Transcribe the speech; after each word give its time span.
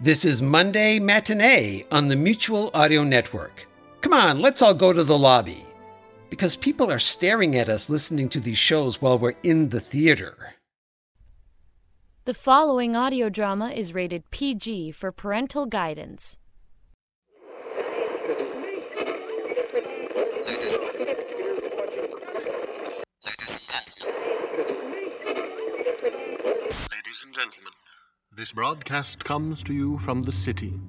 This 0.00 0.24
is 0.24 0.42
Monday 0.42 0.98
Matinee 0.98 1.84
on 1.92 2.08
the 2.08 2.16
Mutual 2.16 2.68
Audio 2.74 3.04
Network. 3.04 3.68
Come 4.00 4.12
on, 4.12 4.40
let's 4.40 4.60
all 4.60 4.74
go 4.74 4.92
to 4.92 5.04
the 5.04 5.16
lobby. 5.16 5.64
Because 6.30 6.56
people 6.56 6.90
are 6.90 6.98
staring 6.98 7.56
at 7.56 7.68
us 7.68 7.88
listening 7.88 8.28
to 8.30 8.40
these 8.40 8.58
shows 8.58 9.00
while 9.00 9.20
we're 9.20 9.36
in 9.44 9.68
the 9.68 9.78
theater. 9.78 10.56
The 12.24 12.34
following 12.34 12.96
audio 12.96 13.28
drama 13.28 13.70
is 13.70 13.94
rated 13.94 14.28
PG 14.32 14.90
for 14.92 15.12
parental 15.12 15.64
guidance. 15.64 16.36
Ladies 26.90 27.24
and 27.24 27.32
gentlemen, 27.32 27.72
this 28.36 28.52
broadcast 28.52 29.22
comes 29.22 29.62
to 29.62 29.72
you 29.72 29.96
from 30.00 30.20
the 30.20 30.32
city. 30.32 30.80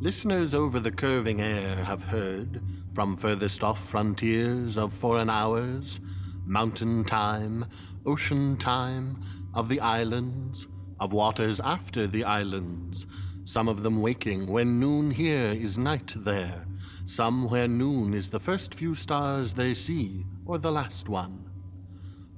Listeners 0.00 0.54
over 0.54 0.78
the 0.78 0.92
curving 0.92 1.40
air 1.40 1.74
have 1.84 2.04
heard, 2.04 2.62
from 2.94 3.16
furthest 3.16 3.64
off 3.64 3.84
frontiers 3.84 4.78
of 4.78 4.92
foreign 4.92 5.28
hours, 5.28 6.00
mountain 6.46 7.04
time, 7.04 7.66
ocean 8.06 8.56
time, 8.56 9.20
of 9.54 9.68
the 9.68 9.80
islands, 9.80 10.68
of 11.00 11.12
waters 11.12 11.58
after 11.60 12.06
the 12.06 12.22
islands, 12.22 13.06
some 13.44 13.66
of 13.68 13.82
them 13.82 14.00
waking 14.00 14.46
when 14.46 14.78
noon 14.78 15.10
here 15.10 15.52
is 15.52 15.78
night 15.78 16.12
there, 16.14 16.64
some 17.06 17.50
where 17.50 17.66
noon 17.66 18.14
is 18.14 18.30
the 18.30 18.38
first 18.38 18.72
few 18.72 18.94
stars 18.94 19.52
they 19.52 19.74
see, 19.74 20.24
or 20.46 20.58
the 20.58 20.70
last 20.70 21.08
one. 21.08 21.50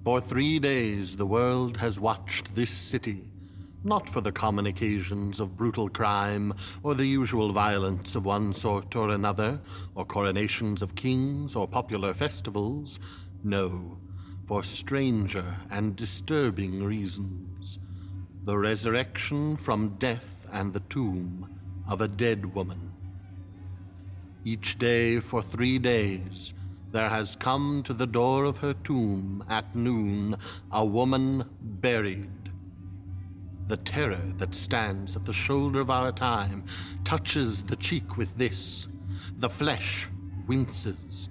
For 0.03 0.19
three 0.19 0.59
days 0.59 1.15
the 1.15 1.27
world 1.27 1.77
has 1.77 2.01
watched 2.01 2.55
this 2.55 2.71
city, 2.71 3.30
not 3.83 4.09
for 4.09 4.21
the 4.21 4.33
common 4.33 4.67
occasions 4.67 5.41
of 5.41 5.57
brutal 5.57 5.89
crime 5.89 6.53
or 6.83 6.95
the 6.95 7.07
usual 7.07 7.53
violence 7.53 8.15
of 8.15 8.27
one 8.27 8.53
sort 8.53 8.95
or 8.95 9.11
another, 9.11 9.61
or 9.95 10.05
coronations 10.05 10.83
of 10.83 10.95
kings 10.95 11.57
or 11.57 11.67
popular 11.67 12.13
festivals. 12.13 13.01
No, 13.43 13.99
for 14.47 14.63
stranger 14.63 15.57
and 15.71 15.97
disturbing 15.97 16.83
reasons. 16.85 17.79
The 18.45 18.59
resurrection 18.59 19.57
from 19.57 19.97
death 19.99 20.47
and 20.53 20.73
the 20.73 20.81
tomb 20.81 21.49
of 21.89 22.01
a 22.01 22.09
dead 22.09 22.55
woman. 22.55 22.93
Each 24.45 24.79
day 24.79 25.21
for 25.21 25.43
three 25.43 25.79
days, 25.79 26.55
there 26.93 27.09
has 27.09 27.37
come 27.37 27.83
to 27.85 27.95
the 27.95 28.07
door 28.07 28.45
of 28.45 28.59
her 28.59 28.75
tomb 28.75 29.45
at 29.49 29.75
noon 29.75 30.37
a 30.73 30.85
woman 30.85 31.45
buried. 31.61 32.51
The 33.71 33.77
terror 33.77 34.21
that 34.39 34.53
stands 34.53 35.15
at 35.15 35.25
the 35.25 35.33
shoulder 35.33 35.79
of 35.79 35.91
our 35.91 36.11
time 36.11 36.65
touches 37.05 37.63
the 37.63 37.77
cheek 37.77 38.17
with 38.17 38.37
this. 38.37 38.89
The 39.39 39.49
flesh 39.49 40.09
winces. 40.49 41.31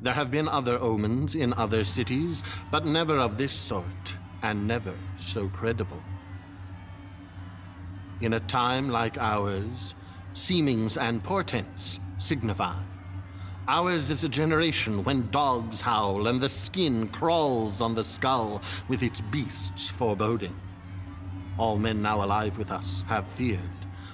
There 0.00 0.14
have 0.14 0.30
been 0.30 0.46
other 0.46 0.78
omens 0.78 1.34
in 1.34 1.52
other 1.54 1.82
cities, 1.82 2.44
but 2.70 2.86
never 2.86 3.18
of 3.18 3.36
this 3.36 3.50
sort, 3.52 4.14
and 4.42 4.68
never 4.68 4.94
so 5.16 5.48
credible. 5.48 6.00
In 8.20 8.34
a 8.34 8.40
time 8.40 8.88
like 8.88 9.18
ours, 9.18 9.96
seemings 10.34 10.96
and 10.96 11.24
portents 11.24 11.98
signify. 12.16 12.80
Ours 13.66 14.08
is 14.08 14.22
a 14.22 14.28
generation 14.28 15.02
when 15.02 15.28
dogs 15.32 15.80
howl 15.80 16.28
and 16.28 16.40
the 16.40 16.48
skin 16.48 17.08
crawls 17.08 17.80
on 17.80 17.96
the 17.96 18.04
skull 18.04 18.62
with 18.86 19.02
its 19.02 19.20
beasts 19.20 19.88
foreboding. 19.88 20.54
All 21.58 21.78
men 21.78 22.02
now 22.02 22.24
alive 22.24 22.58
with 22.58 22.70
us 22.70 23.04
have 23.08 23.26
feared. 23.28 23.60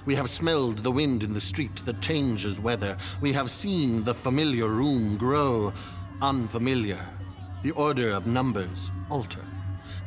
We 0.05 0.15
have 0.15 0.29
smelled 0.29 0.79
the 0.79 0.91
wind 0.91 1.23
in 1.23 1.33
the 1.33 1.41
street 1.41 1.83
that 1.85 2.01
changes 2.01 2.59
weather. 2.59 2.97
We 3.21 3.33
have 3.33 3.51
seen 3.51 4.03
the 4.03 4.13
familiar 4.13 4.67
room 4.67 5.17
grow 5.17 5.73
unfamiliar. 6.21 7.07
The 7.63 7.71
order 7.71 8.11
of 8.11 8.27
numbers 8.27 8.91
alter. 9.09 9.45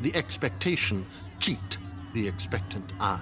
The 0.00 0.15
expectation 0.15 1.06
cheat 1.38 1.78
the 2.12 2.26
expectant 2.26 2.92
eye. 3.00 3.21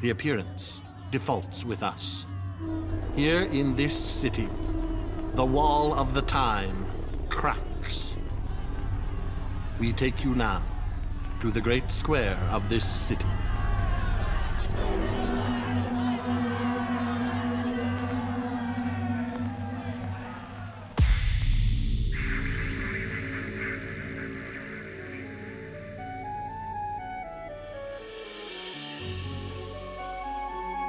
The 0.00 0.10
appearance 0.10 0.82
defaults 1.10 1.64
with 1.64 1.82
us. 1.82 2.26
Here 3.16 3.42
in 3.42 3.74
this 3.74 3.96
city, 3.96 4.48
the 5.34 5.44
wall 5.44 5.94
of 5.94 6.14
the 6.14 6.22
time 6.22 6.86
cracks. 7.28 8.14
We 9.80 9.92
take 9.92 10.24
you 10.24 10.34
now 10.34 10.62
to 11.44 11.50
the 11.50 11.60
great 11.60 11.92
square 11.92 12.38
of 12.50 12.66
this 12.70 12.88
city. 12.88 13.26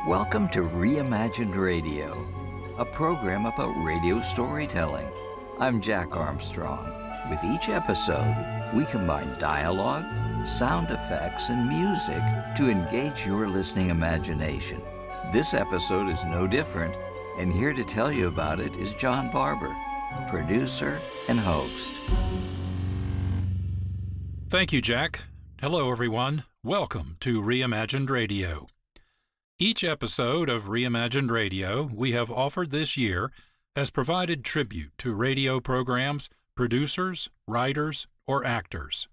Welcome 0.07 0.47
to 0.51 0.61
Reimagined 0.61 1.57
Radio, 1.57 2.13
a 2.77 2.85
program 2.85 3.45
about 3.45 3.75
radio 3.83 4.21
storytelling. 4.21 5.09
I'm 5.59 5.81
Jack 5.81 6.15
Armstrong. 6.15 7.04
With 7.29 7.43
each 7.43 7.69
episode, 7.69 8.35
we 8.71 8.85
combine 8.85 9.39
dialogue, 9.39 10.05
sound 10.45 10.91
effects, 10.91 11.49
and 11.49 11.67
music 11.67 12.21
to 12.55 12.69
engage 12.69 13.25
your 13.25 13.49
listening 13.49 13.89
imagination. 13.89 14.79
This 15.33 15.55
episode 15.55 16.07
is 16.07 16.23
no 16.25 16.45
different, 16.45 16.95
and 17.39 17.51
here 17.51 17.73
to 17.73 17.83
tell 17.83 18.11
you 18.11 18.27
about 18.27 18.59
it 18.59 18.75
is 18.77 18.93
John 18.93 19.31
Barber, 19.31 19.75
producer 20.29 20.99
and 21.27 21.39
host. 21.39 21.95
Thank 24.49 24.71
you, 24.71 24.79
Jack. 24.79 25.23
Hello, 25.59 25.91
everyone. 25.91 26.43
Welcome 26.63 27.17
to 27.21 27.41
Reimagined 27.41 28.11
Radio. 28.11 28.67
Each 29.57 29.83
episode 29.83 30.47
of 30.47 30.65
Reimagined 30.65 31.31
Radio 31.31 31.89
we 31.91 32.11
have 32.11 32.29
offered 32.29 32.69
this 32.69 32.95
year 32.95 33.31
has 33.75 33.89
provided 33.89 34.45
tribute 34.45 34.91
to 34.99 35.13
radio 35.15 35.59
programs, 35.59 36.29
producers, 36.55 37.29
writers, 37.47 38.07
or 38.27 38.45
actors. 38.45 39.07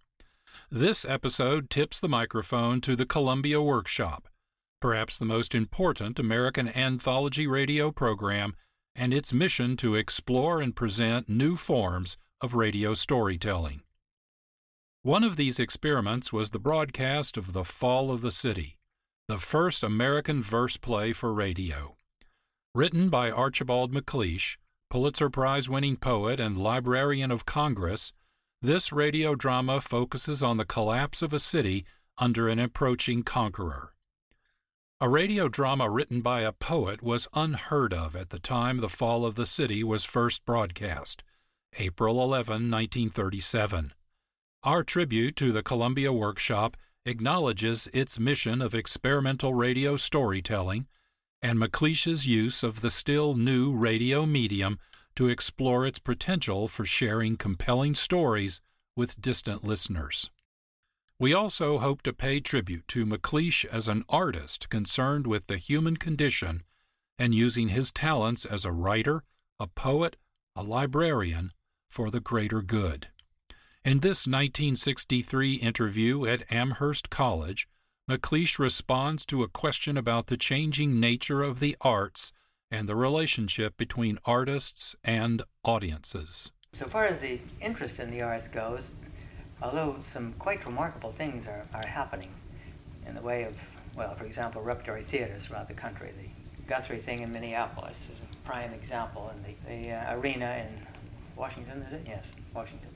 This 0.71 1.05
episode 1.05 1.69
tips 1.71 2.01
the 2.01 2.09
microphone 2.09 2.81
to 2.83 2.97
the 2.97 3.07
Columbia 3.07 3.61
Workshop, 3.61 4.29
perhaps 4.81 5.19
the 5.19 5.25
most 5.25 5.55
important 5.55 6.19
American 6.19 6.69
anthology 6.69 7.47
radio 7.47 7.91
program, 7.91 8.55
and 8.95 9.13
its 9.13 9.33
mission 9.33 9.77
to 9.79 9.95
explore 9.95 10.61
and 10.61 10.77
present 10.77 11.29
new 11.29 11.57
forms 11.57 12.17
of 12.41 12.55
radio 12.55 12.95
storytelling. 12.95 13.83
One 15.03 15.25
of 15.25 15.37
these 15.37 15.59
experiments 15.59 16.33
was 16.33 16.51
the 16.51 16.59
broadcast 16.59 17.37
of 17.37 17.53
The 17.53 17.65
Fall 17.65 18.11
of 18.11 18.21
the 18.21 18.33
City 18.33 18.79
the 19.29 19.39
first 19.39 19.83
American 19.83 20.43
verse 20.43 20.77
play 20.77 21.13
for 21.13 21.33
radio. 21.33 21.97
Written 22.75 23.09
by 23.09 23.31
Archibald 23.31 23.91
MacLeish, 23.91 24.57
Pulitzer 24.93 25.31
Prize 25.31 25.71
winning 25.71 25.97
poet 25.97 26.39
and 26.39 26.59
Librarian 26.59 27.31
of 27.31 27.47
Congress, 27.47 28.13
this 28.61 28.93
radio 28.93 29.35
drama 29.35 29.81
focuses 29.81 30.43
on 30.43 30.59
the 30.59 30.67
collapse 30.67 31.23
of 31.23 31.33
a 31.33 31.39
city 31.39 31.87
under 32.19 32.47
an 32.47 32.59
approaching 32.59 33.23
conqueror. 33.23 33.95
A 35.01 35.09
radio 35.09 35.49
drama 35.49 35.89
written 35.89 36.21
by 36.21 36.43
a 36.43 36.53
poet 36.53 37.03
was 37.03 37.27
unheard 37.33 37.95
of 37.95 38.15
at 38.15 38.29
the 38.29 38.39
time 38.39 38.81
The 38.81 38.91
Fall 38.91 39.25
of 39.25 39.35
the 39.35 39.47
City 39.47 39.83
was 39.83 40.05
first 40.05 40.45
broadcast, 40.45 41.23
April 41.79 42.23
11, 42.23 42.71
1937. 42.71 43.95
Our 44.63 44.85
tribute 44.85 45.37
to 45.37 45.53
the 45.53 45.63
Columbia 45.63 46.13
Workshop 46.13 46.77
acknowledges 47.07 47.89
its 47.95 48.21
mission 48.21 48.61
of 48.61 48.75
experimental 48.75 49.55
radio 49.55 49.97
storytelling 49.97 50.87
and 51.43 51.59
MacLeish's 51.59 52.27
use 52.27 52.63
of 52.63 52.81
the 52.81 52.91
still 52.91 53.35
new 53.35 53.73
radio 53.73 54.25
medium 54.25 54.79
to 55.17 55.29
explore 55.29 55.87
its 55.87 55.99
potential 55.99 56.69
for 56.69 56.85
sharing 56.85 57.37
compelling 57.37 57.95
stories 57.95 58.61
with 58.97 59.21
distant 59.21 59.65
listeners. 59.65 60.31
We 61.19 61.35
also 61.35 61.79
hope 61.79 62.03
to 62.03 62.13
pay 62.13 62.41
tribute 62.41 62.89
to 62.89 63.07
MacLeish 63.07 63.65
as 63.67 63.89
an 63.89 64.05
artist 64.09 64.69
concerned 64.69 65.27
with 65.27 65.47
the 65.47 65.57
human 65.57 65.97
condition 65.97 66.63
and 67.19 67.35
using 67.35 67.69
his 67.69 67.93
talents 67.93 68.45
as 68.45 68.65
a 68.65 68.73
writer, 68.73 69.23
a 69.61 69.67
poet, 69.67 70.17
a 70.57 70.63
librarian 70.63 71.53
for 71.89 72.11
the 72.11 72.21
greater 72.21 72.63
good. 72.63 73.09
In 73.85 74.01
this 74.01 74.27
1963 74.27 75.55
interview 75.55 76.25
at 76.27 76.51
Amherst 76.51 77.11
College, 77.11 77.69
MacLeish 78.11 78.59
responds 78.59 79.25
to 79.27 79.45
a 79.45 79.49
question 79.49 79.97
about 79.97 80.27
the 80.27 80.37
changing 80.37 80.99
nature 80.99 81.43
of 81.43 81.61
the 81.61 81.77
arts 81.81 82.33
and 82.69 82.89
the 82.89 82.97
relationship 82.97 83.77
between 83.77 84.19
artists 84.25 84.97
and 85.05 85.43
audiences. 85.65 86.51
So 86.73 86.87
far 86.87 87.05
as 87.05 87.21
the 87.21 87.39
interest 87.61 88.01
in 88.01 88.11
the 88.11 88.23
arts 88.23 88.49
goes, 88.49 88.91
although 89.63 89.97
some 90.01 90.33
quite 90.41 90.67
remarkable 90.67 91.13
things 91.13 91.47
are, 91.47 91.65
are 91.73 91.87
happening 91.87 92.31
in 93.07 93.15
the 93.15 93.23
way 93.23 93.45
of, 93.45 93.57
well, 93.97 94.15
for 94.17 94.25
example, 94.25 94.63
repertory 94.63 95.03
theaters 95.03 95.47
throughout 95.47 95.69
the 95.69 95.75
country. 95.75 96.13
The 96.19 96.67
Guthrie 96.67 96.99
thing 96.99 97.21
in 97.21 97.33
Minneapolis 97.33 98.11
is 98.11 98.19
a 98.19 98.37
prime 98.49 98.73
example, 98.73 99.33
and 99.33 99.45
the, 99.45 99.85
the 99.85 99.93
uh, 99.93 100.17
arena 100.17 100.67
in 100.67 100.87
Washington, 101.37 101.83
is 101.83 101.93
it? 101.93 102.03
Yes, 102.07 102.33
Washington. 102.53 102.91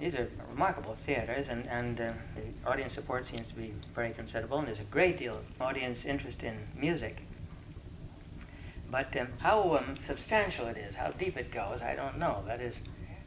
These 0.00 0.16
are 0.16 0.30
remarkable 0.48 0.94
theaters, 0.94 1.50
and, 1.50 1.68
and 1.68 2.00
uh, 2.00 2.12
the 2.34 2.70
audience 2.70 2.94
support 2.94 3.26
seems 3.26 3.46
to 3.48 3.54
be 3.54 3.74
very 3.94 4.12
considerable, 4.12 4.58
and 4.58 4.66
there's 4.66 4.80
a 4.80 4.84
great 4.84 5.18
deal 5.18 5.36
of 5.36 5.44
audience 5.60 6.06
interest 6.06 6.42
in 6.42 6.56
music. 6.74 7.22
But 8.90 9.14
um, 9.18 9.28
how 9.40 9.76
um, 9.76 9.98
substantial 9.98 10.68
it 10.68 10.78
is, 10.78 10.94
how 10.94 11.10
deep 11.10 11.36
it 11.36 11.52
goes, 11.52 11.82
I 11.82 11.94
don't 11.94 12.18
know. 12.18 12.42
That 12.46 12.62
is, 12.62 12.82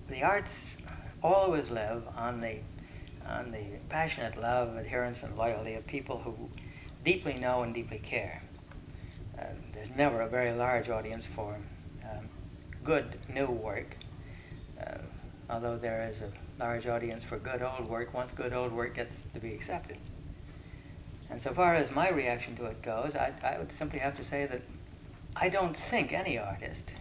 the 0.07 0.23
arts 0.23 0.77
always 1.21 1.69
live 1.69 2.03
on 2.17 2.41
the 2.41 2.57
on 3.25 3.51
the 3.51 3.63
passionate 3.87 4.35
love, 4.35 4.75
adherence, 4.75 5.23
and 5.23 5.37
loyalty 5.37 5.75
of 5.75 5.87
people 5.87 6.17
who 6.17 6.35
deeply 7.05 7.35
know 7.35 7.63
and 7.63 7.73
deeply 7.73 7.99
care. 7.99 8.43
Uh, 9.39 9.45
there's 9.71 9.91
never 9.91 10.21
a 10.21 10.27
very 10.27 10.51
large 10.51 10.89
audience 10.89 11.25
for 11.25 11.55
um, 12.03 12.27
good 12.83 13.15
new 13.33 13.45
work, 13.45 13.95
uh, 14.81 14.97
although 15.49 15.77
there 15.77 16.05
is 16.09 16.21
a 16.21 16.29
large 16.59 16.87
audience 16.87 17.23
for 17.23 17.37
good 17.37 17.61
old 17.61 17.87
work 17.87 18.13
once 18.13 18.31
good 18.33 18.53
old 18.53 18.71
work 18.71 18.95
gets 18.95 19.25
to 19.33 19.39
be 19.39 19.53
accepted. 19.53 19.97
And 21.29 21.41
so 21.41 21.51
far 21.51 21.73
as 21.73 21.91
my 21.91 22.09
reaction 22.09 22.55
to 22.57 22.65
it 22.65 22.81
goes, 22.81 23.15
I, 23.15 23.33
I 23.43 23.57
would 23.57 23.71
simply 23.71 23.99
have 23.99 24.15
to 24.17 24.23
say 24.23 24.45
that 24.45 24.61
I 25.35 25.49
don't 25.49 25.75
think 25.75 26.13
any 26.13 26.37
artist, 26.37 26.93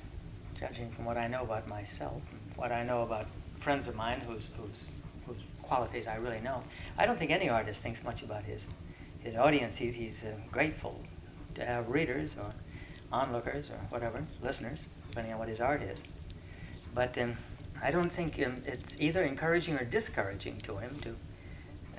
judging 0.58 0.90
from 0.90 1.04
what 1.04 1.18
I 1.18 1.26
know 1.26 1.42
about 1.42 1.68
myself, 1.68 2.22
and 2.30 2.40
what 2.56 2.72
I 2.72 2.82
know 2.82 3.02
about 3.02 3.26
friends 3.58 3.88
of 3.88 3.94
mine 3.94 4.20
whose, 4.20 4.48
whose, 4.56 4.86
whose 5.26 5.44
qualities 5.60 6.06
I 6.06 6.16
really 6.16 6.40
know. 6.40 6.62
I 6.96 7.04
don't 7.04 7.18
think 7.18 7.30
any 7.30 7.48
artist 7.48 7.82
thinks 7.82 8.02
much 8.02 8.22
about 8.22 8.44
his, 8.44 8.68
his 9.20 9.36
audience. 9.36 9.76
He, 9.76 9.90
he's 9.90 10.24
uh, 10.24 10.34
grateful 10.50 10.98
to 11.54 11.64
have 11.64 11.88
readers 11.88 12.36
or 12.38 12.52
onlookers 13.12 13.70
or 13.70 13.78
whatever, 13.90 14.24
listeners, 14.42 14.86
depending 15.10 15.34
on 15.34 15.38
what 15.38 15.48
his 15.48 15.60
art 15.60 15.82
is. 15.82 16.02
But 16.94 17.18
um, 17.18 17.36
I 17.82 17.90
don't 17.90 18.10
think 18.10 18.40
um, 18.46 18.62
it's 18.64 18.96
either 19.00 19.22
encouraging 19.24 19.76
or 19.76 19.84
discouraging 19.84 20.58
to 20.62 20.78
him 20.78 21.00
to 21.00 21.16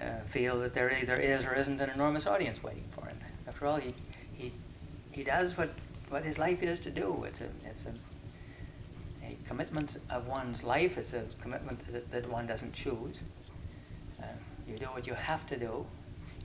uh, 0.06 0.22
feel 0.26 0.60
that 0.60 0.74
there 0.74 0.92
either 0.92 1.16
is 1.16 1.46
or 1.46 1.54
isn't 1.54 1.80
an 1.82 1.90
enormous 1.90 2.26
audience 2.26 2.64
waiting 2.64 2.86
for 2.90 3.06
him. 3.06 3.18
After 3.48 3.66
all, 3.66 3.78
he, 3.78 3.94
he, 4.34 4.54
he 5.12 5.24
does 5.24 5.58
what, 5.58 5.70
what 6.10 6.24
his 6.24 6.40
life 6.40 6.64
is 6.64 6.80
to 6.80 6.90
do. 6.90 7.26
It's 7.28 7.42
a, 7.42 7.48
it's 7.66 7.86
a 7.86 7.94
commitment 9.46 9.98
of 10.10 10.28
one's 10.28 10.64
life. 10.64 10.98
It's 10.98 11.14
a 11.14 11.24
commitment 11.42 11.80
that, 11.92 12.10
that 12.12 12.30
one 12.30 12.48
doesn't 12.48 12.74
choose. 12.74 13.24
Uh, 14.22 14.26
you 14.68 14.78
do 14.78 14.86
what 14.86 15.06
you 15.06 15.14
have 15.14 15.46
to 15.48 15.58
do. 15.58 15.86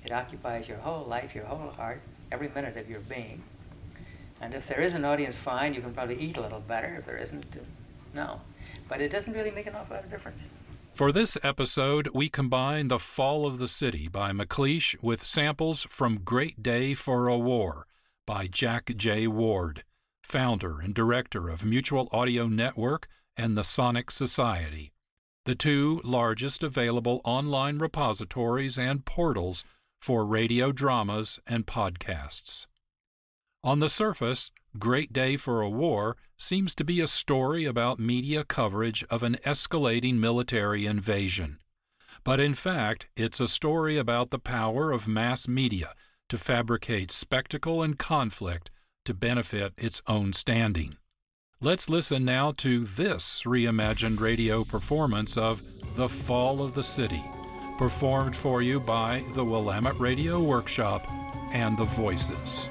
It 0.05 0.13
occupies 0.13 0.69
your 0.69 0.79
whole 0.79 1.05
life, 1.05 1.35
your 1.35 1.45
whole 1.45 1.71
heart, 1.71 2.01
every 2.33 2.49
minute 2.49 2.77
of 2.77 2.91
your 2.91 3.01
being. 3.01 3.43
And 4.41 4.55
if 4.55 4.67
there 4.67 4.81
is 4.81 4.95
an 4.95 5.05
audience, 5.05 5.37
fine, 5.37 5.75
you 5.75 5.81
can 5.81 5.93
probably 5.93 6.17
eat 6.19 6.37
a 6.37 6.41
little 6.41 6.61
better. 6.61 6.97
If 6.99 7.05
there 7.07 7.17
isn't, 7.17 7.57
uh, 7.57 7.61
no. 8.15 8.41
But 8.89 9.01
it 9.01 9.11
doesn't 9.11 9.33
really 9.33 9.51
make 9.51 9.67
an 9.67 9.75
awful 9.75 9.97
lot 9.97 10.05
of 10.05 10.11
difference. 10.11 10.45
For 10.95 11.13
this 11.13 11.37
episode, 11.43 12.09
we 12.13 12.29
combine 12.29 12.89
The 12.89 12.99
Fall 12.99 13.47
of 13.47 13.59
the 13.59 13.69
City 13.69 14.09
by 14.09 14.33
MacLeish 14.33 14.97
with 15.01 15.25
samples 15.25 15.87
from 15.91 16.23
Great 16.25 16.63
Day 16.63 16.95
for 16.95 17.29
a 17.29 17.39
War 17.39 17.87
by 18.27 18.49
Jack 18.49 18.97
J. 18.97 19.27
Ward 19.27 19.85
founder 20.29 20.79
and 20.79 20.95
director 20.95 21.49
of 21.49 21.65
Mutual 21.65 22.07
Audio 22.13 22.49
Network 22.49 23.09
and 23.35 23.57
the 23.57 23.65
Sonic 23.65 24.11
Society, 24.11 24.93
the 25.47 25.55
two 25.55 26.03
largest 26.05 26.63
available 26.63 27.23
online 27.25 27.79
repositories 27.79 28.77
and 28.77 29.07
portals 29.07 29.65
for 29.99 30.27
radio 30.27 30.71
dramas 30.71 31.41
and 31.47 31.67
podcasts. 31.67 32.67
On 33.65 33.79
the 33.81 33.89
surface, 33.89 34.51
Great 34.79 35.15
Day 35.15 35.37
for 35.37 35.63
a 35.63 35.71
War 35.71 36.17
seems 36.39 36.75
to 36.77 36.85
be 36.85 37.01
a 37.01 37.09
story 37.09 37.65
about 37.65 37.99
media 37.99 38.45
coverage 38.45 39.05
of 39.11 39.23
an 39.23 39.37
escalating 39.45 40.15
military 40.15 40.87
invasion. 40.87 41.59
But 42.25 42.41
in 42.41 42.55
fact, 42.55 43.09
it's 43.17 43.41
a 43.41 43.49
story 43.49 43.99
about 43.99 44.31
the 44.31 44.39
power 44.39 44.93
of 44.93 45.09
mass 45.09 45.49
media 45.49 45.95
to 46.29 46.39
fabricate 46.39 47.11
spectacle 47.11 47.83
and 47.83 47.99
conflict 47.99 48.71
to 49.05 49.15
benefit 49.15 49.73
its 49.77 50.01
own 50.07 50.33
standing. 50.33 50.97
Let's 51.61 51.89
listen 51.89 52.25
now 52.25 52.53
to 52.59 52.85
this 52.85 53.43
reimagined 53.45 54.21
radio 54.21 54.63
performance 54.63 55.37
of 55.37 55.63
The 55.97 56.09
Fall 56.09 56.63
of 56.63 56.75
the 56.75 56.85
City, 56.85 57.23
performed 57.79 58.37
for 58.37 58.63
you 58.63 58.79
by 58.79 59.25
the 59.33 59.45
Willamette 59.45 59.99
Radio 59.99 60.41
Workshop 60.41 61.05
and 61.53 61.77
The 61.77 61.85
Voices. 61.85 62.69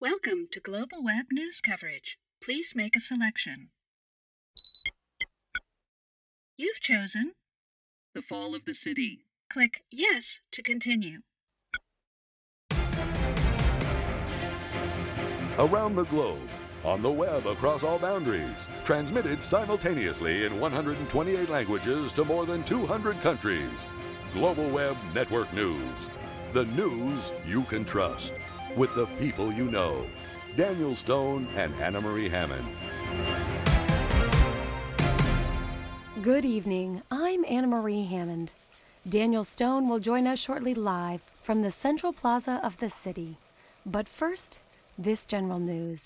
Welcome 0.00 0.46
to 0.52 0.60
Global 0.60 1.02
Web 1.02 1.26
News 1.32 1.60
Coverage. 1.60 2.18
Please 2.40 2.72
make 2.76 2.94
a 2.94 3.00
selection. 3.00 3.70
You've 6.56 6.78
chosen 6.78 7.32
The 8.14 8.22
Fall 8.22 8.54
of 8.54 8.64
the 8.64 8.74
City. 8.74 9.24
Click 9.50 9.82
Yes 9.90 10.38
to 10.52 10.62
continue. 10.62 11.22
Around 15.58 15.96
the 15.96 16.04
globe, 16.04 16.48
on 16.84 17.02
the 17.02 17.10
web 17.10 17.48
across 17.48 17.82
all 17.82 17.98
boundaries, 17.98 18.68
transmitted 18.84 19.42
simultaneously 19.42 20.44
in 20.44 20.60
128 20.60 21.48
languages 21.48 22.12
to 22.12 22.24
more 22.24 22.46
than 22.46 22.62
200 22.62 23.20
countries. 23.22 23.86
Global 24.32 24.70
Web 24.70 24.96
Network 25.12 25.52
News. 25.52 26.08
The 26.52 26.66
news 26.66 27.32
you 27.44 27.64
can 27.64 27.84
trust 27.84 28.32
with 28.76 28.94
the 28.94 29.06
people 29.18 29.52
you 29.52 29.64
know. 29.64 30.04
Daniel 30.56 30.94
Stone 30.94 31.48
and 31.56 31.74
Anna 31.80 32.00
Marie 32.00 32.28
Hammond. 32.28 32.66
Good 36.22 36.44
evening. 36.44 37.02
I'm 37.10 37.44
Anna 37.48 37.68
Marie 37.68 38.04
Hammond. 38.04 38.52
Daniel 39.08 39.44
Stone 39.44 39.88
will 39.88 40.00
join 40.00 40.26
us 40.26 40.38
shortly 40.38 40.74
live 40.74 41.22
from 41.40 41.62
the 41.62 41.70
Central 41.70 42.12
Plaza 42.12 42.60
of 42.62 42.76
the 42.78 42.90
city. 42.90 43.36
But 43.86 44.08
first, 44.08 44.58
this 44.98 45.24
general 45.24 45.60
news. 45.60 46.04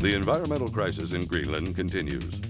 The 0.00 0.14
environmental 0.14 0.68
crisis 0.68 1.12
in 1.12 1.26
Greenland 1.26 1.76
continues. 1.76 2.40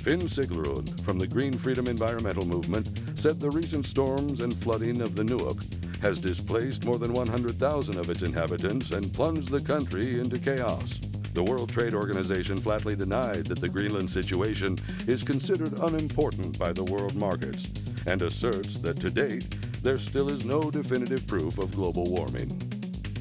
Finn 0.00 0.20
Siglerud 0.20 1.00
from 1.00 1.18
the 1.18 1.26
Green 1.26 1.52
Freedom 1.58 1.86
Environmental 1.88 2.46
Movement 2.46 2.88
said 3.14 3.38
the 3.40 3.50
recent 3.50 3.84
storms 3.84 4.40
and 4.40 4.56
flooding 4.56 5.00
of 5.02 5.14
the 5.14 5.24
Nuuk 5.24 5.62
has 6.00 6.18
displaced 6.18 6.84
more 6.84 6.98
than 6.98 7.12
100,000 7.12 7.98
of 7.98 8.10
its 8.10 8.22
inhabitants 8.22 8.92
and 8.92 9.12
plunged 9.12 9.50
the 9.50 9.60
country 9.60 10.20
into 10.20 10.38
chaos. 10.38 11.00
The 11.34 11.42
World 11.42 11.70
Trade 11.70 11.94
Organization 11.94 12.58
flatly 12.58 12.96
denied 12.96 13.46
that 13.46 13.60
the 13.60 13.68
Greenland 13.68 14.10
situation 14.10 14.78
is 15.06 15.22
considered 15.22 15.78
unimportant 15.80 16.58
by 16.58 16.72
the 16.72 16.84
world 16.84 17.14
markets 17.14 17.68
and 18.06 18.22
asserts 18.22 18.80
that 18.80 19.00
to 19.00 19.10
date, 19.10 19.54
there 19.82 19.98
still 19.98 20.30
is 20.30 20.44
no 20.44 20.70
definitive 20.70 21.26
proof 21.26 21.58
of 21.58 21.74
global 21.74 22.04
warming. 22.06 22.50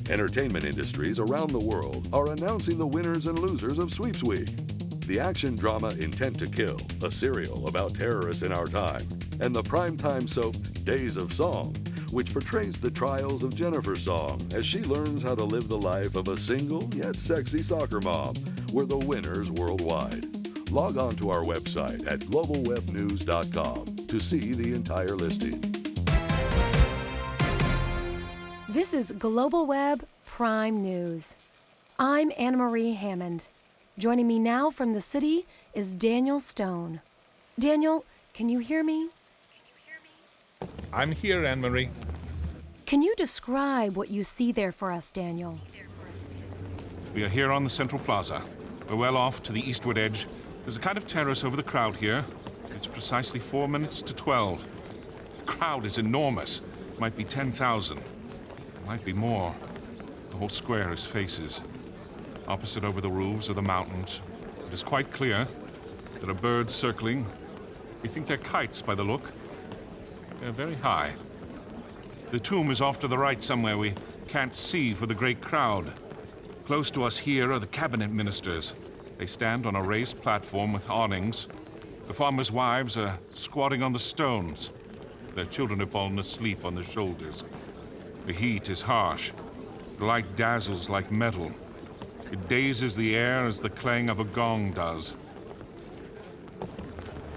Entertainment 0.10 0.66
industries 0.66 1.20
around 1.20 1.52
the 1.52 1.60
world 1.60 2.08
are 2.14 2.32
announcing 2.32 2.78
the 2.78 2.88
winners 2.88 3.28
and 3.28 3.38
losers 3.38 3.78
of 3.78 3.92
Sweeps 3.92 4.24
Week. 4.24 4.50
The 5.06 5.20
action 5.20 5.56
drama 5.56 5.90
Intent 6.00 6.40
to 6.40 6.48
Kill, 6.48 6.80
a 7.04 7.12
serial 7.12 7.68
about 7.68 7.94
terrorists 7.96 8.44
in 8.44 8.52
our 8.52 8.68
time, 8.68 9.08
and 9.42 9.54
the 9.54 9.64
primetime 9.64 10.28
soap 10.28 10.56
Days 10.86 11.18
of 11.18 11.34
Song 11.34 11.76
which 12.12 12.34
portrays 12.34 12.80
the 12.80 12.92
trials 12.92 13.44
of 13.44 13.56
Jennifer 13.56 13.96
Song 13.96 14.42
as 14.54 14.66
she 14.66 14.82
learns 14.82 15.24
how 15.24 15.36
to 15.36 15.44
live 15.44 15.68
the 15.68 15.78
life 15.78 16.16
of 16.16 16.28
a 16.28 16.38
single 16.38 16.90
yet 16.94 17.20
sexy 17.20 17.62
soccer 17.62 18.00
mom, 18.00 18.34
were 18.72 18.86
the 18.86 18.98
winners 18.98 19.52
worldwide. 19.52 20.72
Log 20.72 20.98
on 20.98 21.16
to 21.16 21.30
our 21.30 21.44
website 21.44 22.06
at 22.12 22.20
globalwebnews.com 22.22 24.08
to 24.08 24.20
see 24.20 24.54
the 24.54 24.74
entire 24.74 25.16
listing. 25.16 25.62
This 28.70 28.94
is 28.94 29.12
Global 29.12 29.66
Web 29.66 30.06
Prime 30.26 30.82
News. 30.82 31.38
I'm 31.98 32.32
Anna 32.38 32.58
Marie 32.58 32.94
Hammond. 32.94 33.48
Joining 33.98 34.28
me 34.28 34.38
now 34.38 34.70
from 34.70 34.94
the 34.94 35.02
city 35.02 35.48
is 35.74 35.96
Daniel 35.96 36.40
Stone. 36.40 37.02
Daniel, 37.58 38.06
can 38.34 38.50
you 38.50 38.60
hear 38.60 38.84
me? 38.84 39.10
I'm 40.94 41.12
here, 41.12 41.46
Anne 41.46 41.62
Marie. 41.62 41.90
Can 42.86 43.02
you 43.02 43.14
describe 43.16 43.98
what 43.98 44.10
you 44.10 44.24
see 44.24 44.52
there 44.52 44.72
for 44.72 44.92
us, 44.92 45.12
Daniel? 45.12 45.60
We 47.14 47.24
are 47.24 47.30
here 47.30 47.52
on 47.52 47.64
the 47.64 47.70
Central 47.70 48.00
Plaza. 48.00 48.42
We're 48.90 48.96
well 48.96 49.18
off 49.18 49.44
to 49.44 49.52
the 49.52 49.60
eastward 49.60 49.98
edge. 49.98 50.28
There's 50.64 50.78
a 50.78 50.80
kind 50.80 50.98
of 50.98 51.06
terrace 51.06 51.44
over 51.44 51.58
the 51.58 51.64
crowd 51.64 51.98
here. 51.98 52.24
It's 52.70 52.88
precisely 52.88 53.40
four 53.40 53.68
minutes 53.68 54.02
to 54.04 54.16
twelve. 54.16 54.66
The 55.40 55.52
crowd 55.52 55.86
is 55.86 55.98
enormous. 55.98 56.62
Might 57.00 57.18
be 57.18 57.24
10,000. 57.24 58.00
Might 58.86 59.04
be 59.04 59.14
more. 59.14 59.54
The 60.32 60.38
whole 60.38 60.50
square 60.50 60.94
is 60.94 61.06
faces. 61.06 61.62
Opposite 62.48 62.86
over 62.86 63.02
the 63.02 63.10
roofs 63.10 63.50
are 63.50 63.54
the 63.54 63.62
mountains. 63.62 64.22
It 64.66 64.74
is 64.74 64.84
quite 64.84 65.12
clear. 65.12 65.48
There 66.20 66.30
are 66.30 66.34
birds 66.34 66.74
circling. 66.74 67.26
We 68.02 68.10
think 68.10 68.26
they're 68.26 68.38
kites 68.38 68.82
by 68.82 68.96
the 68.96 69.04
look. 69.04 69.32
They're 70.40 70.52
very 70.52 70.76
high. 70.76 71.14
The 72.32 72.40
tomb 72.40 72.72
is 72.72 72.82
off 72.82 73.00
to 73.00 73.08
the 73.08 73.18
right 73.18 73.42
somewhere 73.42 73.78
we 73.78 73.94
can't 74.28 74.54
see 74.54 74.94
for 74.94 75.06
the 75.06 75.16
great 75.16 75.42
crowd. 75.42 75.92
Close 76.66 76.92
to 76.92 77.04
us 77.04 77.18
here 77.18 77.52
are 77.52 77.60
the 77.60 77.68
cabinet 77.68 78.12
ministers. 78.12 78.74
They 79.18 79.26
stand 79.26 79.66
on 79.66 79.76
a 79.76 79.82
raised 79.82 80.22
platform 80.22 80.74
with 80.74 80.90
awnings. 80.90 81.48
The 82.08 82.14
farmers' 82.14 82.52
wives 82.52 82.98
are 82.98 83.18
squatting 83.32 83.82
on 83.82 83.94
the 83.94 84.00
stones. 84.00 84.70
Their 85.34 85.46
children 85.46 85.80
have 85.80 85.92
fallen 85.92 86.20
asleep 86.20 86.66
on 86.66 86.76
their 86.76 86.84
shoulders. 86.84 87.44
The 88.26 88.34
heat 88.34 88.70
is 88.70 88.82
harsh. 88.82 89.32
The 89.98 90.06
light 90.06 90.36
dazzles 90.36 90.90
like 90.90 91.12
metal. 91.12 91.52
It 92.32 92.48
dazes 92.48 92.96
the 92.96 93.16
air 93.16 93.46
as 93.46 93.62
the 93.62 93.70
clang 93.70 94.10
of 94.10 94.20
a 94.20 94.26
gong 94.26 94.74
does. 94.74 95.16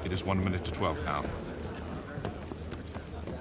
It 0.04 0.12
is 0.12 0.25
one 0.25 0.42
minute 0.42 0.64
to 0.64 0.73
twelve 0.73 1.02
now. 1.04 1.25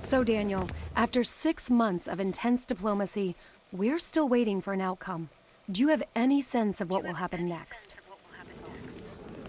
So, 0.01 0.23
Daniel, 0.23 0.67
after 0.95 1.23
six 1.23 1.69
months 1.69 2.07
of 2.07 2.19
intense 2.19 2.65
diplomacy, 2.65 3.35
we're 3.71 3.99
still 3.99 4.27
waiting 4.27 4.61
for 4.61 4.73
an 4.73 4.81
outcome. 4.81 5.29
Do 5.71 5.81
you 5.81 5.89
have 5.89 6.03
any 6.15 6.41
sense 6.41 6.81
of 6.81 6.89
what 6.89 7.03
will 7.03 7.13
happen 7.13 7.47
next? 7.47 7.99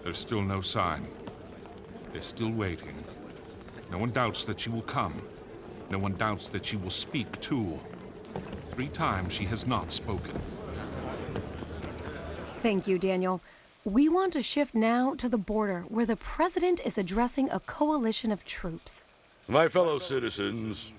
There's 0.03 0.19
still 0.19 0.41
no 0.41 0.61
sign. 0.61 1.07
They're 2.11 2.21
still 2.21 2.51
waiting. 2.51 3.03
No 3.89 3.97
one 3.97 4.11
doubts 4.11 4.45
that 4.45 4.59
she 4.59 4.69
will 4.69 4.83
come. 4.83 5.21
No 5.89 5.97
one 5.97 6.15
doubts 6.15 6.47
that 6.49 6.65
she 6.65 6.77
will 6.77 6.91
speak, 6.91 7.39
too. 7.39 7.79
Three 8.71 8.89
times 8.89 9.33
she 9.33 9.45
has 9.45 9.65
not 9.65 9.91
spoken. 9.91 10.39
Thank 12.61 12.87
you, 12.87 12.99
Daniel. 12.99 13.41
We 13.83 14.07
want 14.07 14.33
to 14.33 14.43
shift 14.43 14.75
now 14.75 15.15
to 15.15 15.27
the 15.27 15.39
border 15.39 15.85
where 15.87 16.05
the 16.05 16.15
president 16.15 16.81
is 16.85 16.99
addressing 16.99 17.49
a 17.49 17.59
coalition 17.59 18.31
of 18.31 18.45
troops. 18.45 19.05
My 19.51 19.67
fellow 19.67 19.97
citizens, 19.97 20.93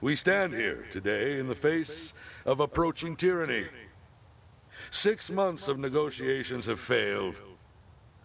we 0.00 0.14
stand 0.14 0.54
here 0.54 0.86
today 0.90 1.38
in 1.38 1.46
the 1.46 1.54
face 1.54 2.14
of 2.46 2.60
approaching 2.60 3.16
tyranny. 3.16 3.66
Six 4.88 5.30
months 5.30 5.68
of 5.68 5.78
negotiations 5.78 6.64
have 6.64 6.80
failed. 6.80 7.34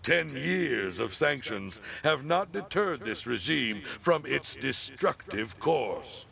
Ten 0.02 0.30
years 0.30 1.00
of 1.00 1.14
sanctions 1.14 1.82
have 2.06 2.24
not 2.24 2.54
deterred 2.54 3.02
this 3.02 3.28
regime 3.28 3.82
from 4.00 4.24
its 4.26 4.56
destructive 4.56 5.60
course. 5.60 6.28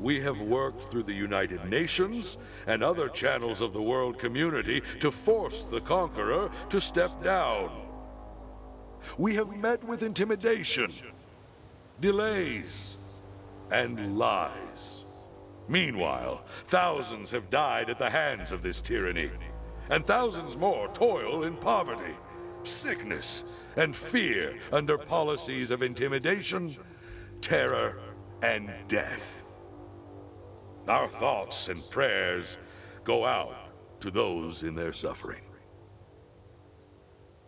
We 0.00 0.18
have 0.20 0.40
worked 0.40 0.84
through 0.84 1.02
the 1.02 1.12
United 1.12 1.66
Nations 1.66 2.38
and 2.66 2.82
other 2.82 3.10
channels 3.10 3.60
of 3.60 3.74
the 3.74 3.82
world 3.82 4.18
community 4.18 4.80
to 5.00 5.10
force 5.10 5.66
the 5.66 5.82
conqueror 5.82 6.50
to 6.70 6.80
step 6.80 7.22
down. 7.22 7.70
We 9.18 9.34
have 9.34 9.54
met 9.58 9.84
with 9.84 10.02
intimidation, 10.02 10.90
delays, 12.04 12.98
and 13.70 14.18
lies. 14.18 15.04
Meanwhile, 15.68 16.44
thousands 16.66 17.30
have 17.30 17.48
died 17.48 17.88
at 17.88 17.98
the 17.98 18.10
hands 18.10 18.52
of 18.52 18.60
this 18.60 18.82
tyranny, 18.82 19.30
and 19.88 20.04
thousands 20.04 20.54
more 20.54 20.88
toil 20.88 21.44
in 21.44 21.56
poverty, 21.56 22.12
sickness, 22.62 23.64
and 23.78 23.96
fear 23.96 24.58
under 24.70 24.98
policies 24.98 25.70
of 25.70 25.82
intimidation, 25.82 26.76
terror, 27.40 27.98
and 28.42 28.70
death. 28.86 29.42
Our 30.86 31.08
thoughts 31.08 31.68
and 31.68 31.80
prayers 31.90 32.58
go 33.02 33.24
out 33.24 33.56
to 34.00 34.10
those 34.10 34.62
in 34.62 34.74
their 34.74 34.92
suffering. 34.92 35.43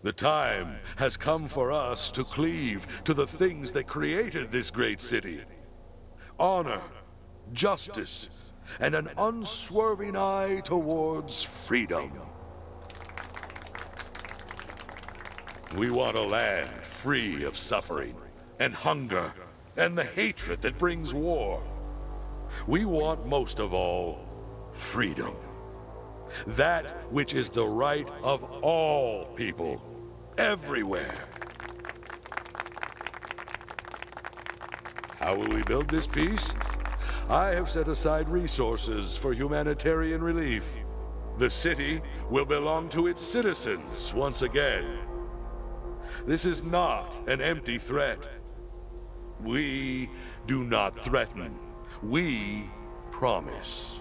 The 0.07 0.13
time 0.13 0.79
has 0.99 1.17
come 1.17 1.49
for 1.49 1.73
us 1.73 2.13
to 2.13 2.23
cleave 2.23 3.03
to 3.03 3.13
the 3.13 3.27
things 3.27 3.73
that 3.73 3.89
created 3.89 4.53
this 4.53 4.71
great 4.71 5.01
city 5.01 5.41
honor, 6.39 6.81
justice, 7.53 8.53
and 8.79 8.95
an 8.95 9.11
unswerving 9.19 10.17
eye 10.17 10.61
towards 10.63 11.43
freedom. 11.43 12.13
We 15.77 15.91
want 15.91 16.17
a 16.17 16.23
land 16.23 16.71
free 16.85 17.43
of 17.43 17.57
suffering 17.57 18.15
and 18.61 18.73
hunger 18.73 19.35
and 19.77 19.99
the 19.99 20.05
hatred 20.05 20.63
that 20.63 20.79
brings 20.79 21.15
war. 21.15 21.65
We 22.69 22.85
want 22.85 23.27
most 23.27 23.59
of 23.59 23.75
all 23.75 24.21
freedom. 24.71 25.35
That 26.47 26.93
which 27.13 27.35
is 27.35 27.51
the 27.51 27.67
right 27.67 28.09
of 28.23 28.45
all 28.63 29.27
people, 29.35 29.83
everywhere. 30.39 31.15
How 35.19 35.35
will 35.35 35.49
we 35.49 35.63
build 35.63 35.89
this 35.89 36.07
peace? 36.07 36.55
I 37.29 37.49
have 37.49 37.69
set 37.69 37.89
aside 37.89 38.29
resources 38.29 39.17
for 39.17 39.33
humanitarian 39.33 40.23
relief. 40.23 40.77
The 41.39 41.51
city 41.51 42.01
will 42.31 42.45
belong 42.45 42.89
to 42.91 43.09
its 43.09 43.23
citizens 43.23 44.15
once 44.15 44.43
again. 44.43 44.99
This 46.27 46.45
is 46.45 46.71
not 46.71 47.29
an 47.29 47.41
empty 47.41 47.79
threat. 47.79 48.29
We 49.43 50.09
do 50.47 50.65
not 50.65 51.03
threaten. 51.03 51.55
We 52.03 52.71
promise. 53.11 54.01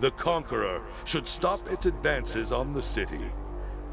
The 0.00 0.10
conqueror 0.12 0.82
should 1.04 1.28
stop 1.28 1.70
its 1.70 1.86
advances 1.86 2.52
on 2.52 2.72
the 2.72 2.82
city 2.82 3.30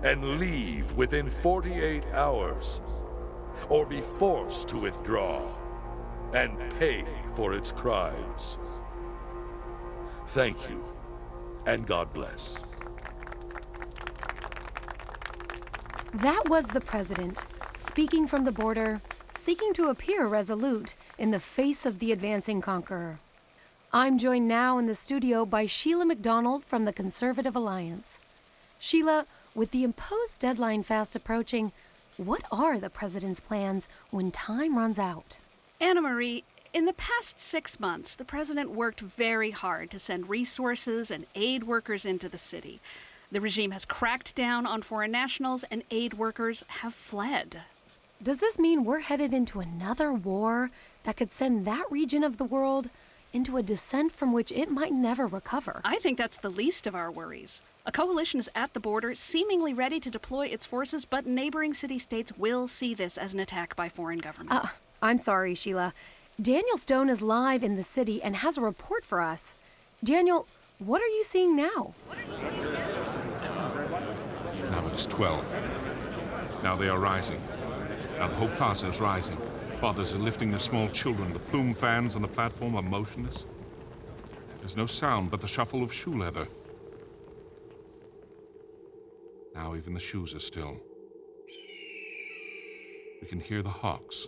and 0.04 0.40
leave 0.40 0.92
within 0.94 1.30
48 1.30 2.06
hours, 2.14 2.82
or 3.70 3.86
be 3.86 4.02
forced 4.02 4.68
to 4.70 4.78
withdraw 4.78 5.42
and 6.34 6.58
pay 6.80 7.04
for 7.36 7.54
its 7.54 7.72
crimes. 7.72 8.58
Thank 10.28 10.70
you, 10.70 10.84
and 11.66 11.86
God 11.88 12.12
bless. 12.14 12.60
That 16.14 16.50
was 16.50 16.68
the 16.68 16.82
president, 16.82 17.46
speaking 17.76 18.28
from 18.28 18.46
the 18.46 18.52
border, 18.52 19.02
seeking 19.32 19.74
to 19.74 19.90
appear 19.90 20.26
resolute 20.28 20.96
in 21.18 21.32
the 21.32 21.40
face 21.40 21.86
of 21.86 22.00
the 22.00 22.12
advancing 22.12 22.62
conqueror. 22.62 23.20
I'm 23.94 24.18
joined 24.18 24.48
now 24.48 24.78
in 24.78 24.88
the 24.88 24.96
studio 24.96 25.46
by 25.46 25.66
Sheila 25.66 26.06
McDonald 26.06 26.66
from 26.66 26.86
the 26.86 26.94
Conservative 26.94 27.56
Alliance. 27.56 28.20
Sheila, 28.80 29.26
with 29.58 29.72
the 29.72 29.84
imposed 29.84 30.40
deadline 30.40 30.84
fast 30.84 31.16
approaching, 31.16 31.72
what 32.16 32.44
are 32.52 32.80
the 32.80 32.92
president's 32.92 33.40
plans 33.40 33.90
when 34.12 34.30
time 34.30 34.78
runs 34.78 35.00
out? 35.00 35.40
Anna 35.82 36.00
Marie, 36.00 36.44
in 36.74 36.86
the 36.86 36.94
past 36.94 37.40
six 37.40 37.80
months, 37.80 38.16
the 38.16 38.24
president 38.24 38.70
worked 38.70 39.02
very 39.02 39.50
hard 39.50 39.90
to 39.90 39.98
send 39.98 40.30
resources 40.30 41.10
and 41.10 41.26
aid 41.34 41.64
workers 41.64 42.06
into 42.06 42.30
the 42.30 42.38
city. 42.38 42.80
The 43.32 43.42
regime 43.42 43.72
has 43.72 43.84
cracked 43.84 44.36
down 44.36 44.68
on 44.68 44.84
foreign 44.84 45.12
nationals, 45.12 45.66
and 45.72 45.84
aid 45.90 46.14
workers 46.14 46.64
have 46.68 46.94
fled. 46.94 47.62
Does 48.22 48.38
this 48.38 48.60
mean 48.60 48.86
we're 48.86 49.00
headed 49.00 49.34
into 49.34 49.60
another 49.60 50.14
war 50.14 50.70
that 51.04 51.18
could 51.18 51.32
send 51.32 51.66
that 51.66 51.92
region 51.92 52.24
of 52.24 52.38
the 52.38 52.46
world 52.46 52.92
into 53.34 53.58
a 53.58 53.64
descent 53.64 54.12
from 54.12 54.34
which 54.34 54.52
it 54.52 54.70
might 54.70 54.94
never 54.94 55.26
recover? 55.26 55.82
I 55.84 55.98
think 55.98 56.20
that's 56.20 56.38
the 56.38 56.50
least 56.50 56.86
of 56.86 56.94
our 56.94 57.10
worries. 57.10 57.64
A 57.88 57.92
coalition 57.92 58.42
is 58.42 58.50
at 58.54 58.74
the 58.74 58.82
border, 58.82 59.16
seemingly 59.16 59.74
ready 59.74 60.02
to 60.02 60.10
deploy 60.10 60.48
its 60.48 60.66
forces, 60.66 61.06
but 61.06 61.26
neighboring 61.26 61.74
city 61.74 61.98
states 61.98 62.34
will 62.38 62.68
see 62.68 62.94
this 62.94 63.18
as 63.18 63.34
an 63.34 63.40
attack 63.40 63.78
by 63.78 63.88
foreign 63.88 64.20
governments. 64.20 64.68
Uh, 64.68 64.72
I'm 65.02 65.18
sorry, 65.18 65.56
Sheila. 65.56 65.94
Daniel 66.40 66.78
Stone 66.78 67.10
is 67.10 67.22
live 67.22 67.64
in 67.64 67.78
the 67.78 67.84
city 67.84 68.22
and 68.22 68.36
has 68.36 68.58
a 68.58 68.62
report 68.62 69.06
for 69.06 69.22
us. 69.22 69.56
Daniel, 70.04 70.48
what 70.80 71.02
are 71.02 71.08
you 71.08 71.24
seeing 71.24 71.56
now? 71.56 71.94
Now 74.70 74.86
it 74.86 74.94
is 74.94 75.06
12. 75.06 76.62
Now 76.64 76.76
they 76.76 76.90
are 76.90 77.00
rising. 77.00 77.40
Now 78.18 78.28
the 78.28 78.36
whole 78.36 78.50
plaza 78.50 78.88
is 78.88 79.00
rising. 79.00 79.38
Fathers 79.80 80.12
are 80.12 80.18
lifting 80.18 80.52
their 80.52 80.60
small 80.60 80.90
children. 80.90 81.32
The 81.32 81.40
plume 81.40 81.74
fans 81.74 82.18
on 82.18 82.22
the 82.22 82.28
platform 82.28 82.76
are 82.76 82.82
motionless. 82.82 83.46
There's 84.60 84.76
no 84.76 84.88
sound 84.88 85.32
but 85.32 85.40
the 85.40 85.48
shuffle 85.48 85.84
of 85.84 85.94
shoe 85.94 86.18
leather. 86.18 86.50
Now 89.58 89.74
even 89.74 89.96
the 89.96 90.00
shoes 90.00 90.36
are 90.36 90.40
still. 90.40 90.78
We 93.22 93.28
can 93.28 93.40
hear 93.40 93.64
the 93.64 93.70
hawks. 93.70 94.28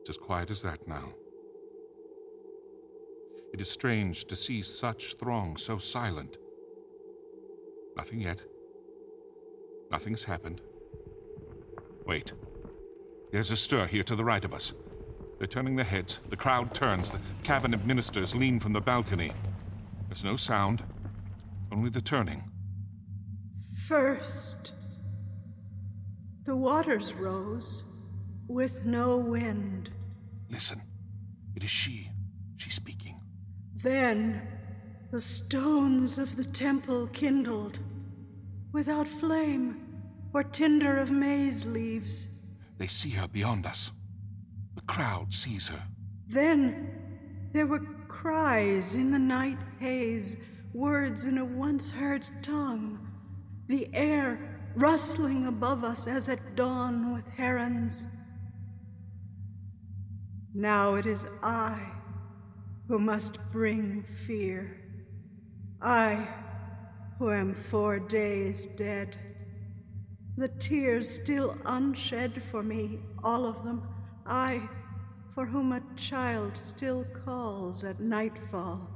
It's 0.00 0.10
as 0.10 0.18
quiet 0.18 0.50
as 0.50 0.60
that 0.60 0.86
now. 0.86 1.14
It 3.54 3.62
is 3.62 3.70
strange 3.70 4.26
to 4.26 4.36
see 4.36 4.60
such 4.60 5.14
throng 5.14 5.56
so 5.56 5.78
silent. 5.78 6.36
Nothing 7.96 8.20
yet. 8.20 8.42
Nothing's 9.90 10.24
happened. 10.24 10.60
Wait. 12.06 12.34
There's 13.32 13.50
a 13.50 13.56
stir 13.56 13.86
here 13.86 14.02
to 14.02 14.14
the 14.14 14.24
right 14.24 14.44
of 14.44 14.52
us. 14.52 14.74
They're 15.38 15.46
turning 15.46 15.76
their 15.76 15.86
heads. 15.86 16.20
The 16.28 16.36
crowd 16.36 16.74
turns. 16.74 17.10
The 17.10 17.20
cabinet 17.42 17.86
ministers 17.86 18.34
lean 18.34 18.60
from 18.60 18.74
the 18.74 18.82
balcony. 18.82 19.32
There's 20.08 20.24
no 20.24 20.36
sound, 20.36 20.84
only 21.72 21.88
the 21.88 22.02
turning. 22.02 22.44
First, 23.88 24.72
the 26.44 26.54
waters 26.54 27.14
rose 27.14 27.84
with 28.46 28.84
no 28.84 29.16
wind. 29.16 29.88
Listen. 30.50 30.82
It 31.56 31.64
is 31.64 31.70
she. 31.70 32.10
She's 32.58 32.74
speaking. 32.74 33.18
Then 33.76 34.46
the 35.10 35.22
stones 35.22 36.18
of 36.18 36.36
the 36.36 36.44
temple 36.44 37.06
kindled, 37.14 37.78
without 38.72 39.08
flame 39.08 39.80
or 40.34 40.44
tinder 40.44 40.98
of 40.98 41.10
maize 41.10 41.64
leaves. 41.64 42.28
They 42.76 42.88
see 42.88 43.10
her 43.12 43.26
beyond 43.26 43.64
us. 43.64 43.92
The 44.74 44.82
crowd 44.82 45.32
sees 45.32 45.68
her. 45.68 45.82
Then 46.26 46.90
there 47.54 47.66
were 47.66 47.86
cries 48.06 48.94
in 48.94 49.12
the 49.12 49.18
night 49.18 49.58
haze, 49.80 50.36
words 50.74 51.24
in 51.24 51.38
a 51.38 51.44
once 51.46 51.88
heard 51.88 52.28
tongue, 52.42 53.07
the 53.68 53.88
air 53.94 54.72
rustling 54.74 55.46
above 55.46 55.84
us 55.84 56.06
as 56.06 56.28
at 56.28 56.56
dawn 56.56 57.12
with 57.12 57.26
herons. 57.36 58.06
Now 60.54 60.94
it 60.94 61.06
is 61.06 61.26
I 61.42 61.78
who 62.88 62.98
must 62.98 63.52
bring 63.52 64.02
fear. 64.02 64.80
I 65.80 66.26
who 67.18 67.30
am 67.30 67.54
four 67.54 67.98
days 67.98 68.66
dead. 68.66 69.16
The 70.36 70.48
tears 70.48 71.08
still 71.08 71.58
unshed 71.64 72.40
for 72.50 72.62
me, 72.62 73.00
all 73.22 73.44
of 73.44 73.64
them. 73.64 73.82
I, 74.24 74.68
for 75.34 75.46
whom 75.46 75.72
a 75.72 75.82
child 75.96 76.56
still 76.56 77.04
calls 77.04 77.84
at 77.84 78.00
nightfall. 78.00 78.90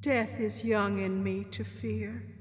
Death 0.00 0.40
is 0.40 0.64
young 0.64 1.02
in 1.02 1.22
me 1.22 1.44
to 1.50 1.62
fear. 1.62 2.39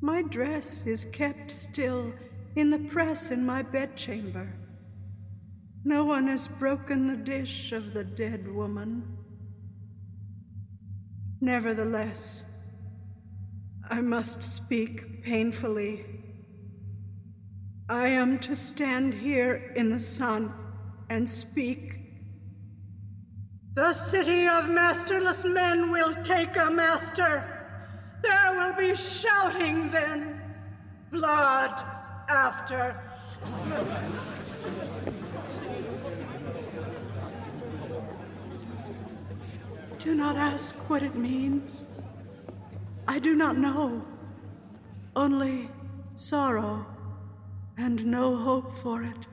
My 0.00 0.22
dress 0.22 0.86
is 0.86 1.06
kept 1.06 1.50
still 1.50 2.12
in 2.54 2.70
the 2.70 2.78
press 2.78 3.30
in 3.30 3.44
my 3.44 3.62
bedchamber. 3.62 4.52
No 5.84 6.04
one 6.04 6.26
has 6.26 6.48
broken 6.48 7.06
the 7.06 7.16
dish 7.16 7.72
of 7.72 7.94
the 7.94 8.04
dead 8.04 8.52
woman. 8.52 9.16
Nevertheless, 11.40 12.44
I 13.88 14.00
must 14.00 14.42
speak 14.42 15.22
painfully. 15.22 16.04
I 17.88 18.08
am 18.08 18.38
to 18.40 18.56
stand 18.56 19.14
here 19.14 19.72
in 19.76 19.90
the 19.90 19.98
sun 19.98 20.52
and 21.08 21.28
speak. 21.28 22.00
The 23.74 23.92
city 23.92 24.48
of 24.48 24.68
masterless 24.68 25.44
men 25.44 25.92
will 25.92 26.14
take 26.24 26.56
a 26.56 26.70
master. 26.70 27.55
There 28.26 28.54
will 28.54 28.74
be 28.74 28.96
shouting 28.96 29.90
then, 29.90 30.40
blood 31.10 31.84
after. 32.28 33.00
Do 39.98 40.14
not 40.14 40.36
ask 40.36 40.74
what 40.90 41.02
it 41.02 41.14
means. 41.14 41.86
I 43.08 43.18
do 43.18 43.34
not 43.34 43.56
know. 43.58 44.04
Only 45.14 45.70
sorrow 46.14 46.86
and 47.76 48.04
no 48.06 48.36
hope 48.36 48.76
for 48.78 49.02
it. 49.02 49.26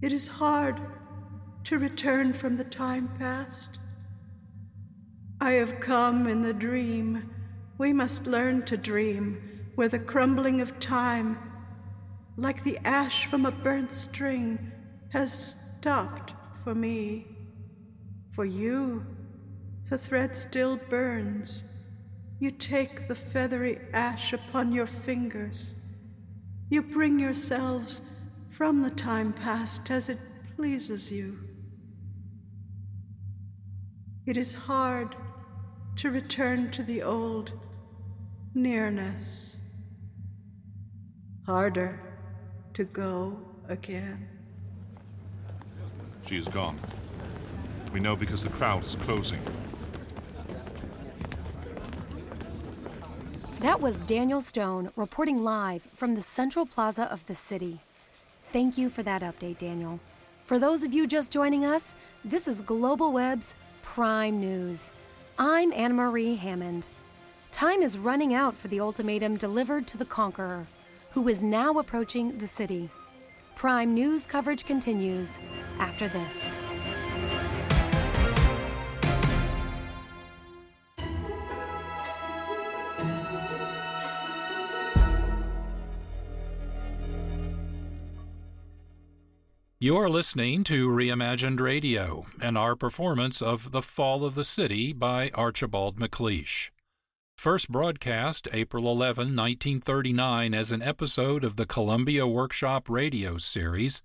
It 0.00 0.12
is 0.12 0.26
hard 0.26 0.80
to 1.64 1.78
return 1.78 2.32
from 2.32 2.56
the 2.56 2.64
time 2.64 3.08
past. 3.18 3.78
I 5.42 5.54
have 5.54 5.80
come 5.80 6.28
in 6.28 6.42
the 6.42 6.52
dream. 6.52 7.28
We 7.76 7.92
must 7.92 8.28
learn 8.28 8.64
to 8.66 8.76
dream 8.76 9.42
where 9.74 9.88
the 9.88 9.98
crumbling 9.98 10.60
of 10.60 10.78
time, 10.78 11.36
like 12.36 12.62
the 12.62 12.78
ash 12.84 13.26
from 13.26 13.44
a 13.44 13.50
burnt 13.50 13.90
string, 13.90 14.70
has 15.08 15.56
stopped 15.76 16.32
for 16.62 16.76
me. 16.76 17.26
For 18.30 18.44
you, 18.44 19.04
the 19.90 19.98
thread 19.98 20.36
still 20.36 20.76
burns. 20.76 21.64
You 22.38 22.52
take 22.52 23.08
the 23.08 23.16
feathery 23.16 23.80
ash 23.92 24.32
upon 24.32 24.70
your 24.70 24.86
fingers. 24.86 25.74
You 26.70 26.82
bring 26.82 27.18
yourselves 27.18 28.00
from 28.48 28.82
the 28.82 28.90
time 28.90 29.32
past 29.32 29.90
as 29.90 30.08
it 30.08 30.18
pleases 30.54 31.10
you. 31.10 31.40
It 34.24 34.36
is 34.36 34.54
hard 34.54 35.16
to 35.96 36.10
return 36.10 36.70
to 36.70 36.82
the 36.82 37.02
old 37.02 37.52
nearness, 38.54 39.56
harder 41.46 42.00
to 42.74 42.84
go 42.84 43.38
again. 43.68 44.28
She 46.26 46.38
is 46.38 46.48
gone. 46.48 46.78
We 47.92 48.00
know 48.00 48.16
because 48.16 48.42
the 48.42 48.48
crowd 48.48 48.84
is 48.84 48.96
closing. 48.96 49.40
That 53.60 53.80
was 53.80 54.02
Daniel 54.02 54.40
Stone 54.40 54.90
reporting 54.96 55.44
live 55.44 55.82
from 55.92 56.14
the 56.14 56.22
central 56.22 56.66
plaza 56.66 57.04
of 57.04 57.26
the 57.26 57.34
city. 57.34 57.80
Thank 58.50 58.76
you 58.76 58.90
for 58.90 59.02
that 59.04 59.22
update, 59.22 59.58
Daniel. 59.58 60.00
For 60.44 60.58
those 60.58 60.82
of 60.82 60.92
you 60.92 61.06
just 61.06 61.30
joining 61.30 61.64
us, 61.64 61.94
this 62.24 62.48
is 62.48 62.60
Global 62.60 63.12
Web's 63.12 63.54
Prime 63.82 64.40
News. 64.40 64.90
I'm 65.38 65.72
Anne 65.72 65.94
Marie 65.94 66.34
Hammond. 66.34 66.88
Time 67.50 67.80
is 67.80 67.96
running 67.96 68.34
out 68.34 68.54
for 68.54 68.68
the 68.68 68.80
ultimatum 68.80 69.36
delivered 69.36 69.86
to 69.86 69.96
the 69.96 70.04
conqueror, 70.04 70.66
who 71.12 71.26
is 71.26 71.42
now 71.42 71.78
approaching 71.78 72.36
the 72.36 72.46
city. 72.46 72.90
Prime 73.54 73.94
News 73.94 74.26
coverage 74.26 74.66
continues 74.66 75.38
after 75.78 76.06
this. 76.06 76.44
You're 89.82 90.08
listening 90.08 90.62
to 90.66 90.88
Reimagined 90.88 91.58
Radio 91.58 92.26
and 92.40 92.56
our 92.56 92.76
performance 92.76 93.42
of 93.42 93.72
The 93.72 93.82
Fall 93.82 94.24
of 94.24 94.36
the 94.36 94.44
City 94.44 94.92
by 94.92 95.32
Archibald 95.34 95.98
MacLeish. 95.98 96.70
First 97.36 97.68
broadcast 97.68 98.46
April 98.52 98.86
11, 98.86 99.34
1939, 99.34 100.54
as 100.54 100.70
an 100.70 100.82
episode 100.82 101.42
of 101.42 101.56
the 101.56 101.66
Columbia 101.66 102.28
Workshop 102.28 102.88
radio 102.88 103.38
series, 103.38 104.02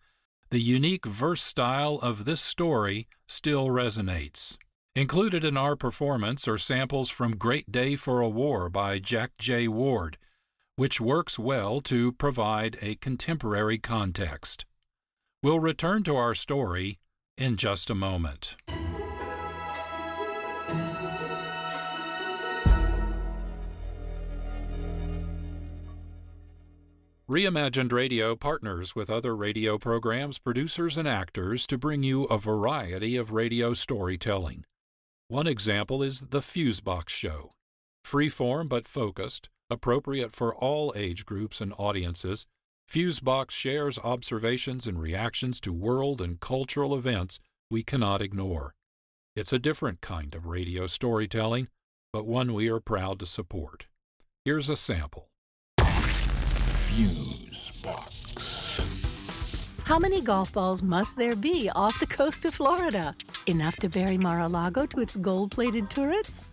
the 0.50 0.60
unique 0.60 1.06
verse 1.06 1.44
style 1.44 2.00
of 2.02 2.26
this 2.26 2.42
story 2.42 3.08
still 3.28 3.68
resonates. 3.68 4.58
Included 4.96 5.46
in 5.46 5.58
our 5.58 5.76
performance 5.76 6.48
are 6.48 6.58
samples 6.58 7.12
from 7.12 7.38
Great 7.38 7.72
Day 7.72 7.96
for 7.96 8.20
a 8.20 8.28
War 8.28 8.68
by 8.68 8.98
Jack 8.98 9.34
J. 9.38 9.68
Ward, 9.68 10.18
which 10.76 11.00
works 11.00 11.38
well 11.38 11.82
to 11.82 12.13
provide 12.13 12.80
a 12.82 12.96
contemporary 12.96 13.78
context. 13.78 14.66
We'll 15.48 15.62
return 15.62 16.04
to 16.04 16.18
our 16.18 16.36
story 16.36 17.00
in 17.38 17.56
just 17.56 17.90
a 17.90 17.96
moment. 17.96 18.58
Reimagined 27.30 27.94
Radio 27.94 28.36
partners 28.36 28.94
with 28.94 29.10
other 29.10 29.34
radio 29.38 29.78
programs, 29.78 30.38
producers, 30.38 30.98
and 30.98 31.08
actors 31.08 31.66
to 31.68 31.78
bring 31.78 32.04
you 32.04 32.26
a 32.26 32.38
variety 32.38 33.16
of 33.16 33.32
radio 33.32 33.74
storytelling. 33.74 34.66
One 35.30 35.48
example 35.48 36.04
is 36.04 36.24
The 36.30 36.42
Fusebox 36.42 37.08
Show. 37.08 37.54
Freeform 38.06 38.68
but 38.68 38.86
focused, 38.86 39.48
appropriate 39.70 40.34
for 40.34 40.54
all 40.54 40.92
age 40.94 41.26
groups 41.26 41.62
and 41.62 41.74
audiences, 41.78 42.46
Fusebox 42.89 43.52
shares 43.52 44.00
observations 44.00 44.88
and 44.88 45.02
reactions 45.02 45.60
to 45.60 45.73
world 45.73 46.21
and 46.21 46.39
cultural 46.39 46.95
events 46.95 47.38
we 47.69 47.84
cannot 47.84 48.21
ignore. 48.21 48.76
It's 49.36 49.52
a 49.52 49.60
different 49.60 50.00
kind 50.00 50.34
of 50.34 50.45
radio 50.45 50.88
storytelling, 50.88 51.67
but 52.13 52.26
one 52.26 52.54
we 52.54 52.69
are 52.69 52.80
proud 52.80 53.19
to 53.19 53.26
support. 53.26 53.88
Here's 54.45 54.69
a 54.69 54.78
sample. 54.78 55.28
Fuse 55.82 57.82
box. 57.84 59.82
How 59.84 60.00
many 60.00 60.21
golf 60.21 60.54
balls 60.54 60.82
must 60.82 61.17
there 61.17 61.36
be 61.36 61.69
off 61.76 62.00
the 62.00 62.08
coast 62.08 62.45
of 62.45 62.54
Florida? 62.54 63.13
Enough 63.47 63.76
to 63.78 63.89
bury 63.89 64.17
Mar 64.17 64.39
a 64.39 64.47
Lago 64.47 64.86
to 64.86 65.02
its 65.02 65.17
gold 65.17 65.52
plated 65.52 65.89
turrets? 65.89 66.47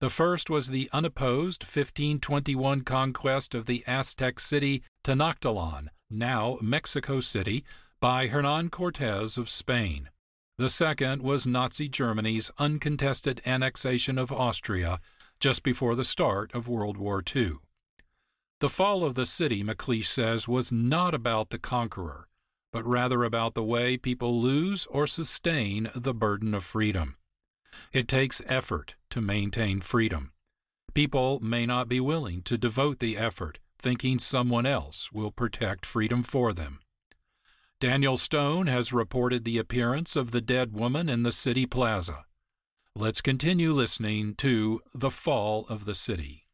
The 0.00 0.10
first 0.10 0.50
was 0.50 0.70
the 0.70 0.90
unopposed 0.92 1.62
1521 1.62 2.80
conquest 2.80 3.54
of 3.54 3.66
the 3.66 3.84
Aztec 3.86 4.40
city 4.40 4.82
Tenochtitlan, 5.04 5.90
now 6.10 6.58
Mexico 6.60 7.20
City, 7.20 7.64
by 8.04 8.26
Hernan 8.26 8.68
Cortes 8.68 9.38
of 9.38 9.48
Spain. 9.48 10.10
The 10.58 10.68
second 10.68 11.22
was 11.22 11.46
Nazi 11.46 11.88
Germany's 11.88 12.50
uncontested 12.58 13.40
annexation 13.46 14.18
of 14.18 14.30
Austria 14.30 15.00
just 15.40 15.62
before 15.62 15.94
the 15.94 16.04
start 16.04 16.54
of 16.54 16.68
World 16.68 16.98
War 16.98 17.22
II. 17.34 17.52
The 18.60 18.68
fall 18.68 19.04
of 19.04 19.14
the 19.14 19.24
city, 19.24 19.64
MacLeish 19.64 20.04
says, 20.04 20.46
was 20.46 20.70
not 20.70 21.14
about 21.14 21.48
the 21.48 21.58
conqueror, 21.58 22.28
but 22.74 22.84
rather 22.84 23.24
about 23.24 23.54
the 23.54 23.64
way 23.64 23.96
people 23.96 24.38
lose 24.38 24.84
or 24.90 25.06
sustain 25.06 25.90
the 25.94 26.12
burden 26.12 26.52
of 26.52 26.62
freedom. 26.62 27.16
It 27.90 28.06
takes 28.06 28.42
effort 28.44 28.96
to 29.08 29.22
maintain 29.22 29.80
freedom. 29.80 30.32
People 30.92 31.40
may 31.40 31.64
not 31.64 31.88
be 31.88 32.00
willing 32.00 32.42
to 32.42 32.58
devote 32.58 32.98
the 32.98 33.16
effort, 33.16 33.60
thinking 33.78 34.18
someone 34.18 34.66
else 34.66 35.10
will 35.10 35.30
protect 35.30 35.86
freedom 35.86 36.22
for 36.22 36.52
them. 36.52 36.80
Daniel 37.80 38.16
Stone 38.16 38.68
has 38.68 38.92
reported 38.92 39.44
the 39.44 39.58
appearance 39.58 40.14
of 40.14 40.30
the 40.30 40.40
dead 40.40 40.72
woman 40.72 41.08
in 41.08 41.24
the 41.24 41.32
city 41.32 41.66
plaza. 41.66 42.24
Let's 42.94 43.20
continue 43.20 43.72
listening 43.72 44.36
to 44.36 44.80
The 44.94 45.10
Fall 45.10 45.66
of 45.68 45.84
the 45.84 45.96
City. 45.96 46.46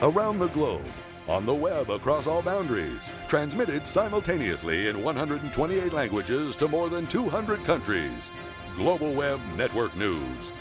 Around 0.00 0.38
the 0.38 0.48
globe, 0.48 0.86
on 1.26 1.44
the 1.44 1.54
web 1.54 1.90
across 1.90 2.28
all 2.28 2.42
boundaries, 2.42 3.00
transmitted 3.26 3.86
simultaneously 3.86 4.86
in 4.86 5.02
128 5.02 5.92
languages 5.92 6.54
to 6.56 6.68
more 6.68 6.88
than 6.88 7.06
200 7.08 7.64
countries. 7.64 8.30
Global 8.76 9.12
Web 9.12 9.40
Network 9.56 9.94
News. 9.96 10.52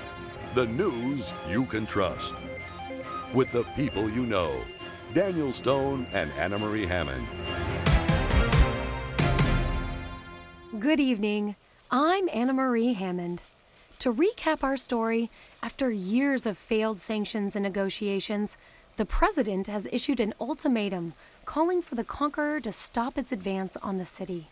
The 0.56 0.66
news 0.66 1.32
you 1.48 1.66
can 1.66 1.86
trust. 1.86 2.34
With 3.34 3.52
the 3.52 3.64
people 3.76 4.10
you 4.10 4.26
know. 4.26 4.64
Daniel 5.14 5.54
Stone 5.54 6.08
and 6.12 6.32
Anna 6.40 6.58
Marie 6.58 6.88
Hammond. 6.88 7.28
Good 10.80 11.00
evening. 11.00 11.56
I'm 11.92 12.28
Anna 12.34 12.52
Marie 12.52 12.94
Hammond. 12.94 13.44
To 14.00 14.12
recap 14.12 14.64
our 14.64 14.76
story, 14.76 15.30
after 15.62 15.92
years 15.92 16.48
of 16.48 16.58
failed 16.58 16.98
sanctions 16.98 17.56
and 17.56 17.62
negotiations, 17.62 18.58
the 18.98 19.06
president 19.06 19.68
has 19.68 19.88
issued 19.92 20.20
an 20.20 20.34
ultimatum 20.42 21.14
calling 21.46 21.84
for 21.84 21.94
the 21.94 22.04
conqueror 22.04 22.60
to 22.62 22.72
stop 22.72 23.16
its 23.16 23.32
advance 23.32 23.78
on 23.78 24.00
the 24.00 24.06
city. 24.06 24.48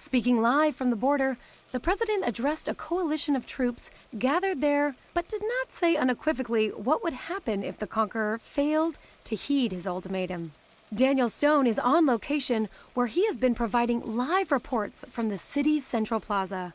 Speaking 0.00 0.40
live 0.40 0.74
from 0.74 0.88
the 0.88 0.96
border, 0.96 1.36
the 1.72 1.78
president 1.78 2.26
addressed 2.26 2.68
a 2.68 2.74
coalition 2.74 3.36
of 3.36 3.44
troops 3.44 3.90
gathered 4.18 4.62
there, 4.62 4.94
but 5.12 5.28
did 5.28 5.42
not 5.42 5.74
say 5.74 5.94
unequivocally 5.94 6.68
what 6.70 7.04
would 7.04 7.12
happen 7.12 7.62
if 7.62 7.76
the 7.76 7.86
conqueror 7.86 8.38
failed 8.38 8.96
to 9.24 9.36
heed 9.36 9.72
his 9.72 9.86
ultimatum. 9.86 10.52
Daniel 10.92 11.28
Stone 11.28 11.66
is 11.66 11.78
on 11.78 12.06
location 12.06 12.70
where 12.94 13.08
he 13.08 13.26
has 13.26 13.36
been 13.36 13.54
providing 13.54 14.00
live 14.00 14.50
reports 14.50 15.04
from 15.10 15.28
the 15.28 15.36
city's 15.36 15.86
central 15.86 16.18
plaza. 16.18 16.72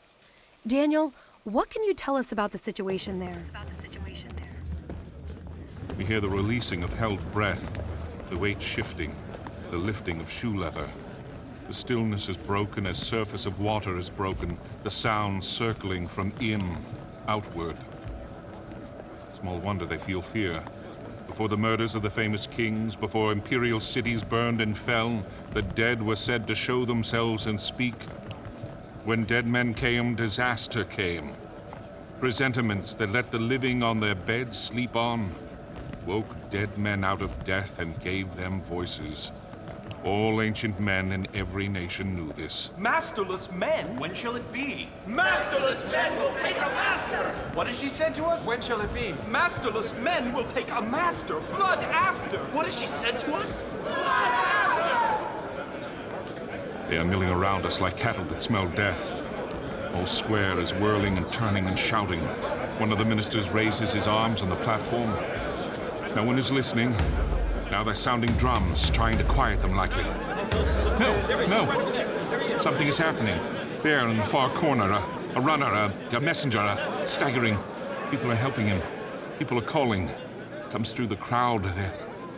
Daniel, 0.67 1.11
what 1.45 1.71
can 1.71 1.83
you 1.83 1.95
tell 1.95 2.15
us 2.15 2.31
about 2.31 2.51
the 2.51 2.59
situation 2.59 3.17
there? 3.19 3.41
We 5.97 6.05
hear 6.05 6.21
the 6.21 6.29
releasing 6.29 6.83
of 6.83 6.93
held 6.93 7.19
breath, 7.33 7.75
the 8.29 8.37
weight 8.37 8.61
shifting, 8.61 9.15
the 9.71 9.77
lifting 9.77 10.21
of 10.21 10.31
shoe 10.31 10.55
leather. 10.55 10.87
The 11.67 11.73
stillness 11.73 12.29
is 12.29 12.37
broken 12.37 12.85
as 12.85 12.97
surface 12.97 13.47
of 13.47 13.59
water 13.59 13.97
is 13.97 14.09
broken, 14.09 14.57
the 14.83 14.91
sound 14.91 15.43
circling 15.43 16.07
from 16.07 16.31
in 16.39 16.77
outward. 17.27 17.75
Small 19.33 19.57
wonder 19.57 19.85
they 19.85 19.97
feel 19.97 20.21
fear. 20.21 20.63
Before 21.25 21.49
the 21.49 21.57
murders 21.57 21.95
of 21.95 22.03
the 22.03 22.09
famous 22.09 22.45
kings, 22.45 22.95
before 22.95 23.31
imperial 23.31 23.79
cities 23.79 24.23
burned 24.23 24.61
and 24.61 24.77
fell, 24.77 25.23
the 25.53 25.63
dead 25.63 26.01
were 26.01 26.15
said 26.15 26.47
to 26.47 26.55
show 26.55 26.85
themselves 26.85 27.47
and 27.47 27.59
speak. 27.59 27.99
When 29.03 29.25
dead 29.25 29.47
men 29.47 29.73
came, 29.73 30.15
disaster 30.15 30.83
came. 30.83 31.33
Presentiments 32.19 32.93
that 32.93 33.11
let 33.11 33.31
the 33.31 33.39
living 33.39 33.81
on 33.81 33.99
their 33.99 34.15
beds 34.15 34.57
sleep 34.57 34.95
on 34.95 35.33
woke 36.05 36.49
dead 36.51 36.77
men 36.77 37.03
out 37.03 37.21
of 37.21 37.43
death 37.43 37.79
and 37.79 37.99
gave 37.99 38.35
them 38.35 38.61
voices. 38.61 39.31
All 40.05 40.39
ancient 40.39 40.79
men 40.79 41.11
in 41.11 41.25
every 41.33 41.67
nation 41.67 42.15
knew 42.15 42.31
this. 42.33 42.69
Masterless 42.77 43.51
men? 43.51 43.97
When 43.97 44.13
shall 44.13 44.35
it 44.35 44.53
be? 44.53 44.87
Masterless 45.07 45.83
men 45.91 46.15
will 46.19 46.31
take 46.35 46.57
a 46.57 46.69
master! 46.69 47.35
What 47.55 47.65
has 47.65 47.79
she 47.79 47.87
said 47.87 48.13
to 48.15 48.25
us? 48.25 48.45
When 48.45 48.61
shall 48.61 48.81
it 48.81 48.93
be? 48.93 49.15
Masterless 49.27 49.99
men 49.99 50.31
will 50.31 50.43
take 50.43 50.69
a 50.69 50.79
master! 50.79 51.39
Blood 51.39 51.79
after! 51.79 52.37
What 52.53 52.67
has 52.67 52.79
she 52.79 52.85
said 52.85 53.19
to 53.21 53.33
us? 53.33 53.63
Blood 53.81 53.97
after! 53.97 55.15
They 56.87 56.99
are 56.99 57.05
milling 57.05 57.29
around 57.29 57.65
us 57.65 57.81
like 57.81 57.97
cattle 57.97 58.25
that 58.25 58.43
smell 58.43 58.67
death. 58.69 59.09
All 59.95 60.05
square 60.05 60.59
is 60.59 60.71
whirling 60.75 61.17
and 61.17 61.33
turning 61.33 61.65
and 61.65 61.79
shouting. 61.79 62.19
One 62.77 62.91
of 62.91 62.99
the 62.99 63.05
ministers 63.05 63.49
raises 63.49 63.91
his 63.91 64.05
arms 64.07 64.43
on 64.43 64.49
the 64.49 64.55
platform. 64.57 65.09
No 66.15 66.23
one 66.23 66.37
is 66.37 66.51
listening. 66.51 66.93
Now 67.75 67.83
they're 67.83 67.93
sounding 67.93 68.31
drums, 68.37 68.89
trying 68.89 69.17
to 69.17 69.25
quiet 69.25 69.59
them 69.59 69.75
likely. 69.75 70.05
No, 70.97 71.11
no. 71.49 72.61
Something 72.61 72.87
is 72.87 72.97
happening. 72.97 73.37
There 73.83 74.07
in 74.07 74.15
the 74.15 74.23
far 74.23 74.47
corner, 74.51 74.89
a, 74.89 75.03
a 75.35 75.41
runner, 75.41 75.65
a, 75.65 76.15
a 76.15 76.21
messenger, 76.21 76.59
a 76.59 77.05
staggering. 77.05 77.57
People 78.11 78.31
are 78.31 78.35
helping 78.35 78.67
him. 78.67 78.81
People 79.39 79.57
are 79.59 79.61
calling. 79.61 80.09
Comes 80.71 80.93
through 80.93 81.07
the 81.07 81.17
crowd. 81.17 81.65
They're, 81.65 81.93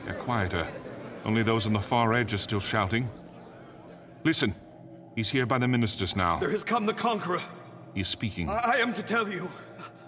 they're 0.05 0.15
quieter. 0.15 0.67
Only 1.23 1.43
those 1.43 1.67
on 1.67 1.73
the 1.73 1.81
far 1.81 2.15
edge 2.15 2.33
are 2.33 2.39
still 2.39 2.59
shouting. 2.59 3.07
Listen. 4.23 4.55
He's 5.15 5.29
here 5.29 5.45
by 5.45 5.59
the 5.59 5.67
ministers 5.67 6.15
now. 6.15 6.39
There 6.39 6.49
has 6.49 6.63
come 6.63 6.87
the 6.87 6.95
conqueror. 6.95 7.43
He's 7.93 8.07
speaking. 8.07 8.49
I, 8.49 8.71
I 8.73 8.77
am 8.77 8.91
to 8.93 9.03
tell 9.03 9.29
you. 9.29 9.51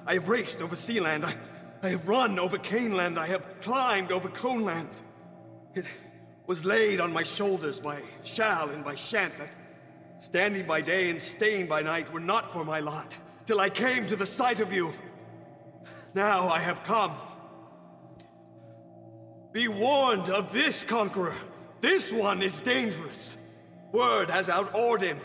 I 0.08 0.16
have 0.16 0.28
raced 0.28 0.60
over 0.60 0.76
Sealand. 0.76 1.24
I, 1.24 1.36
I 1.84 1.90
have 1.90 2.08
run 2.08 2.40
over 2.40 2.58
Caneland. 2.58 3.20
I 3.20 3.28
have 3.28 3.46
climbed 3.62 4.12
over 4.12 4.28
Coneland. 4.28 4.90
It 5.86 6.48
was 6.48 6.66
laid 6.66 7.00
on 7.00 7.14
my 7.14 7.24
shoulders 7.24 7.80
by 7.80 8.02
Shall 8.24 8.70
and 8.70 8.84
by 8.84 8.96
Shant 8.96 9.38
that, 9.38 9.50
standing 10.20 10.66
by 10.66 10.82
day 10.82 11.10
and 11.10 11.22
staying 11.22 11.68
by 11.68 11.82
night, 11.82 12.12
were 12.12 12.20
not 12.20 12.52
for 12.52 12.64
my 12.64 12.80
lot, 12.80 13.18
till 13.46 13.60
I 13.60 13.70
came 13.70 14.06
to 14.08 14.16
the 14.16 14.26
sight 14.26 14.60
of 14.60 14.74
you. 14.74 14.94
Now 16.14 16.50
I 16.50 16.60
have 16.60 16.84
come. 16.84 17.12
Be 19.52 19.68
warned 19.68 20.30
of 20.30 20.52
this 20.52 20.84
conqueror. 20.84 21.36
This 21.82 22.12
one 22.12 22.42
is 22.42 22.60
dangerous. 22.60 23.38
Word 23.92 24.30
has 24.30 24.50
outawed 24.50 25.02
him. 25.02 25.20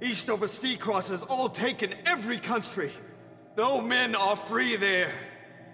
East 0.00 0.30
over 0.30 0.48
sea 0.48 0.76
crosses, 0.76 1.22
all 1.24 1.48
taken 1.48 1.94
every 2.06 2.38
country. 2.38 2.90
No 3.56 3.80
men 3.80 4.14
are 4.14 4.36
free 4.36 4.76
there. 4.76 5.12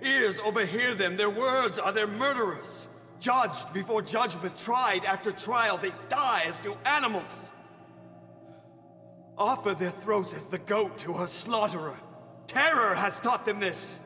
Ears 0.03 0.41
overhear 0.41 0.95
them, 0.95 1.17
their 1.17 1.31
words 1.31 1.79
are 1.79 1.93
their 1.93 2.07
murderers. 2.07 2.86
Judged 3.21 3.73
before 3.73 4.03
judgment, 4.03 4.57
tried 4.57 5.05
after 5.05 5.33
trial, 5.33 5.79
they 5.79 5.93
die 6.09 6.43
as 6.47 6.59
do 6.59 6.77
animals. 6.85 7.51
Offer 9.39 9.75
their 9.75 9.91
throats 9.91 10.35
as 10.35 10.47
the 10.47 10.59
goat 10.59 10.99
to 10.99 11.13
her 11.15 11.27
slaughterer. 11.27 11.99
Terror 12.47 12.95
has 12.95 13.21
taught 13.21 13.45
them 13.45 13.61
this. 13.61 13.99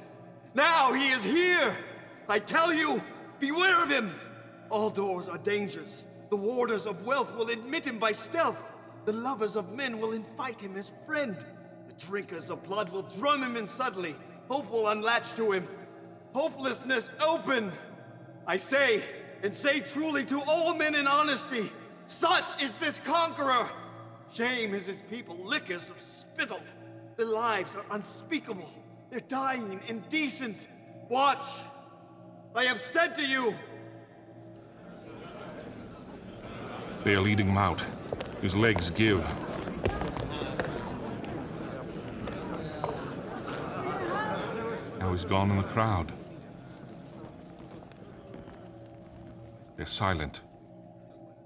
Now 0.55 0.93
he 0.93 1.09
is 1.09 1.25
here. 1.25 1.77
I 2.29 2.39
tell 2.39 2.73
you, 2.73 3.01
beware 3.39 3.83
of 3.83 3.91
him. 3.91 4.15
All 4.71 4.91
doors 4.91 5.29
are 5.29 5.39
dangers. 5.39 6.05
The 6.31 6.37
warders 6.37 6.87
of 6.87 7.05
wealth 7.05 7.35
will 7.37 7.51
admit 7.51 7.85
him 7.85 7.99
by 7.99 8.13
stealth. 8.13 8.59
The 9.05 9.13
lovers 9.13 9.57
of 9.57 9.75
men 9.75 10.01
will 10.01 10.13
invite 10.13 10.61
him 10.61 10.77
as 10.77 10.93
friend. 11.07 11.37
The 11.89 12.07
drinkers 12.07 12.51
of 12.51 12.63
blood 12.65 12.91
will 12.91 13.03
drum 13.03 13.43
him 13.43 13.57
in 13.57 13.67
suddenly. 13.67 14.15
Hope 14.49 14.71
will 14.71 14.89
unlatch 14.89 15.35
to 15.35 15.53
him. 15.53 15.67
Hopelessness 16.33 17.11
open. 17.25 17.73
I 18.47 18.57
say, 18.57 19.03
and 19.43 19.55
say 19.55 19.81
truly 19.81 20.25
to 20.27 20.41
all 20.47 20.75
men 20.75 20.95
in 20.95 21.07
honesty, 21.07 21.71
such 22.07 22.63
is 22.63 22.75
this 22.75 22.99
conqueror. 23.01 23.69
Shame 24.33 24.75
is 24.75 24.87
his 24.87 25.03
people, 25.03 25.37
lickers 25.37 25.91
of 25.91 26.01
spittle. 26.01 26.61
Their 27.17 27.27
lives 27.27 27.77
are 27.77 27.85
unspeakable. 27.91 28.71
They're 29.11 29.21
dying 29.21 29.81
indecent. 29.89 30.69
Watch. 31.09 31.45
I 32.55 32.65
have 32.65 32.79
said 32.79 33.15
to 33.17 33.27
you. 33.27 33.55
They 37.05 37.15
are 37.15 37.21
leading 37.21 37.49
him 37.49 37.59
out. 37.59 37.83
His 38.41 38.55
legs 38.55 38.91
give. 38.91 39.25
Now 44.99 45.13
he's 45.13 45.25
gone 45.25 45.51
in 45.51 45.57
the 45.57 45.63
crowd. 45.63 46.13
They're 49.81 49.87
silent. 49.87 50.43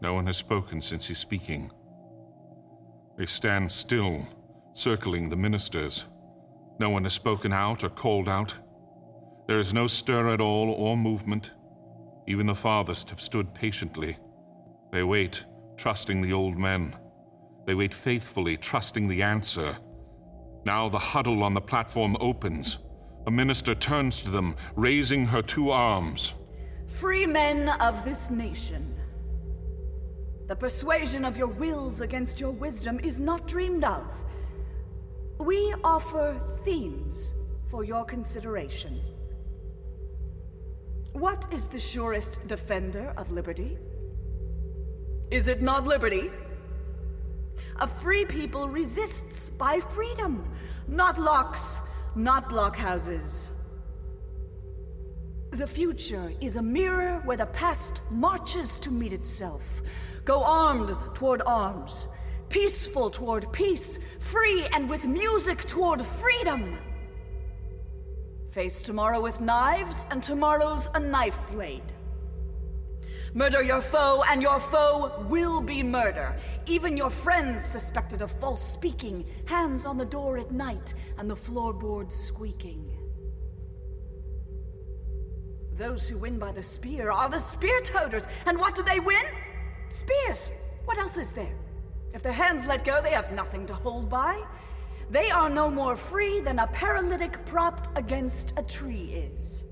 No 0.01 0.15
one 0.15 0.27
has 0.27 0.37
spoken 0.37 0.83
since 0.83 1.07
his 1.07 1.19
speaking. 1.19 1.71
They 3.17 3.27
stand 3.27 3.71
still, 3.71 4.27
circling 4.73 5.29
the 5.29 5.37
ministers. 5.37 6.07
No 6.81 6.91
one 6.91 7.05
has 7.05 7.13
spoken 7.13 7.53
out 7.53 7.85
or 7.85 7.91
called 7.91 8.29
out. 8.29 8.53
There 9.47 9.61
is 9.61 9.73
no 9.73 9.87
stir 9.87 10.31
at 10.31 10.41
all 10.41 10.69
or 10.73 10.97
movement. 10.97 11.53
Even 12.27 12.49
the 12.49 12.57
farthest 12.57 13.09
have 13.11 13.21
stood 13.21 13.55
patiently. 13.55 14.19
They 14.91 15.05
wait, 15.05 15.45
trusting 15.77 16.21
the 16.21 16.33
old 16.33 16.59
men. 16.59 16.97
They 17.69 17.77
wait 17.77 17.95
faithfully, 17.95 18.57
trusting 18.57 19.07
the 19.07 19.23
answer. 19.23 19.79
Now 20.67 20.89
the 20.89 20.99
huddle 20.99 21.45
on 21.45 21.55
the 21.55 21.61
platform 21.61 22.17
opens. 22.19 22.81
A 23.29 23.31
minister 23.31 23.77
turns 23.77 24.19
to 24.23 24.31
them, 24.33 24.57
raising 24.75 25.27
her 25.27 25.41
two 25.41 25.71
arms. 25.71 26.35
Free 26.87 27.27
men 27.27 27.69
of 27.81 28.05
this 28.05 28.31
nation. 28.31 28.95
The 30.47 30.57
persuasion 30.57 31.25
of 31.25 31.37
your 31.37 31.49
wills 31.49 32.01
against 32.01 32.39
your 32.39 32.51
wisdom 32.51 33.01
is 33.01 33.21
not 33.21 33.49
dreamed 33.49 33.85
of. 33.85 34.05
We 35.39 35.75
offer 35.83 36.39
themes 36.65 37.35
for 37.71 37.83
your 37.83 38.05
consideration. 38.05 39.01
What 41.13 41.47
is 41.53 41.67
the 41.67 41.79
surest 41.79 42.47
defender 42.47 43.15
of 43.17 43.31
liberty? 43.31 43.79
Is 45.31 45.49
it 45.49 45.63
not 45.63 45.85
liberty? 45.85 46.31
A 47.81 47.87
free 47.87 48.25
people 48.25 48.69
resists 48.69 49.49
by 49.49 49.81
freedom, 49.81 50.49
not 50.87 51.19
locks, 51.19 51.81
not 52.15 52.49
blockhouses. 52.49 53.51
The 55.55 55.69
future 55.69 56.33
is 56.41 56.57
a 56.57 56.63
mirror 56.63 57.21
where 57.25 57.37
the 57.37 57.47
past 57.47 58.01
marches 58.11 58.77
to 58.79 58.91
meet 58.91 59.13
itself. 59.13 59.83
Go 60.25 60.43
armed 60.43 60.97
toward 61.15 61.43
arms, 61.47 62.09
peaceful 62.49 63.09
toward 63.09 63.53
peace, 63.53 64.01
free 64.19 64.67
and 64.73 64.91
with 64.91 65.07
music 65.07 65.65
toward 65.65 66.03
freedom. 66.03 66.77
Face 68.51 68.83
tomorrow 68.83 69.21
with 69.21 69.41
knives, 69.41 70.07
and 70.11 70.25
tomorrow's 70.25 70.91
a 70.95 70.99
knife 70.99 71.39
blade. 71.53 71.93
Murder 73.33 73.63
your 73.63 73.81
foe, 73.81 74.25
and 74.29 74.43
your 74.43 74.59
foe 74.59 75.25
will 75.29 75.61
be 75.61 75.85
murder. 75.85 76.37
Even 76.67 76.97
your 76.97 77.11
friends 77.11 77.65
suspected 77.65 78.23
of 78.23 78.33
false 78.41 78.63
speaking, 78.63 79.25
hands 79.45 79.87
on 79.87 79.99
the 79.99 80.05
door 80.05 80.37
at 80.37 80.51
night, 80.51 80.95
and 81.17 81.31
the 81.31 81.37
floorboards 81.37 82.17
squeaking. 82.17 82.94
Those 85.77 86.09
who 86.09 86.19
win 86.19 86.39
by 86.39 86.53
the 86.53 86.63
spear 86.63 87.11
are 87.11 87.29
the 87.29 87.41
spear 87.41 87.81
toters, 87.81 88.23
and 88.47 88.59
what 88.59 88.77
do 88.77 88.83
they 88.85 89.01
win? 89.01 89.25
Spears. 89.89 90.51
What 90.85 90.99
else 90.99 91.17
is 91.17 91.33
there? 91.33 91.55
If 92.13 92.23
their 92.23 92.33
hands 92.33 92.65
let 92.65 92.85
go, 92.85 93.03
they 93.03 93.11
have 93.11 93.33
nothing 93.33 93.67
to 93.67 93.75
hold 93.75 94.09
by. 94.09 94.41
They 95.11 95.31
are 95.31 95.51
no 95.51 95.69
more 95.69 95.97
free 95.97 96.41
than 96.41 96.61
a 96.61 96.69
paralytic 96.69 97.45
propped 97.45 97.89
against 97.99 98.55
a 98.57 98.63
tree 98.63 99.29
is. 99.37 99.65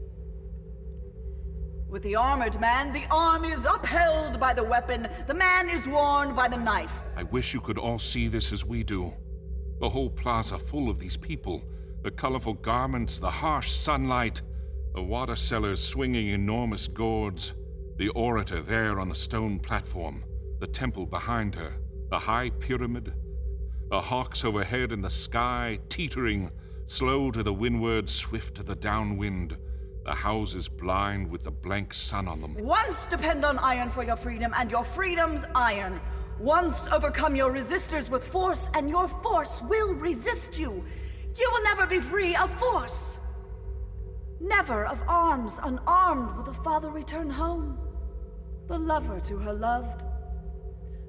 With 1.88 2.02
the 2.02 2.16
armored 2.16 2.60
man, 2.60 2.92
the 2.92 3.04
arm 3.10 3.44
is 3.44 3.64
upheld 3.64 4.40
by 4.40 4.54
the 4.54 4.64
weapon, 4.64 5.08
the 5.28 5.34
man 5.34 5.68
is 5.68 5.86
warned 5.86 6.34
by 6.34 6.48
the 6.48 6.56
knife. 6.56 7.16
I 7.16 7.22
wish 7.24 7.54
you 7.54 7.60
could 7.60 7.78
all 7.78 7.98
see 7.98 8.26
this 8.26 8.52
as 8.52 8.64
we 8.64 8.82
do. 8.82 9.12
The 9.78 9.88
whole 9.88 10.10
plaza 10.10 10.58
full 10.58 10.90
of 10.90 10.98
these 10.98 11.16
people, 11.16 11.62
the 12.02 12.10
colorful 12.10 12.54
garments, 12.54 13.18
the 13.18 13.30
harsh 13.30 13.70
sunlight, 13.70 14.42
the 14.94 15.02
water 15.02 15.36
sellers 15.36 15.82
swinging 15.82 16.28
enormous 16.28 16.86
gourds, 16.86 17.54
the 17.96 18.08
orator 18.10 18.60
there 18.60 19.00
on 19.00 19.08
the 19.08 19.14
stone 19.14 19.58
platform, 19.58 20.22
the 20.60 20.66
temple 20.66 21.06
behind 21.06 21.54
her, 21.54 21.72
the 22.10 22.18
high 22.18 22.50
pyramid, 22.50 23.14
the 23.88 24.00
hawks 24.00 24.44
overhead 24.44 24.92
in 24.92 25.00
the 25.00 25.10
sky, 25.10 25.78
teetering, 25.88 26.50
slow 26.86 27.30
to 27.30 27.42
the 27.42 27.52
windward, 27.52 28.08
swift 28.08 28.54
to 28.54 28.62
the 28.62 28.74
downwind, 28.74 29.56
the 30.04 30.12
houses 30.14 30.68
blind 30.68 31.30
with 31.30 31.44
the 31.44 31.50
blank 31.50 31.94
sun 31.94 32.28
on 32.28 32.40
them. 32.40 32.54
Once 32.58 33.06
depend 33.06 33.44
on 33.44 33.58
iron 33.58 33.88
for 33.88 34.02
your 34.02 34.16
freedom, 34.16 34.52
and 34.56 34.70
your 34.70 34.84
freedom's 34.84 35.44
iron. 35.54 36.00
Once 36.38 36.88
overcome 36.88 37.36
your 37.36 37.52
resistors 37.52 38.10
with 38.10 38.26
force, 38.26 38.68
and 38.74 38.90
your 38.90 39.08
force 39.08 39.62
will 39.62 39.94
resist 39.94 40.58
you. 40.58 40.84
You 41.36 41.50
will 41.52 41.62
never 41.64 41.86
be 41.86 42.00
free 42.00 42.34
of 42.36 42.50
force. 42.58 43.18
Never 44.42 44.84
of 44.86 45.00
arms 45.06 45.60
unarmed 45.62 46.36
will 46.36 46.42
the 46.42 46.52
father 46.52 46.90
return 46.90 47.30
home. 47.30 47.78
The 48.66 48.78
lover 48.78 49.20
to 49.20 49.38
her 49.38 49.52
loved. 49.52 50.04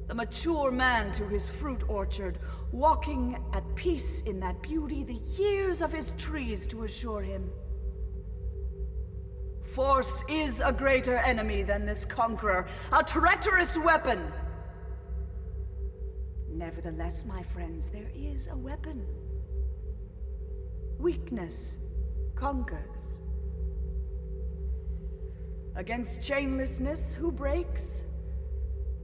The 0.07 0.13
mature 0.13 0.69
man 0.69 1.11
to 1.13 1.27
his 1.27 1.49
fruit 1.49 1.81
orchard, 1.87 2.37
walking 2.71 3.43
at 3.53 3.63
peace 3.75 4.21
in 4.21 4.39
that 4.41 4.61
beauty, 4.61 5.03
the 5.03 5.19
years 5.41 5.81
of 5.81 5.91
his 5.91 6.13
trees 6.17 6.67
to 6.67 6.83
assure 6.83 7.23
him. 7.23 7.49
Force 9.63 10.23
is 10.29 10.61
a 10.63 10.71
greater 10.71 11.17
enemy 11.17 11.63
than 11.63 11.87
this 11.87 12.05
conqueror, 12.05 12.67
a 12.91 13.03
treacherous 13.03 13.77
weapon. 13.79 14.31
Nevertheless, 16.49 17.25
my 17.25 17.41
friends, 17.41 17.89
there 17.89 18.11
is 18.13 18.47
a 18.49 18.55
weapon. 18.55 19.03
Weakness 20.99 21.79
conquers. 22.35 23.12
Against 25.75 26.21
chainlessness, 26.21 27.15
who 27.15 27.31
breaks? 27.31 28.05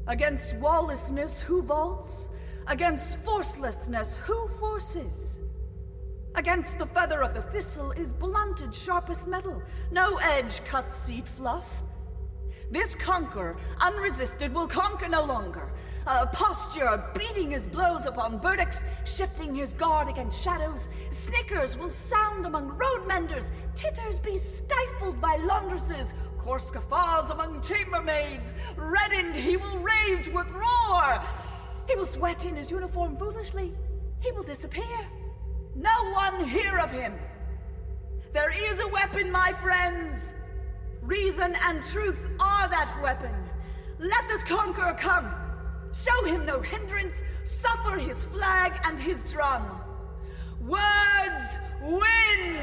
Against 0.08 0.56
lawlessness, 0.58 1.42
who 1.42 1.64
vaults? 1.64 2.30
Against 2.68 3.24
forcelessness, 3.24 4.18
who 4.18 4.48
forces? 4.60 5.40
Against 6.36 6.78
the 6.78 6.86
feather 6.86 7.24
of 7.24 7.34
the 7.34 7.42
thistle 7.42 7.92
is 7.92 8.12
blunted 8.12 8.76
sharpest 8.76 9.28
metal. 9.28 9.64
No 9.92 10.18
edge 10.18 10.64
cuts 10.64 10.96
seed 10.96 11.28
fluff. 11.28 11.82
This 12.72 12.94
conqueror, 12.94 13.58
unresisted, 13.82 14.54
will 14.54 14.68
conquer 14.68 15.10
no 15.10 15.24
longer. 15.24 15.72
A 16.06 16.28
posture, 16.28 17.04
beating 17.18 17.50
his 17.50 17.66
blows 17.66 18.06
upon 18.06 18.40
burdocks, 18.40 18.86
shifting 19.06 19.56
his 19.56 19.74
guard 19.74 20.08
against 20.08 20.44
shadows. 20.44 20.90
Snickers 21.10 21.78
will 21.78 21.90
sound 21.90 22.46
among 22.46 22.68
road 22.68 23.08
menders, 23.08 23.52
titters 23.74 24.20
be 24.20 24.38
stifled 24.38 25.20
by 25.20 25.38
laundresses, 25.38 26.14
coarse 26.40 26.72
guffaws 26.72 27.30
among 27.30 27.62
chambermaids. 27.62 28.54
Reddened, 28.76 29.36
he 29.36 29.58
will 29.58 29.80
rage 29.80 30.28
with 30.30 30.50
roar. 30.52 31.22
He 31.88 31.96
will 31.96 32.06
sweat 32.06 32.46
in 32.46 32.56
his 32.56 32.72
uniform 32.72 33.18
foolishly. 33.18 33.74
He 34.20 34.32
will 34.32 34.44
disappear. 34.44 35.08
No 35.76 36.12
one 36.14 36.48
hear 36.48 36.78
of 36.80 36.92
him. 36.92 37.14
There 38.34 38.52
is 38.52 38.80
a 38.82 38.88
weapon, 38.88 39.32
my 39.32 39.54
friends! 39.54 40.34
Reason 41.02 41.56
and 41.64 41.82
truth 41.82 42.30
are 42.40 42.68
that 42.68 43.00
weapon. 43.02 43.34
Let 43.98 44.28
this 44.28 44.44
conqueror 44.44 44.94
come. 44.94 45.34
Show 45.94 46.26
him 46.26 46.46
no 46.46 46.62
hindrance, 46.62 47.24
suffer 47.44 47.98
his 47.98 48.24
flag 48.24 48.74
and 48.84 49.00
his 49.00 49.24
drum. 49.24 49.82
Words 50.62 51.60
win! 51.82 52.60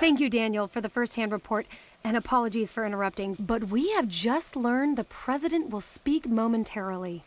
Thank 0.00 0.18
you, 0.18 0.28
Daniel, 0.30 0.66
for 0.66 0.80
the 0.80 0.88
first 0.88 1.14
hand 1.16 1.30
report, 1.30 1.66
and 2.04 2.16
apologies 2.16 2.72
for 2.72 2.84
interrupting, 2.86 3.36
but 3.38 3.64
we 3.64 3.90
have 3.92 4.08
just 4.08 4.56
learned 4.56 4.96
the 4.96 5.04
president 5.04 5.70
will 5.70 5.80
speak 5.80 6.28
momentarily. 6.28 7.22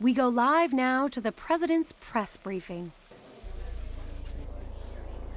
We 0.00 0.14
go 0.14 0.28
live 0.28 0.72
now 0.72 1.08
to 1.08 1.20
the 1.20 1.32
president's 1.32 1.92
press 1.92 2.36
briefing. 2.36 2.92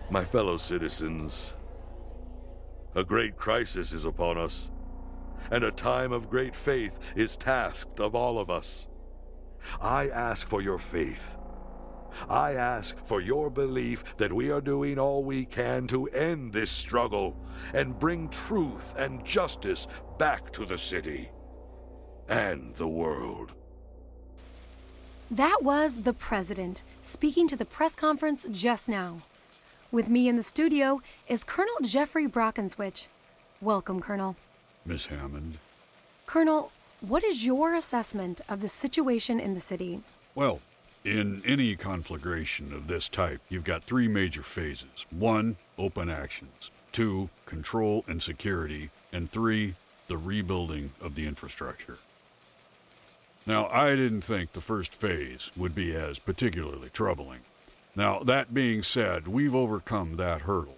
My 0.10 0.24
fellow 0.24 0.58
citizens, 0.58 1.56
a 2.96 3.04
great 3.04 3.36
crisis 3.36 3.92
is 3.94 4.06
upon 4.06 4.38
us, 4.38 4.70
and 5.52 5.64
a 5.64 5.72
time 5.72 6.12
of 6.12 6.30
great 6.30 6.56
faith 6.56 7.00
is 7.16 7.38
tasked 7.38 8.00
of 8.00 8.16
all 8.16 8.40
of 8.40 8.50
us. 8.50 8.88
I 9.82 10.10
ask 10.10 10.48
for 10.48 10.62
your 10.62 10.78
faith. 10.78 11.38
I 12.30 12.54
ask 12.54 12.98
for 13.06 13.22
your 13.22 13.50
belief 13.50 14.18
that 14.18 14.34
we 14.34 14.52
are 14.52 14.62
doing 14.62 15.00
all 15.00 15.24
we 15.24 15.46
can 15.46 15.88
to 15.88 16.08
end 16.08 16.54
this 16.54 16.72
struggle 16.72 17.36
and 17.74 18.00
bring 18.00 18.30
truth 18.30 18.96
and 18.98 19.26
justice 19.26 19.88
back 20.18 20.52
to 20.54 20.66
the 20.66 20.78
city 20.78 21.32
and 22.28 22.74
the 22.76 22.88
world. 22.88 23.54
That 25.32 25.64
was 25.64 26.04
the 26.04 26.14
president 26.14 26.84
speaking 27.02 27.48
to 27.48 27.56
the 27.56 27.66
press 27.66 27.96
conference 27.96 28.46
just 28.52 28.88
now. 28.88 29.22
With 29.92 30.10
me 30.10 30.28
in 30.28 30.36
the 30.36 30.44
studio 30.44 31.02
is 31.28 31.44
Colonel 31.44 31.76
Jeffrey 31.82 32.28
Brockenswitch. 32.28 33.08
Welcome, 33.62 34.02
Colonel. 34.02 34.36
Miss 34.86 35.08
Hammond. 35.08 35.58
Colonel, 36.26 36.72
what 37.02 37.24
is 37.24 37.46
your 37.46 37.74
assessment 37.74 38.42
of 38.50 38.62
the 38.62 38.68
situation 38.68 39.40
in 39.40 39.54
the 39.54 39.60
city? 39.60 40.02
Well, 40.34 40.60
in 41.06 41.44
any 41.46 41.76
conflagration 41.76 42.74
of 42.74 42.88
this 42.88 43.08
type, 43.08 43.40
you've 43.48 43.64
got 43.64 43.84
three 43.84 44.08
major 44.08 44.42
phases. 44.42 45.06
One, 45.12 45.56
open 45.78 46.10
actions. 46.10 46.72
Two, 46.92 47.30
control 47.46 48.04
and 48.08 48.22
security. 48.22 48.90
And 49.14 49.32
three, 49.32 49.76
the 50.08 50.18
rebuilding 50.18 50.92
of 51.00 51.16
the 51.16 51.28
infrastructure. 51.28 52.00
Now, 53.46 53.68
I 53.68 53.96
didn't 53.96 54.22
think 54.24 54.54
the 54.54 54.62
first 54.62 54.94
phase 54.94 55.52
would 55.56 55.76
be 55.76 55.96
as 55.96 56.18
particularly 56.18 56.90
troubling. 56.90 57.42
Now, 57.96 58.20
that 58.20 58.54
being 58.54 58.82
said, 58.82 59.28
we've 59.28 59.56
overcome 59.56 60.18
that 60.18 60.42
hurdle. 60.42 60.78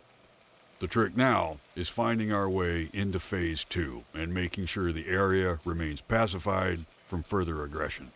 The 0.79 0.87
trick 0.87 1.15
now 1.17 1.57
is 1.75 1.89
finding 1.89 2.31
our 2.31 2.49
way 2.49 2.89
into 2.93 3.19
phase 3.19 3.63
two 3.63 4.03
and 4.13 4.33
making 4.33 4.65
sure 4.67 4.91
the 4.91 5.07
area 5.07 5.59
remains 5.65 6.01
pacified 6.01 6.81
from 7.07 7.23
further 7.23 7.63
aggression. 7.63 8.11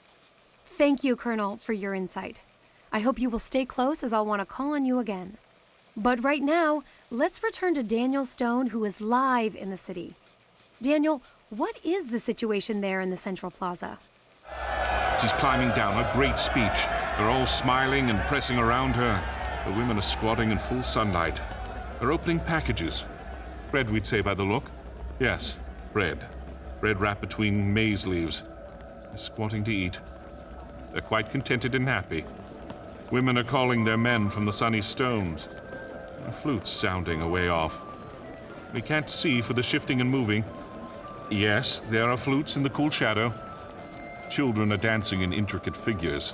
Thank 0.82 1.04
you, 1.04 1.16
Colonel, 1.16 1.58
for 1.58 1.74
your 1.74 1.94
insight. 1.94 2.42
I 2.92 3.02
hope 3.02 3.20
you 3.20 3.30
will 3.30 3.38
stay 3.38 3.66
close 3.66 4.02
as 4.02 4.12
I'll 4.12 4.26
want 4.26 4.42
to 4.42 4.48
call 4.48 4.74
on 4.74 4.84
you 4.84 4.98
again. 4.98 5.38
But 5.96 6.24
right 6.24 6.42
now, 6.42 6.82
let's 7.12 7.44
return 7.44 7.76
to 7.76 7.84
Daniel 7.84 8.26
Stone, 8.26 8.66
who 8.72 8.84
is 8.84 9.00
live 9.00 9.56
in 9.56 9.70
the 9.70 9.78
city. 9.78 10.16
Daniel, 10.82 11.22
what 11.52 11.78
is 11.84 12.06
the 12.06 12.18
situation 12.18 12.82
there 12.82 13.00
in 13.00 13.12
the 13.12 13.16
Central 13.16 13.52
Plaza? 13.52 14.00
She's 15.22 15.32
climbing 15.34 15.70
down, 15.76 16.04
a 16.04 16.14
great 16.14 16.40
speech. 16.40 16.88
They're 17.16 17.30
all 17.30 17.46
smiling 17.46 18.10
and 18.10 18.20
pressing 18.22 18.58
around 18.58 18.96
her. 18.96 19.22
The 19.68 19.78
women 19.78 20.00
are 20.00 20.02
squatting 20.02 20.50
in 20.50 20.58
full 20.58 20.82
sunlight. 20.82 21.40
They're 22.00 22.12
opening 22.12 22.40
packages. 22.40 23.06
Bread, 23.70 23.88
we'd 23.92 24.08
say 24.08 24.22
by 24.22 24.34
the 24.34 24.46
look. 24.46 24.64
Yes, 25.20 25.58
bread. 25.94 26.26
Bread 26.80 27.00
wrapped 27.00 27.22
between 27.22 27.72
maize 27.72 28.08
leaves. 28.08 28.42
They're 29.10 29.18
squatting 29.18 29.64
to 29.66 29.72
eat. 29.72 30.00
They're 30.92 31.02
quite 31.02 31.32
contented 31.32 31.76
and 31.76 31.88
happy. 31.88 32.26
Women 33.12 33.38
are 33.38 33.44
calling 33.44 33.84
their 33.84 33.98
men 33.98 34.30
from 34.30 34.46
the 34.46 34.54
sunny 34.54 34.82
stones. 34.82 35.50
A 36.28 36.32
flute's 36.32 36.70
sounding 36.70 37.22
away 37.22 37.48
off. 37.48 37.82
We 38.74 38.82
can't 38.82 39.10
see 39.10 39.42
for 39.42 39.54
the 39.54 39.64
shifting 39.64 40.02
and 40.02 40.10
moving. 40.10 40.46
Yes, 41.30 41.82
there 41.90 42.10
are 42.10 42.18
flutes 42.18 42.56
in 42.56 42.64
the 42.64 42.70
cool 42.70 42.90
shadow. 42.90 43.34
Children 44.30 44.72
are 44.72 44.78
dancing 44.78 45.22
in 45.22 45.34
intricate 45.34 45.76
figures. 45.76 46.34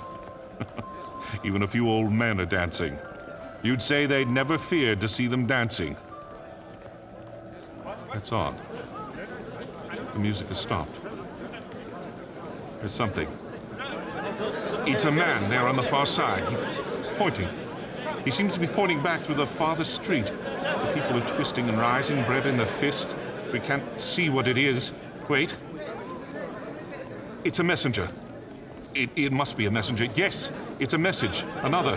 Even 1.44 1.62
a 1.62 1.66
few 1.66 1.88
old 1.88 2.12
men 2.12 2.40
are 2.40 2.46
dancing. 2.46 2.96
You'd 3.62 3.82
say 3.82 4.06
they'd 4.06 4.28
never 4.28 4.56
feared 4.56 5.00
to 5.00 5.08
see 5.08 5.26
them 5.26 5.46
dancing. 5.46 5.96
That's 8.12 8.32
odd. 8.32 8.56
The 10.12 10.18
music 10.18 10.48
has 10.48 10.58
stopped. 10.58 10.96
There's 12.80 12.92
something. 12.92 13.28
It's 14.90 15.04
a 15.04 15.12
man 15.12 15.50
there 15.50 15.68
on 15.68 15.76
the 15.76 15.82
far 15.82 16.06
side. 16.06 16.42
He's 16.96 17.08
pointing. 17.08 17.46
He 18.24 18.30
seems 18.30 18.54
to 18.54 18.58
be 18.58 18.66
pointing 18.66 19.02
back 19.02 19.20
through 19.20 19.34
the 19.34 19.46
farthest 19.46 19.94
street. 19.94 20.24
The 20.24 20.92
people 20.94 21.18
are 21.18 21.26
twisting 21.26 21.68
and 21.68 21.76
rising, 21.76 22.24
bread 22.24 22.46
in 22.46 22.56
their 22.56 22.64
fist. 22.64 23.14
We 23.52 23.60
can't 23.60 24.00
see 24.00 24.30
what 24.30 24.48
it 24.48 24.56
is. 24.56 24.92
Wait. 25.28 25.54
It's 27.44 27.58
a 27.58 27.62
messenger. 27.62 28.08
It, 28.94 29.10
it 29.14 29.30
must 29.30 29.58
be 29.58 29.66
a 29.66 29.70
messenger. 29.70 30.06
Yes, 30.14 30.50
it's 30.78 30.94
a 30.94 30.98
message. 30.98 31.44
Another. 31.58 31.96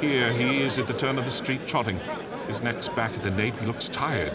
Here 0.00 0.32
he 0.32 0.62
is 0.62 0.78
at 0.78 0.86
the 0.86 0.94
turn 0.94 1.18
of 1.18 1.24
the 1.24 1.32
street 1.32 1.66
trotting. 1.66 2.00
His 2.46 2.62
neck's 2.62 2.88
back 2.88 3.12
at 3.12 3.22
the 3.22 3.32
nape. 3.32 3.58
He 3.58 3.66
looks 3.66 3.88
tired. 3.88 4.32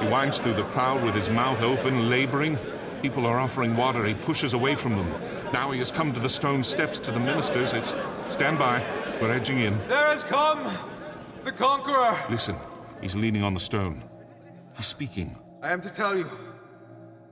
He 0.00 0.08
winds 0.08 0.40
through 0.40 0.54
the 0.54 0.64
crowd 0.64 1.04
with 1.04 1.14
his 1.14 1.30
mouth 1.30 1.62
open, 1.62 2.10
laboring. 2.10 2.58
People 3.02 3.24
are 3.24 3.38
offering 3.38 3.76
water. 3.76 4.04
He 4.04 4.14
pushes 4.14 4.52
away 4.52 4.74
from 4.74 4.96
them. 4.96 5.35
Now 5.52 5.70
he 5.70 5.78
has 5.78 5.90
come 5.90 6.12
to 6.12 6.20
the 6.20 6.28
stone 6.28 6.64
steps 6.64 6.98
to 7.00 7.10
the 7.10 7.20
ministers. 7.20 7.72
It's 7.72 7.96
stand 8.28 8.58
by. 8.58 8.84
We're 9.20 9.32
edging 9.32 9.60
in. 9.60 9.78
There 9.88 10.06
has 10.06 10.24
come 10.24 10.64
the 11.44 11.52
conqueror. 11.52 12.16
Listen. 12.30 12.56
He's 13.00 13.14
leaning 13.14 13.42
on 13.42 13.54
the 13.54 13.60
stone. 13.60 14.02
He's 14.76 14.86
speaking. 14.86 15.36
I 15.62 15.72
am 15.72 15.80
to 15.80 15.90
tell 15.90 16.16
you, 16.16 16.30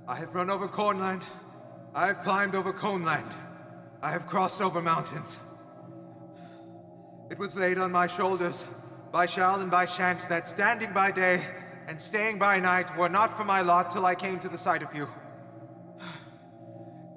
I 0.07 0.17
have 0.17 0.35
run 0.35 0.51
over 0.51 0.69
cornland. 0.69 1.27
I 1.95 2.07
have 2.07 2.21
climbed 2.21 2.55
over 2.55 2.73
coneland. 2.73 3.31
I 4.03 4.11
have 4.11 4.27
crossed 4.27 4.61
over 4.61 4.83
mountains. 4.83 5.39
It 7.31 7.39
was 7.39 7.57
laid 7.57 7.79
on 7.79 7.91
my 7.91 8.07
shoulders 8.07 8.65
by 9.13 9.27
Shall 9.27 9.61
and 9.61 9.71
by 9.71 9.87
Shant 9.87 10.29
that 10.29 10.47
standing 10.47 10.93
by 10.93 11.11
day 11.11 11.43
and 11.87 12.01
staying 12.01 12.39
by 12.39 12.61
night 12.61 12.97
were 12.97 13.09
not 13.09 13.35
for 13.35 13.45
my 13.45 13.61
lot 13.61 13.91
till 13.91 14.05
I 14.05 14.15
came 14.15 14.39
to 14.41 14.49
the 14.49 14.59
sight 14.59 14.83
of 14.83 14.95
you. 14.95 15.09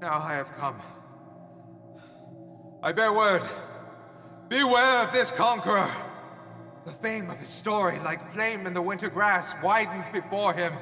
Now 0.02 0.20
I 0.20 0.34
have 0.34 0.52
come. 0.54 0.80
I 2.84 2.92
bear 2.92 3.12
word. 3.12 3.42
Beware 4.48 5.04
of 5.04 5.12
this 5.12 5.32
conqueror. 5.32 5.92
The 6.86 6.92
fame 6.94 7.30
of 7.30 7.40
his 7.40 7.50
story, 7.50 8.00
like 8.00 8.32
flame 8.32 8.68
in 8.68 8.74
the 8.74 8.82
winter 8.82 9.10
grass, 9.10 9.54
widens 9.64 10.10
before 10.10 10.54
him. 10.54 10.74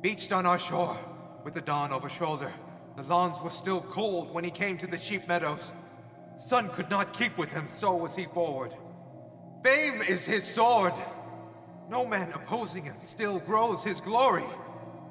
Beached 0.00 0.32
on 0.32 0.46
our 0.46 0.58
shore, 0.58 0.98
with 1.44 1.54
the 1.54 1.60
dawn 1.60 1.92
over 1.92 2.08
shoulder, 2.08 2.52
the 2.96 3.02
lawns 3.04 3.40
were 3.40 3.50
still 3.50 3.82
cold 3.82 4.32
when 4.32 4.42
he 4.44 4.50
came 4.50 4.78
to 4.78 4.86
the 4.86 4.98
sheep 4.98 5.28
meadows. 5.28 5.72
Sun 6.36 6.70
could 6.70 6.88
not 6.88 7.12
keep 7.12 7.36
with 7.36 7.50
him, 7.50 7.68
so 7.68 7.94
was 7.94 8.16
he 8.16 8.24
forward. 8.24 8.74
Fame 9.62 10.00
is 10.02 10.24
his 10.24 10.44
sword. 10.44 10.94
No 11.90 12.06
man 12.06 12.32
opposing 12.32 12.84
him 12.84 12.96
still 13.00 13.40
grows 13.40 13.84
his 13.84 14.00
glory. 14.00 14.44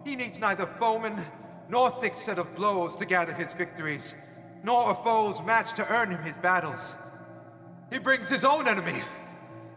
He 0.03 0.15
needs 0.15 0.39
neither 0.39 0.65
foeman 0.65 1.23
nor 1.69 1.89
thick 1.89 2.15
set 2.15 2.39
of 2.39 2.55
blows 2.55 2.95
to 2.95 3.05
gather 3.05 3.33
his 3.33 3.53
victories, 3.53 4.15
nor 4.63 4.91
a 4.91 4.95
foe's 4.95 5.41
match 5.43 5.73
to 5.73 5.87
earn 5.93 6.11
him 6.11 6.21
his 6.23 6.37
battles. 6.37 6.95
He 7.91 7.99
brings 7.99 8.29
his 8.29 8.43
own 8.43 8.67
enemy. 8.67 9.01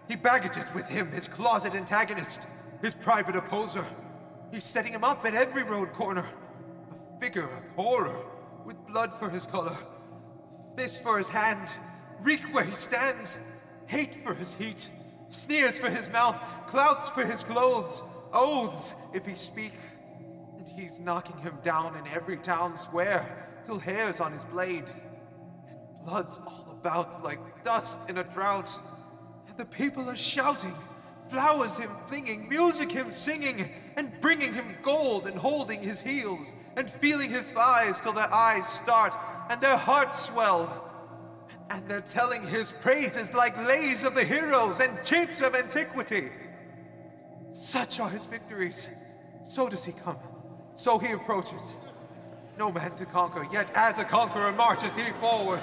He 0.09 0.16
baggages 0.16 0.73
with 0.75 0.87
him 0.88 1.10
his 1.12 1.29
closet 1.29 1.75
antagonist, 1.75 2.42
his 2.83 2.94
private 2.94 3.37
opposer. 3.37 3.87
He's 4.50 4.64
setting 4.64 4.92
him 4.92 5.04
up 5.04 5.25
at 5.25 5.35
every 5.35 5.62
road 5.62 5.92
corner. 5.92 6.29
A 6.90 7.21
figure 7.21 7.44
of 7.44 7.62
horror, 7.77 8.25
with 8.64 8.87
blood 8.87 9.14
for 9.14 9.31
his 9.31 9.46
color, 9.46 9.77
fist 10.77 11.02
for 11.02 11.19
his 11.19 11.29
hand, 11.29 11.69
reek 12.21 12.42
where 12.52 12.64
he 12.64 12.75
stands, 12.75 13.38
hate 13.87 14.17
for 14.17 14.35
his 14.35 14.54
heat, 14.54 14.90
sneers 15.29 15.79
for 15.79 15.88
his 15.88 16.08
mouth, 16.10 16.37
clouts 16.67 17.08
for 17.10 17.25
his 17.25 17.44
clothes, 17.44 18.02
oaths 18.33 18.94
if 19.14 19.25
he 19.27 19.35
speak. 19.35 19.75
He's 20.77 21.00
knocking 21.00 21.37
him 21.38 21.58
down 21.62 21.96
in 21.96 22.06
every 22.08 22.37
town 22.37 22.79
square, 22.79 23.48
till 23.64 23.79
hair's 23.79 24.21
on 24.21 24.33
his 24.33 24.44
blade. 24.44 24.85
And 25.68 25.79
blood's 26.04 26.38
all 26.46 26.68
about 26.71 27.23
like 27.23 27.64
dust 27.64 28.08
in 28.08 28.18
a 28.18 28.25
drought. 28.25 28.71
And 29.48 29.56
the 29.56 29.64
people 29.64 30.08
are 30.08 30.16
shouting, 30.16 30.75
flowers 31.29 31.77
him 31.77 31.90
flinging, 32.06 32.48
music 32.48 32.90
him 32.90 33.12
singing, 33.12 33.71
and 33.96 34.12
bringing 34.21 34.54
him 34.54 34.77
gold 34.83 35.27
and 35.27 35.37
holding 35.37 35.83
his 35.83 36.00
heels, 36.00 36.54
and 36.77 36.88
feeling 36.88 37.31
his 37.31 37.50
thighs 37.50 37.98
till 38.00 38.12
their 38.12 38.33
eyes 38.33 38.66
start 38.66 39.14
and 39.50 39.60
their 39.60 39.77
hearts 39.77 40.27
swell. 40.27 40.87
And 41.68 41.81
And 41.81 41.88
they're 41.88 42.02
telling 42.02 42.46
his 42.46 42.73
praises 42.73 43.33
like 43.33 43.56
lays 43.66 44.04
of 44.04 44.14
the 44.14 44.23
heroes 44.23 44.81
and 44.81 45.02
chiefs 45.02 45.40
of 45.40 45.54
antiquity. 45.54 46.29
Such 47.52 48.00
are 48.00 48.10
his 48.10 48.27
victories. 48.27 48.87
So 49.48 49.66
does 49.66 49.87
he 49.87 49.92
come. 49.92 50.18
So 50.81 50.96
he 50.98 51.12
approaches. 51.12 51.74
No 52.58 52.72
man 52.72 52.96
to 52.96 53.04
conquer, 53.04 53.46
yet 53.52 53.70
as 53.74 53.98
a 53.98 54.04
conqueror 54.04 54.50
marches 54.50 54.96
he 54.96 55.10
forward. 55.20 55.60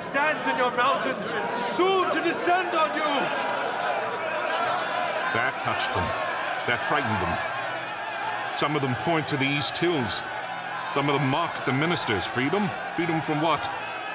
Stands 0.00 0.44
in 0.48 0.56
your 0.56 0.72
mountains, 0.76 1.24
soon 1.70 2.10
to 2.10 2.20
descend 2.20 2.74
on 2.74 2.90
you. 2.96 3.10
That 5.38 5.54
touched 5.62 5.94
them. 5.94 6.02
That 6.66 6.80
frightened 6.80 7.22
them. 7.22 8.58
Some 8.58 8.74
of 8.74 8.82
them 8.82 8.96
point 9.06 9.28
to 9.28 9.36
the 9.36 9.46
East 9.46 9.78
Hills. 9.78 10.20
Some 10.94 11.08
of 11.08 11.14
them 11.14 11.30
mock 11.30 11.64
the 11.64 11.72
ministers. 11.72 12.24
Freedom? 12.24 12.68
Freedom 12.96 13.20
from 13.20 13.40
what? 13.40 13.70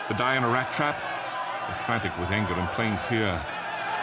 To 0.09 0.13
die 0.15 0.35
in 0.35 0.43
a 0.43 0.49
rat 0.49 0.73
trap? 0.73 0.99
They're 0.99 1.77
frantic 1.87 2.11
with 2.19 2.29
anger 2.31 2.55
and 2.55 2.67
plain 2.75 2.97
fear. 2.97 3.39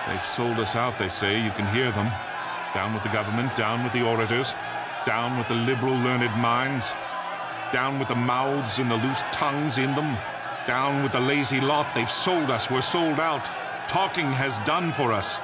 They've 0.09 0.25
sold 0.25 0.59
us 0.61 0.77
out, 0.77 0.99
they 0.99 1.11
say. 1.11 1.45
You 1.45 1.51
can 1.51 1.67
hear 1.75 1.93
them. 1.93 2.11
Down 2.73 2.95
with 2.95 3.03
the 3.03 3.11
government, 3.11 3.55
down 3.55 3.85
with 3.85 3.93
the 3.93 4.01
orators, 4.01 4.55
down 5.07 5.37
with 5.37 5.49
the 5.49 5.55
liberal 5.55 5.95
learned 5.95 6.35
minds, 6.41 6.93
down 7.73 7.99
with 7.99 8.09
the 8.09 8.15
mouths 8.15 8.79
and 8.79 8.91
the 8.91 8.97
loose 8.97 9.23
tongues 9.33 9.79
in 9.79 9.95
them, 9.95 10.17
down 10.67 11.03
with 11.03 11.13
the 11.13 11.21
lazy 11.21 11.61
lot. 11.61 11.87
They've 11.95 12.11
sold 12.11 12.51
us. 12.51 12.71
We're 12.71 12.83
sold 12.83 13.19
out. 13.19 13.45
Talking 13.89 14.27
has 14.27 14.59
done 14.61 14.93
for 14.93 15.13
us. 15.13 15.39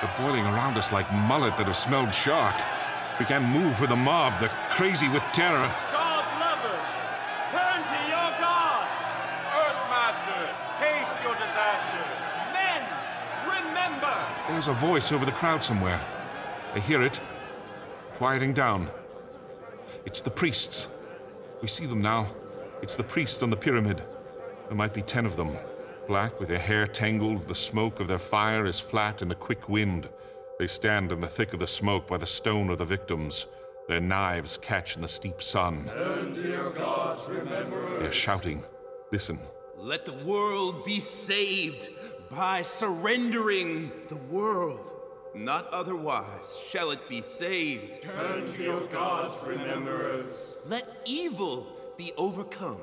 They're 0.00 0.10
boiling 0.18 0.44
around 0.46 0.76
us 0.76 0.92
like 0.92 1.10
mullet 1.28 1.56
that 1.56 1.66
have 1.66 1.76
smelled 1.76 2.12
shark. 2.12 2.56
We 3.18 3.26
can't 3.26 3.44
move 3.44 3.76
for 3.76 3.86
the 3.86 3.96
mob. 3.96 4.32
They're 4.40 4.48
crazy 4.70 5.08
with 5.08 5.22
terror. 5.32 5.70
God 5.92 6.24
lovers, 6.40 6.88
turn 7.52 7.80
to 7.84 8.00
your 8.08 8.30
gods. 8.40 9.04
Earth 9.60 9.80
masters, 9.92 10.56
taste 10.80 11.16
your 11.22 11.36
disaster. 11.36 12.04
Men, 12.56 12.80
remember. 13.44 14.14
There's 14.48 14.68
a 14.68 14.72
voice 14.72 15.12
over 15.12 15.26
the 15.26 15.32
crowd 15.32 15.62
somewhere. 15.62 16.00
I 16.74 16.78
hear 16.80 17.02
it. 17.02 17.20
Quieting 18.20 18.52
down. 18.52 18.90
It's 20.04 20.20
the 20.20 20.30
priests. 20.30 20.88
We 21.62 21.68
see 21.68 21.86
them 21.86 22.02
now. 22.02 22.26
It's 22.82 22.94
the 22.94 23.02
priest 23.02 23.42
on 23.42 23.48
the 23.48 23.56
pyramid. 23.56 24.02
There 24.68 24.76
might 24.76 24.92
be 24.92 25.00
ten 25.00 25.24
of 25.24 25.36
them. 25.36 25.56
Black, 26.06 26.38
with 26.38 26.50
their 26.50 26.58
hair 26.58 26.86
tangled, 26.86 27.46
the 27.46 27.54
smoke 27.54 27.98
of 27.98 28.08
their 28.08 28.18
fire 28.18 28.66
is 28.66 28.78
flat 28.78 29.22
in 29.22 29.28
the 29.28 29.34
quick 29.34 29.70
wind. 29.70 30.06
They 30.58 30.66
stand 30.66 31.12
in 31.12 31.22
the 31.22 31.28
thick 31.28 31.54
of 31.54 31.60
the 31.60 31.66
smoke 31.66 32.08
by 32.08 32.18
the 32.18 32.26
stone 32.26 32.68
of 32.68 32.76
the 32.76 32.84
victims. 32.84 33.46
Their 33.88 34.02
knives 34.02 34.58
catch 34.60 34.96
in 34.96 35.00
the 35.00 35.08
steep 35.08 35.40
sun. 35.40 35.86
Gods, 35.86 37.26
remember 37.26 38.00
They're 38.00 38.12
shouting. 38.12 38.62
Listen. 39.10 39.38
Let 39.78 40.04
the 40.04 40.12
world 40.12 40.84
be 40.84 41.00
saved 41.00 41.88
by 42.30 42.60
surrendering 42.60 43.90
the 44.08 44.20
world. 44.30 44.99
Not 45.34 45.72
otherwise 45.72 46.62
shall 46.66 46.90
it 46.90 47.08
be 47.08 47.22
saved. 47.22 48.02
Turn 48.02 48.44
to 48.44 48.62
your 48.62 48.86
gods, 48.86 49.34
remember 49.46 50.18
us. 50.18 50.56
Let 50.66 51.02
evil 51.04 51.66
be 51.96 52.12
overcome 52.16 52.80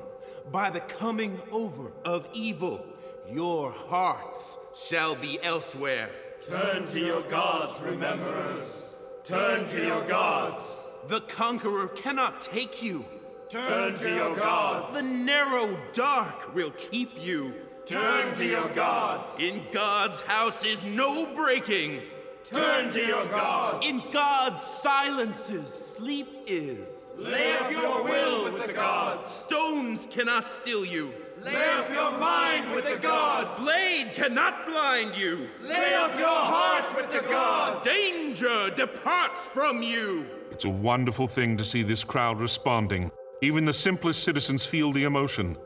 by 0.50 0.70
the 0.70 0.80
coming 0.80 1.40
over 1.52 1.92
of 2.04 2.28
evil. 2.32 2.84
Your 3.30 3.70
hearts 3.70 4.56
shall 4.76 5.14
be 5.14 5.38
elsewhere. 5.42 6.10
Turn 6.48 6.86
to 6.86 7.00
your 7.00 7.22
gods, 7.22 7.80
remember 7.82 8.34
us. 8.56 8.94
Turn 9.24 9.66
to 9.66 9.84
your 9.84 10.02
gods. 10.04 10.84
The 11.08 11.20
conqueror 11.22 11.88
cannot 11.88 12.40
take 12.40 12.82
you. 12.82 13.04
Turn 13.50 13.94
to 13.96 14.14
your 14.14 14.36
gods. 14.36 14.94
The 14.94 15.02
narrow 15.02 15.76
dark 15.92 16.54
will 16.54 16.70
keep 16.72 17.10
you. 17.22 17.54
Turn 17.84 18.34
to 18.36 18.46
your 18.46 18.68
gods. 18.68 19.38
In 19.40 19.62
God's 19.72 20.22
house 20.22 20.64
is 20.64 20.84
no 20.84 21.26
breaking. 21.34 22.02
Turn 22.50 22.90
to 22.90 23.06
your 23.06 23.26
gods. 23.26 23.86
In 23.86 24.00
God's 24.10 24.62
silences, 24.62 25.66
sleep 25.66 26.28
is. 26.46 27.08
Lay 27.18 27.52
up 27.56 27.70
your 27.70 28.02
will 28.04 28.44
with 28.44 28.66
the 28.66 28.72
gods. 28.72 29.26
Stones 29.26 30.08
cannot 30.10 30.48
still 30.48 30.82
you. 30.82 31.12
Lay 31.44 31.70
up 31.72 31.92
your 31.92 32.10
mind 32.12 32.74
with 32.74 32.88
the 32.88 32.96
gods. 32.98 33.60
Blade 33.62 34.12
cannot 34.14 34.66
blind 34.66 35.16
you. 35.18 35.48
Lay 35.60 35.94
up 35.94 36.18
your 36.18 36.28
heart 36.28 36.96
with 36.96 37.12
the 37.12 37.28
gods. 37.28 37.84
Danger 37.84 38.70
departs 38.70 39.48
from 39.48 39.82
you. 39.82 40.24
It's 40.50 40.64
a 40.64 40.70
wonderful 40.70 41.26
thing 41.26 41.56
to 41.58 41.64
see 41.64 41.82
this 41.82 42.02
crowd 42.02 42.40
responding. 42.40 43.10
Even 43.42 43.66
the 43.66 43.74
simplest 43.74 44.24
citizens 44.24 44.64
feel 44.64 44.90
the 44.90 45.04
emotion. 45.04 45.56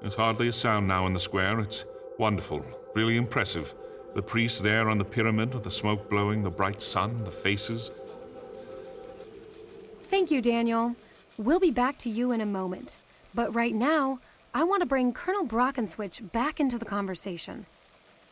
There's 0.00 0.14
hardly 0.14 0.46
a 0.48 0.52
sound 0.52 0.86
now 0.86 1.06
in 1.06 1.12
the 1.12 1.20
square. 1.20 1.58
It's 1.58 1.84
wonderful, 2.18 2.64
really 2.94 3.16
impressive. 3.16 3.74
The 4.14 4.22
priests 4.22 4.60
there 4.60 4.90
on 4.90 4.98
the 4.98 5.04
pyramid, 5.04 5.54
with 5.54 5.62
the 5.62 5.70
smoke 5.70 6.10
blowing, 6.10 6.42
the 6.42 6.50
bright 6.50 6.82
sun, 6.82 7.22
the 7.24 7.30
faces. 7.30 7.92
Thank 10.10 10.30
you, 10.30 10.42
Daniel. 10.42 10.96
We'll 11.38 11.60
be 11.60 11.70
back 11.70 11.96
to 11.98 12.10
you 12.10 12.32
in 12.32 12.40
a 12.40 12.46
moment. 12.46 12.96
But 13.34 13.54
right 13.54 13.74
now, 13.74 14.18
I 14.52 14.64
want 14.64 14.80
to 14.80 14.86
bring 14.86 15.12
Colonel 15.12 15.46
Brockenswitch 15.46 16.32
back 16.32 16.58
into 16.58 16.76
the 16.76 16.84
conversation. 16.84 17.66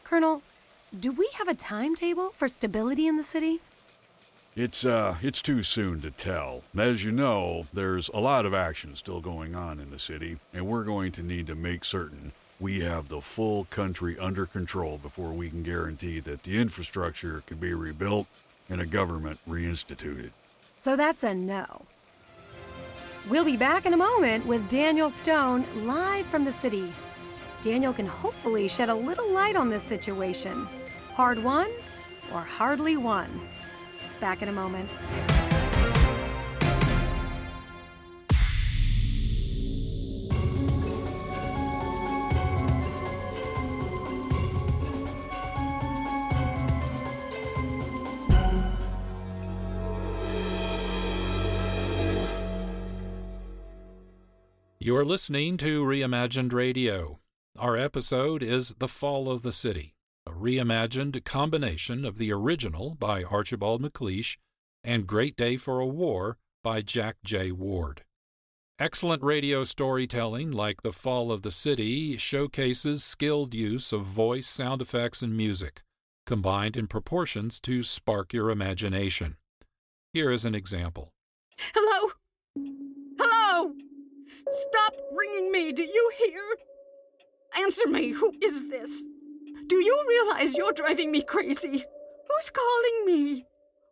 Colonel, 0.03 0.43
do 0.99 1.13
we 1.13 1.29
have 1.35 1.47
a 1.47 1.55
timetable 1.55 2.31
for 2.31 2.49
stability 2.49 3.07
in 3.07 3.17
the 3.17 3.23
city? 3.23 3.61
It's 4.57 4.85
uh 4.85 5.17
it's 5.23 5.41
too 5.41 5.63
soon 5.63 6.01
to 6.01 6.11
tell. 6.11 6.65
As 6.77 7.05
you 7.05 7.13
know, 7.13 7.69
there's 7.73 8.09
a 8.09 8.19
lot 8.19 8.45
of 8.45 8.53
action 8.53 8.97
still 8.97 9.21
going 9.21 9.55
on 9.55 9.79
in 9.79 9.91
the 9.91 9.99
city, 10.01 10.39
and 10.53 10.67
we're 10.67 10.83
going 10.83 11.13
to 11.13 11.23
need 11.23 11.47
to 11.47 11.55
make 11.55 11.85
certain 11.85 12.33
we 12.61 12.81
have 12.81 13.09
the 13.09 13.21
full 13.21 13.65
country 13.67 14.19
under 14.19 14.47
control 14.47 14.99
before 14.99 15.31
we 15.31 15.49
can 15.49 15.63
guarantee 15.63 16.21
that 16.21 16.43
the 16.43 16.59
infrastructure 16.59 17.43
can 17.47 17.59
be 17.59 17.73
rebuilt 17.73 18.27
and 18.69 18.81
a 18.81 18.87
government 18.87 19.39
reinstituted. 19.49 20.31
So 20.77 20.97
that's 20.97 21.23
a 21.23 21.35
no. 21.35 21.83
We'll 23.29 23.45
be 23.45 23.57
back 23.57 23.87
in 23.87 23.93
a 23.93 23.97
moment 23.97 24.47
with 24.47 24.69
Daniel 24.69 25.11
Stone 25.11 25.65
live 25.85 26.27
from 26.27 26.45
the 26.45 26.53
city. 26.53 26.93
Daniel 27.61 27.93
can 27.93 28.07
hopefully 28.07 28.69
shed 28.69 28.89
a 28.89 28.95
little 28.95 29.31
light 29.31 29.57
on 29.57 29.69
this 29.69 29.83
situation. 29.83 30.67
Hard 31.15 31.43
won 31.43 31.69
or 32.33 32.41
hardly 32.41 32.97
won? 32.97 33.29
Back 34.21 34.43
in 34.43 34.49
a 34.49 34.53
moment. 34.53 34.97
You 54.89 54.97
are 54.97 55.05
listening 55.05 55.59
to 55.59 55.85
Reimagined 55.85 56.55
Radio. 56.55 57.21
Our 57.59 57.77
episode 57.77 58.43
is 58.43 58.75
The 58.79 58.89
Fall 58.89 59.31
of 59.31 59.43
the 59.43 59.53
City, 59.53 59.95
a 60.27 60.31
reimagined 60.31 61.23
combination 61.25 62.07
of 62.07 62.17
the 62.17 62.33
original 62.33 62.95
by 62.95 63.23
Archibald 63.23 63.83
MacLeish 63.83 64.39
and 64.83 65.07
Great 65.07 65.37
Day 65.37 65.59
for 65.59 65.79
a 65.79 65.87
War 65.87 66.39
by 66.65 66.81
Jack 66.81 67.17
J. 67.23 67.53
Ward. 67.53 68.05
Excellent 68.79 69.23
radio 69.23 69.63
storytelling 69.63 70.53
like 70.53 70.81
The 70.81 70.95
Fall 70.95 71.31
of 71.31 71.43
the 71.43 71.53
City 71.53 72.17
showcases 72.17 73.05
skilled 73.05 73.53
use 73.53 73.93
of 73.93 74.07
voice, 74.07 74.49
sound 74.49 74.81
effects, 74.81 75.21
and 75.21 75.37
music, 75.37 75.83
combined 76.25 76.79
in 76.79 76.87
proportions 76.87 77.61
to 77.61 77.83
spark 77.83 78.33
your 78.33 78.49
imagination. 78.49 79.37
Here 80.15 80.31
is 80.31 80.47
an 80.47 80.55
example. 80.55 81.13
Hello? 81.75 82.13
Stop 84.51 84.95
ringing 85.13 85.53
me, 85.53 85.73
do 85.73 85.83
you 85.83 86.11
hear? 86.19 86.43
Answer 87.57 87.87
me, 87.89 88.11
who 88.11 88.33
is 88.43 88.69
this? 88.71 89.05
Do 89.67 89.77
you 89.77 90.05
realize 90.09 90.57
you're 90.57 90.73
driving 90.73 91.11
me 91.11 91.23
crazy? 91.23 91.85
Who's 92.29 92.51
calling 92.51 93.05
me? 93.05 93.45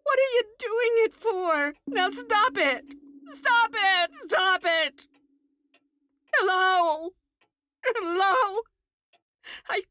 What 0.02 0.18
are 0.18 0.32
you 0.34 0.42
doing 0.58 1.04
it 1.04 1.14
for? 1.14 1.74
Now 1.86 2.10
stop 2.10 2.56
it! 2.56 2.94
Stop 3.32 3.74
it! 3.74 4.10
Stop 4.28 4.62
it! 4.64 5.06
Hello? 6.34 7.10
Hello? 7.84 8.60
I. 9.68 9.82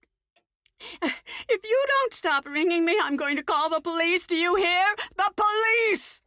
If 1.47 1.63
you 1.63 1.85
don't 1.87 2.13
stop 2.13 2.45
ringing 2.45 2.85
me, 2.85 2.97
I'm 3.01 3.17
going 3.17 3.35
to 3.35 3.43
call 3.43 3.69
the 3.69 3.81
police. 3.81 4.25
Do 4.25 4.35
you 4.35 4.55
hear? 4.55 4.95
The 5.15 5.31
police! 5.35 6.21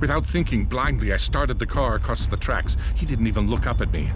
Without 0.00 0.26
thinking, 0.26 0.64
blindly, 0.64 1.12
I 1.12 1.16
started 1.16 1.58
the 1.58 1.66
car 1.66 1.94
across 1.94 2.26
the 2.26 2.36
tracks. 2.36 2.76
He 2.94 3.06
didn't 3.06 3.26
even 3.26 3.48
look 3.48 3.66
up 3.66 3.80
at 3.80 3.92
me. 3.92 4.10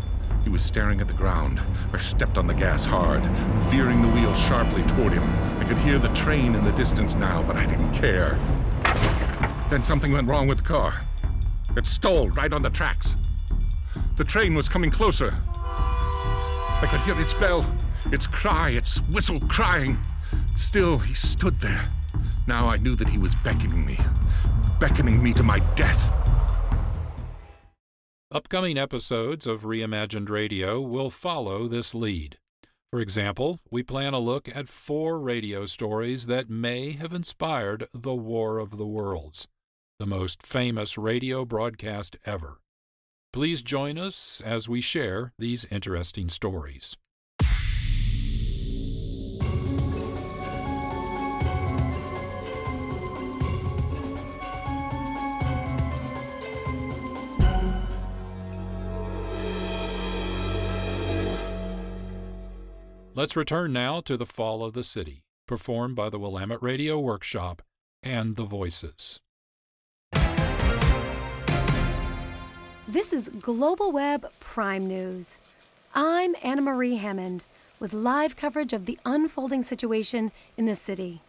He 0.44 0.50
was 0.50 0.62
staring 0.62 1.00
at 1.00 1.08
the 1.08 1.14
ground. 1.14 1.60
I 1.92 1.98
stepped 1.98 2.38
on 2.38 2.46
the 2.46 2.54
gas 2.54 2.84
hard, 2.84 3.22
veering 3.70 4.02
the 4.02 4.08
wheel 4.08 4.34
sharply 4.34 4.82
toward 4.84 5.12
him. 5.12 5.22
I 5.58 5.64
could 5.64 5.78
hear 5.78 5.98
the 5.98 6.08
train 6.14 6.54
in 6.54 6.64
the 6.64 6.72
distance 6.72 7.14
now, 7.14 7.42
but 7.42 7.56
I 7.56 7.66
didn't 7.66 7.92
care. 7.92 8.38
Then 9.70 9.84
something 9.84 10.12
went 10.12 10.28
wrong 10.28 10.48
with 10.48 10.58
the 10.58 10.64
car. 10.64 11.02
It 11.76 11.86
stalled 11.86 12.36
right 12.36 12.52
on 12.52 12.62
the 12.62 12.70
tracks. 12.70 13.16
The 14.16 14.24
train 14.24 14.54
was 14.54 14.68
coming 14.68 14.90
closer. 14.90 15.34
I 15.54 16.88
could 16.90 17.00
hear 17.00 17.20
its 17.20 17.34
bell. 17.34 17.64
its 18.12 18.26
cry, 18.26 18.70
its 18.70 18.98
whistle 19.08 19.40
crying. 19.48 19.98
Still, 20.56 20.98
he 20.98 21.14
stood 21.14 21.60
there. 21.60 21.88
Now 22.46 22.68
I 22.68 22.76
knew 22.76 22.94
that 22.96 23.08
he 23.08 23.18
was 23.18 23.34
beckoning 23.36 23.84
me, 23.84 23.98
beckoning 24.78 25.22
me 25.22 25.32
to 25.34 25.42
my 25.42 25.58
death. 25.74 26.12
Upcoming 28.30 28.76
episodes 28.76 29.46
of 29.46 29.62
Reimagined 29.62 30.28
Radio 30.28 30.80
will 30.80 31.10
follow 31.10 31.66
this 31.66 31.94
lead. 31.94 32.38
For 32.90 33.00
example, 33.00 33.58
we 33.70 33.82
plan 33.82 34.14
a 34.14 34.18
look 34.18 34.54
at 34.54 34.68
four 34.68 35.18
radio 35.18 35.66
stories 35.66 36.26
that 36.26 36.48
may 36.48 36.92
have 36.92 37.12
inspired 37.12 37.88
the 37.92 38.14
War 38.14 38.58
of 38.58 38.76
the 38.76 38.86
Worlds, 38.86 39.46
the 39.98 40.06
most 40.06 40.42
famous 40.42 40.96
radio 40.96 41.44
broadcast 41.44 42.16
ever. 42.24 42.60
Please 43.32 43.62
join 43.62 43.98
us 43.98 44.40
as 44.44 44.68
we 44.68 44.80
share 44.80 45.32
these 45.38 45.66
interesting 45.70 46.28
stories. 46.30 46.96
Let's 63.18 63.34
return 63.34 63.72
now 63.72 64.00
to 64.02 64.16
The 64.16 64.24
Fall 64.24 64.62
of 64.62 64.74
the 64.74 64.84
City, 64.84 65.24
performed 65.44 65.96
by 65.96 66.08
the 66.08 66.20
Willamette 66.20 66.62
Radio 66.62 67.00
Workshop 67.00 67.62
and 68.00 68.36
The 68.36 68.44
Voices. 68.44 69.18
This 72.86 73.12
is 73.12 73.28
Global 73.40 73.90
Web 73.90 74.30
Prime 74.38 74.86
News. 74.86 75.38
I'm 75.96 76.36
Anna 76.44 76.62
Marie 76.62 76.94
Hammond 76.94 77.44
with 77.80 77.92
live 77.92 78.36
coverage 78.36 78.72
of 78.72 78.86
the 78.86 79.00
unfolding 79.04 79.64
situation 79.64 80.30
in 80.56 80.66
the 80.66 80.76
city. 80.76 81.20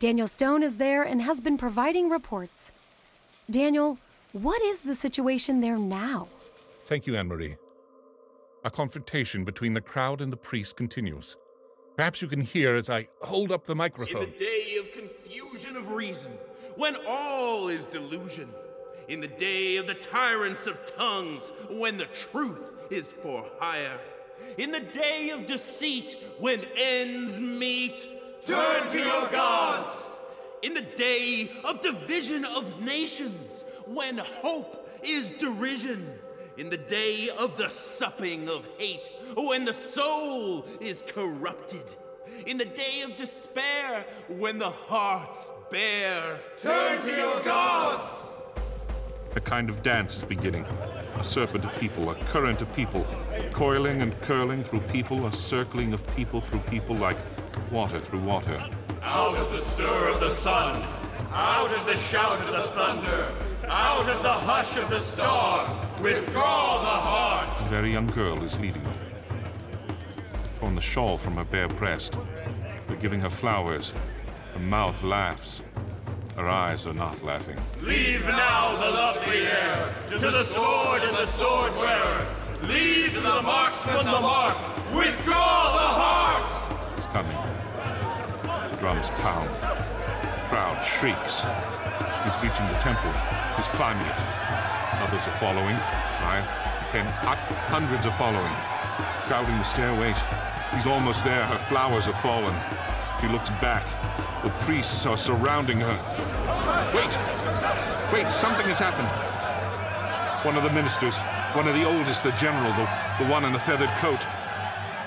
Daniel 0.00 0.26
Stone 0.26 0.64
is 0.64 0.78
there 0.78 1.04
and 1.04 1.22
has 1.22 1.40
been 1.40 1.56
providing 1.56 2.10
reports. 2.10 2.72
Daniel, 3.48 3.98
what 4.32 4.60
is 4.62 4.80
the 4.80 4.96
situation 4.96 5.60
there 5.60 5.78
now? 5.78 6.26
Thank 6.86 7.06
you, 7.06 7.14
Anne 7.14 7.28
Marie. 7.28 7.54
A 8.64 8.70
confrontation 8.70 9.44
between 9.44 9.74
the 9.74 9.82
crowd 9.82 10.22
and 10.22 10.32
the 10.32 10.38
priest 10.38 10.74
continues. 10.74 11.36
Perhaps 11.96 12.22
you 12.22 12.28
can 12.28 12.40
hear 12.40 12.76
as 12.76 12.88
I 12.88 13.08
hold 13.20 13.52
up 13.52 13.66
the 13.66 13.74
microphone. 13.74 14.22
In 14.22 14.30
the 14.30 14.38
day 14.38 14.76
of 14.80 14.90
confusion 14.92 15.76
of 15.76 15.92
reason, 15.92 16.32
when 16.74 16.96
all 17.06 17.68
is 17.68 17.84
delusion, 17.84 18.48
in 19.08 19.20
the 19.20 19.28
day 19.28 19.76
of 19.76 19.86
the 19.86 19.92
tyrants 19.92 20.66
of 20.66 20.82
tongues, 20.86 21.52
when 21.68 21.98
the 21.98 22.06
truth 22.06 22.70
is 22.90 23.12
for 23.12 23.44
hire, 23.58 24.00
in 24.56 24.72
the 24.72 24.80
day 24.80 25.28
of 25.28 25.44
deceit, 25.44 26.16
when 26.38 26.62
ends 26.74 27.38
meet, 27.38 28.08
turn 28.46 28.88
to 28.88 28.98
your 28.98 29.28
gods! 29.28 30.10
In 30.62 30.72
the 30.72 30.80
day 30.96 31.50
of 31.64 31.82
division 31.82 32.46
of 32.46 32.82
nations, 32.82 33.66
when 33.86 34.16
hope 34.16 34.88
is 35.02 35.32
derision 35.32 36.10
in 36.56 36.70
the 36.70 36.76
day 36.76 37.28
of 37.38 37.56
the 37.56 37.68
supping 37.68 38.48
of 38.48 38.66
hate, 38.78 39.10
when 39.34 39.64
the 39.64 39.72
soul 39.72 40.64
is 40.80 41.02
corrupted, 41.06 41.96
in 42.46 42.58
the 42.58 42.64
day 42.64 43.02
of 43.02 43.16
despair, 43.16 44.04
when 44.28 44.58
the 44.58 44.70
heart's 44.70 45.50
bare. 45.70 46.38
Turn 46.58 47.00
to 47.02 47.16
your 47.16 47.40
gods! 47.42 48.34
A 49.36 49.40
kind 49.40 49.68
of 49.68 49.82
dance 49.82 50.18
is 50.18 50.22
beginning. 50.22 50.64
A 51.18 51.24
serpent 51.24 51.64
of 51.64 51.74
people, 51.80 52.10
a 52.10 52.14
current 52.26 52.60
of 52.60 52.72
people, 52.76 53.04
coiling 53.52 54.00
and 54.00 54.18
curling 54.22 54.62
through 54.62 54.80
people, 54.92 55.26
a 55.26 55.32
circling 55.32 55.92
of 55.92 56.06
people 56.14 56.40
through 56.40 56.60
people 56.70 56.94
like 56.94 57.16
water 57.72 57.98
through 57.98 58.20
water. 58.20 58.64
Out 59.02 59.36
of 59.36 59.50
the 59.50 59.58
stir 59.58 60.08
of 60.08 60.20
the 60.20 60.30
sun, 60.30 60.82
out 61.34 61.76
of 61.76 61.84
the 61.84 61.96
shout 61.96 62.38
of 62.40 62.46
the 62.46 62.62
thunder, 62.70 63.28
out 63.66 64.08
of 64.08 64.22
the 64.22 64.32
hush 64.32 64.76
of 64.76 64.88
the 64.88 65.00
storm, 65.00 65.68
withdraw 66.00 66.80
the 66.80 66.86
heart. 66.86 67.60
A 67.60 67.64
very 67.64 67.90
young 67.90 68.06
girl 68.06 68.40
is 68.44 68.58
leading 68.60 68.84
them. 68.84 68.94
Torn 70.60 70.76
the 70.76 70.80
shawl 70.80 71.18
from 71.18 71.36
her 71.36 71.44
bare 71.44 71.66
breast. 71.66 72.16
They're 72.86 72.96
giving 72.96 73.20
her 73.20 73.30
flowers. 73.30 73.92
Her 74.52 74.60
mouth 74.60 75.02
laughs. 75.02 75.62
Her 76.36 76.48
eyes 76.48 76.86
are 76.86 76.94
not 76.94 77.22
laughing. 77.24 77.58
Leave 77.80 78.24
now 78.26 78.76
the 78.76 78.90
lovely 78.90 79.46
air 79.46 79.92
to 80.06 80.18
the 80.18 80.44
sword 80.44 81.02
and 81.02 81.16
the 81.16 81.26
sword 81.26 81.76
wearer. 81.76 82.26
Leave 82.62 83.12
to 83.12 83.20
the 83.20 83.42
marksman 83.42 84.04
the 84.04 84.20
mark. 84.20 84.56
Withdraw 84.94 85.72
the 85.72 85.88
heart. 86.00 86.94
He's 86.94 87.06
coming. 87.06 87.36
The 88.70 88.76
drums 88.76 89.10
pound. 89.10 89.83
Crowd 90.48 90.84
shrieks. 90.84 91.42
He's 92.24 92.36
reaching 92.42 92.66
the 92.68 92.78
temple. 92.80 93.10
He's 93.56 93.68
climbing 93.68 94.06
it. 94.06 94.18
Others 95.02 95.26
are 95.26 95.38
following. 95.40 95.76
Five, 96.20 96.44
ten, 96.92 97.06
hundreds 97.68 98.06
are 98.06 98.12
following. 98.12 98.52
Crowding 99.26 99.56
the 99.58 99.64
stairways. 99.64 100.18
He's 100.74 100.86
almost 100.86 101.24
there. 101.24 101.44
Her 101.44 101.58
flowers 101.58 102.06
have 102.06 102.18
fallen. 102.20 102.54
She 103.20 103.28
looks 103.28 103.50
back. 103.60 103.84
The 104.42 104.50
priests 104.64 105.06
are 105.06 105.16
surrounding 105.16 105.80
her. 105.80 105.98
Wait! 106.94 107.18
Wait, 108.12 108.30
something 108.30 108.66
has 108.66 108.78
happened. 108.78 109.08
One 110.44 110.56
of 110.56 110.62
the 110.62 110.70
ministers, 110.70 111.16
one 111.56 111.66
of 111.66 111.74
the 111.74 111.84
oldest, 111.84 112.22
the 112.22 112.32
general, 112.32 112.70
the, 112.72 112.88
the 113.24 113.30
one 113.30 113.44
in 113.44 113.52
the 113.52 113.58
feathered 113.58 113.88
coat. 113.98 114.26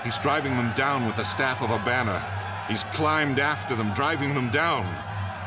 He's 0.04 0.18
driving 0.18 0.56
them 0.58 0.74
down 0.76 1.06
with 1.06 1.16
the 1.16 1.24
staff 1.24 1.62
of 1.62 1.70
a 1.70 1.78
banner. 1.86 2.22
He's 2.68 2.84
climbed 2.86 3.40
after 3.40 3.76
them, 3.76 3.94
driving 3.94 4.34
them 4.34 4.50
down. 4.50 4.86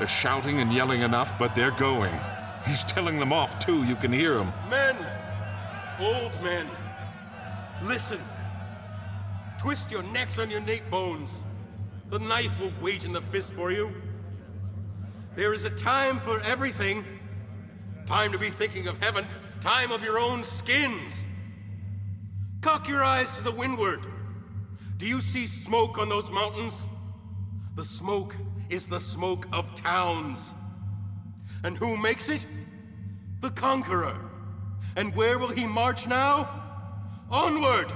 They're 0.01 0.09
shouting 0.09 0.61
and 0.61 0.73
yelling 0.73 1.03
enough, 1.03 1.39
but 1.39 1.55
they're 1.55 1.73
going. 1.73 2.15
He's 2.67 2.85
telling 2.85 3.19
them 3.19 3.35
off, 3.35 3.59
too. 3.59 3.85
You 3.85 3.97
can 3.97 4.11
hear 4.11 4.39
him. 4.39 4.51
Men! 4.71 4.97
Old 6.01 6.43
men! 6.43 6.67
Listen! 7.83 8.19
Twist 9.59 9.91
your 9.91 10.03
necks 10.03 10.39
on 10.39 10.51
your 10.51 10.63
nape 10.63 10.89
bones. 10.91 11.45
The 12.09 12.19
knife 12.19 12.59
will 12.59 12.73
wait 12.81 13.05
in 13.05 13.13
the 13.13 13.21
fist 13.21 13.53
for 13.53 13.73
you. 13.73 13.93
There 15.37 15.53
is 15.53 15.65
a 15.65 15.71
time 15.71 16.19
for 16.19 16.41
everything. 16.47 17.05
Time 18.07 18.33
to 18.33 18.39
be 18.39 18.49
thinking 18.49 18.87
of 18.87 18.99
heaven. 19.03 19.27
Time 19.61 19.93
of 19.93 20.03
your 20.03 20.19
own 20.19 20.43
skins. 20.45 21.27
Cock 22.63 22.89
your 22.89 23.05
eyes 23.05 23.37
to 23.37 23.45
the 23.45 23.53
windward. 23.53 24.01
Do 24.97 25.07
you 25.07 25.21
see 25.21 25.47
smoke 25.47 25.99
on 25.99 26.09
those 26.09 26.31
mountains? 26.31 26.87
The 27.75 27.85
smoke 27.85 28.35
is 28.71 28.89
the 28.89 29.01
smoke 29.01 29.47
of 29.53 29.75
towns. 29.75 30.55
And 31.65 31.77
who 31.77 31.97
makes 31.97 32.29
it? 32.29 32.47
The 33.41 33.51
conqueror. 33.51 34.17
And 34.97 35.15
where 35.15 35.39
will 35.39 35.49
he 35.49 35.67
march 35.67 36.07
now? 36.07 36.49
Onward! 37.31 37.93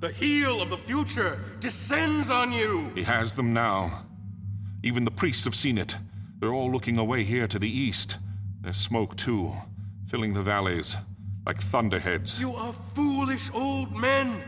The 0.00 0.12
heel 0.12 0.60
of 0.60 0.70
the 0.70 0.78
future 0.78 1.42
descends 1.58 2.30
on 2.30 2.52
you! 2.52 2.92
He 2.94 3.02
has 3.02 3.32
them 3.32 3.52
now. 3.52 4.04
Even 4.82 5.04
the 5.04 5.10
priests 5.10 5.44
have 5.44 5.54
seen 5.54 5.78
it. 5.78 5.96
They're 6.38 6.52
all 6.52 6.70
looking 6.70 6.98
away 6.98 7.24
here 7.24 7.48
to 7.48 7.58
the 7.58 7.68
east. 7.68 8.18
There's 8.60 8.76
smoke, 8.76 9.16
too, 9.16 9.52
filling 10.06 10.34
the 10.34 10.42
valleys 10.42 10.96
like 11.46 11.60
thunderheads. 11.60 12.40
You 12.40 12.54
are 12.54 12.74
foolish 12.94 13.50
old 13.54 13.94
men! 13.96 14.42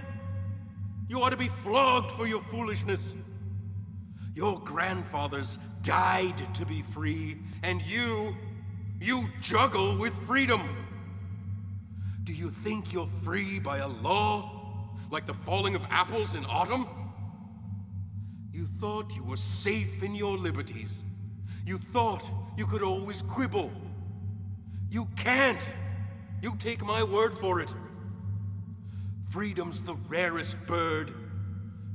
You 1.09 1.23
ought 1.23 1.31
to 1.31 1.37
be 1.37 1.49
flogged 1.49 2.11
for 2.11 2.27
your 2.27 2.43
foolishness. 2.43 3.15
Your 4.39 4.61
grandfathers 4.61 5.59
died 5.83 6.55
to 6.55 6.65
be 6.65 6.83
free, 6.83 7.39
and 7.65 7.83
you, 7.83 8.37
you 9.01 9.25
juggle 9.41 9.99
with 9.99 10.15
freedom. 10.29 10.63
Do 12.23 12.33
you 12.33 12.49
think 12.49 12.93
you're 12.93 13.09
free 13.25 13.59
by 13.59 13.79
a 13.79 13.89
law, 13.89 14.93
like 15.11 15.27
the 15.27 15.35
falling 15.35 15.75
of 15.75 15.85
apples 15.91 16.37
in 16.37 16.45
autumn? 16.45 16.87
You 18.53 18.67
thought 18.67 19.13
you 19.17 19.25
were 19.25 19.37
safe 19.37 20.05
in 20.05 20.15
your 20.15 20.39
liberties. 20.39 21.03
You 21.67 21.77
thought 21.77 22.23
you 22.57 22.65
could 22.65 22.83
always 22.83 23.23
quibble. 23.23 23.73
You 24.89 25.09
can't. 25.17 25.73
You 26.43 26.55
take 26.61 26.85
my 26.85 27.03
word 27.03 27.37
for 27.39 27.61
it. 27.61 27.75
Freedom's 29.31 29.83
the 29.83 29.97
rarest 30.09 30.65
bird. 30.69 31.13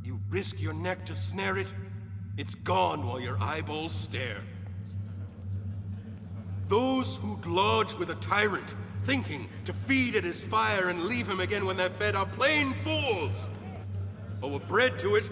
You 0.03 0.19
risk 0.29 0.61
your 0.61 0.73
neck 0.73 1.05
to 1.05 1.15
snare 1.15 1.57
it, 1.57 1.73
it's 2.37 2.55
gone 2.55 3.05
while 3.05 3.19
your 3.19 3.37
eyeballs 3.41 3.93
stare. 3.93 4.41
Those 6.67 7.17
who'd 7.17 7.45
lodge 7.45 7.93
with 7.95 8.09
a 8.09 8.15
tyrant, 8.15 8.73
thinking 9.03 9.47
to 9.65 9.73
feed 9.73 10.15
at 10.15 10.23
his 10.23 10.41
fire 10.41 10.89
and 10.89 11.03
leave 11.05 11.27
him 11.27 11.39
again 11.39 11.65
when 11.65 11.77
they're 11.77 11.91
fed, 11.91 12.15
are 12.15 12.25
plain 12.25 12.73
fools. 12.83 13.45
Or 14.41 14.49
were 14.49 14.59
bred 14.59 14.97
to 14.99 15.15
it. 15.15 15.29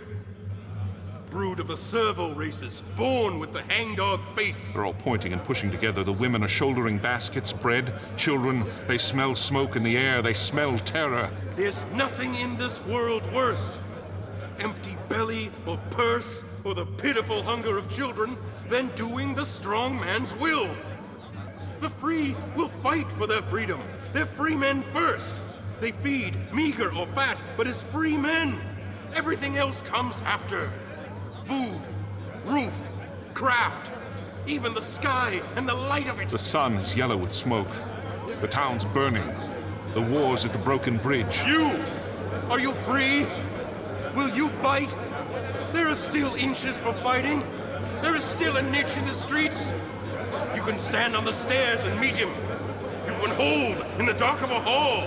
Brood 1.32 1.62
of 1.62 1.68
the 1.68 1.78
servo 1.78 2.34
races, 2.34 2.84
born 2.98 3.40
with 3.40 3.54
the 3.54 3.62
hangdog 3.64 4.20
face. 4.36 4.74
They're 4.74 4.86
all 4.86 4.94
pointing 4.94 5.32
and 5.32 5.42
pushing 5.44 5.72
together. 5.72 6.04
The 6.04 6.12
women 6.12 6.44
are 6.44 6.50
shouldering 6.50 6.98
baskets, 6.98 7.54
bread, 7.54 7.94
children. 8.18 8.66
They 8.88 8.98
smell 8.98 9.36
smoke 9.36 9.78
in 9.78 9.84
the 9.84 9.98
air. 9.98 10.22
They 10.22 10.34
smell 10.34 10.78
terror. 10.80 11.32
There's 11.56 11.86
nothing 11.94 12.36
in 12.36 12.58
this 12.58 12.84
world 12.86 13.32
worse 13.34 13.80
empty 14.62 14.96
belly 15.10 15.52
or 15.66 15.78
purse 15.90 16.44
or 16.64 16.74
the 16.74 16.86
pitiful 16.86 17.42
hunger 17.42 17.78
of 17.78 17.90
children 17.90 18.38
than 18.70 18.88
doing 18.96 19.34
the 19.34 19.46
strong 19.46 20.00
man's 20.00 20.36
will. 20.36 20.70
The 21.80 21.90
free 21.90 22.36
will 22.56 22.70
fight 22.84 23.12
for 23.14 23.26
their 23.26 23.42
freedom. 23.42 23.82
They're 24.14 24.26
free 24.26 24.56
men 24.56 24.84
first. 24.94 25.44
They 25.80 25.92
feed, 25.92 26.38
meager 26.54 26.96
or 26.96 27.08
fat, 27.08 27.42
but 27.58 27.68
as 27.68 27.82
free 27.82 28.16
men. 28.16 28.60
Everything 29.16 29.58
else 29.58 29.82
comes 29.82 30.22
after. 30.22 30.70
Food, 31.46 31.82
roof, 32.46 32.78
craft, 33.34 33.92
even 34.46 34.74
the 34.74 34.82
sky 34.82 35.42
and 35.56 35.68
the 35.68 35.74
light 35.74 36.08
of 36.08 36.20
it. 36.20 36.30
The 36.30 36.38
sun 36.38 36.76
is 36.76 36.96
yellow 36.96 37.18
with 37.18 37.32
smoke. 37.32 37.70
The 38.40 38.48
town's 38.48 38.86
burning. 38.86 39.28
The 39.94 40.02
war's 40.02 40.46
at 40.46 40.54
the 40.54 40.60
broken 40.60 40.98
bridge. 40.98 41.44
You! 41.46 41.84
Are 42.50 42.60
you 42.60 42.74
free? 42.74 43.26
Will 44.16 44.30
you 44.30 44.50
fight? 44.62 44.94
There 45.72 45.88
are 45.88 45.96
still 45.96 46.36
inches 46.36 46.80
for 46.80 46.92
fighting. 46.94 47.42
There 48.02 48.16
is 48.16 48.24
still 48.24 48.58
a 48.58 48.62
niche 48.62 48.98
in 48.98 49.06
the 49.06 49.14
streets. 49.14 49.70
You 50.54 50.62
can 50.62 50.78
stand 50.78 51.16
on 51.16 51.24
the 51.24 51.32
stairs 51.32 51.84
and 51.84 52.00
meet 52.00 52.18
him. 52.18 52.30
You 53.08 53.14
can 53.14 53.32
hold 53.32 53.86
in 54.00 54.06
the 54.06 54.14
dark 54.14 54.42
of 54.42 54.52
a 54.52 54.60
hall. 54.60 55.04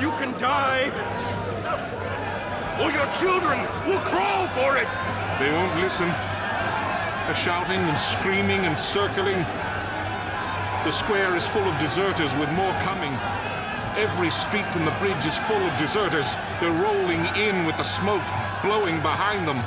You 0.00 0.10
can 0.18 0.36
die. 0.38 0.90
Or 2.82 2.90
your 2.90 3.06
children 3.14 3.60
will 3.86 4.00
crawl 4.00 4.48
for 4.48 4.76
it. 4.76 4.88
They 5.38 5.52
won't 5.52 5.80
listen. 5.80 6.08
They're 7.26 7.34
shouting 7.36 7.78
and 7.78 7.98
screaming 7.98 8.66
and 8.66 8.76
circling. 8.76 9.38
The 10.84 10.90
square 10.90 11.36
is 11.36 11.46
full 11.46 11.62
of 11.62 11.78
deserters 11.78 12.34
with 12.34 12.50
more 12.52 12.72
coming. 12.82 13.12
Every 13.96 14.28
street 14.30 14.66
from 14.66 14.84
the 14.84 14.90
bridge 14.98 15.24
is 15.24 15.38
full 15.38 15.56
of 15.56 15.78
deserters. 15.78 16.34
They're 16.60 16.72
rolling 16.72 17.24
in 17.36 17.64
with 17.64 17.76
the 17.76 17.84
smoke 17.84 18.24
blowing 18.60 19.00
behind 19.02 19.46
them. 19.46 19.58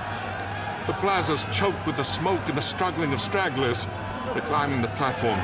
The 0.86 0.94
plaza's 1.00 1.46
choked 1.54 1.88
with 1.88 1.96
the 1.96 2.04
smoke 2.04 2.42
and 2.48 2.58
the 2.58 2.62
struggling 2.62 3.14
of 3.14 3.22
stragglers. 3.22 3.88
They're 4.34 4.42
climbing 4.42 4.82
the 4.82 4.90
platform, 5.00 5.40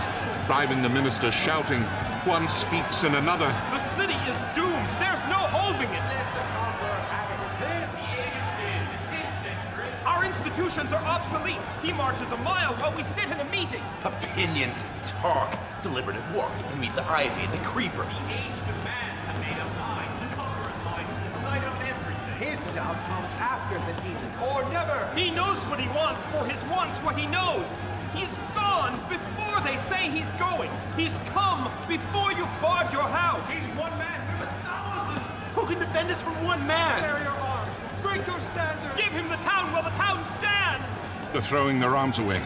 bribing 0.47 0.81
the 0.81 0.89
ministers, 0.89 1.33
shouting. 1.33 1.81
One 2.27 2.49
speaks 2.49 3.03
and 3.03 3.15
another. 3.15 3.47
The 3.71 3.79
city 3.79 4.15
is 4.27 4.39
doomed. 4.53 4.89
There's 4.99 5.23
no 5.31 5.39
holding 5.55 5.89
it. 5.89 6.03
Our 10.05 10.25
institutions 10.25 10.91
are 10.91 11.03
obsolete. 11.03 11.61
He 11.81 11.93
marches 11.93 12.31
a 12.33 12.37
mile 12.37 12.73
while 12.75 12.93
we 12.95 13.03
sit 13.03 13.31
in 13.31 13.39
a 13.39 13.45
meeting. 13.45 13.81
Opinions 14.03 14.83
and 14.83 15.03
talk. 15.03 15.57
Deliberative 15.81 16.35
walks 16.35 16.61
beneath 16.63 16.95
the 16.95 17.03
ivy 17.09 17.43
and 17.43 17.53
the 17.53 17.63
creeper. 17.63 18.05
After 23.63 23.79
the 23.79 24.01
demon, 24.01 24.31
or 24.51 24.69
never. 24.71 25.09
He 25.15 25.31
knows 25.31 25.63
what 25.65 25.79
he 25.79 25.87
wants, 25.95 26.25
for 26.27 26.45
his 26.45 26.63
wants 26.65 26.99
what 26.99 27.17
he 27.17 27.27
knows. 27.27 27.75
He's 28.13 28.37
gone 28.53 28.99
before 29.09 29.59
they 29.61 29.77
say 29.77 30.09
he's 30.09 30.31
going. 30.33 30.69
He's 30.97 31.17
come 31.31 31.71
before 31.87 32.31
you've 32.33 32.51
barred 32.61 32.91
your 32.91 33.07
house. 33.07 33.49
He's 33.49 33.65
one 33.79 33.97
man 33.97 34.19
through 34.27 34.45
the 34.45 34.51
thousands. 34.67 35.43
Who 35.55 35.65
can 35.65 35.79
defend 35.79 36.11
us 36.11 36.21
from 36.21 36.35
one 36.43 36.65
man? 36.67 37.01
Bear 37.01 37.23
your 37.23 37.31
arms. 37.31 37.71
Break 38.01 38.27
your 38.27 38.39
standards. 38.51 38.95
Give 38.95 39.11
him 39.13 39.29
the 39.29 39.37
town 39.37 39.71
while 39.71 39.83
the 39.83 39.95
town 39.97 40.25
stands. 40.25 40.99
They're 41.31 41.41
throwing 41.41 41.79
their 41.79 41.95
arms 41.95 42.19
away. 42.19 42.41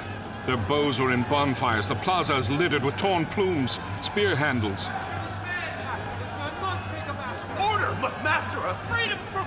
Their 0.45 0.57
bows 0.57 0.99
are 0.99 1.11
in 1.11 1.23
bonfires. 1.23 1.87
The 1.87 1.95
plaza 1.95 2.35
is 2.35 2.49
littered 2.49 2.83
with 2.83 2.95
torn 2.95 3.25
plumes, 3.25 3.79
spear 4.01 4.35
handles. 4.35 4.89
Order 7.59 7.91
must 7.99 8.23
master 8.23 8.59
us. 8.59 8.79
Freedom 8.87 9.17
for 9.17 9.43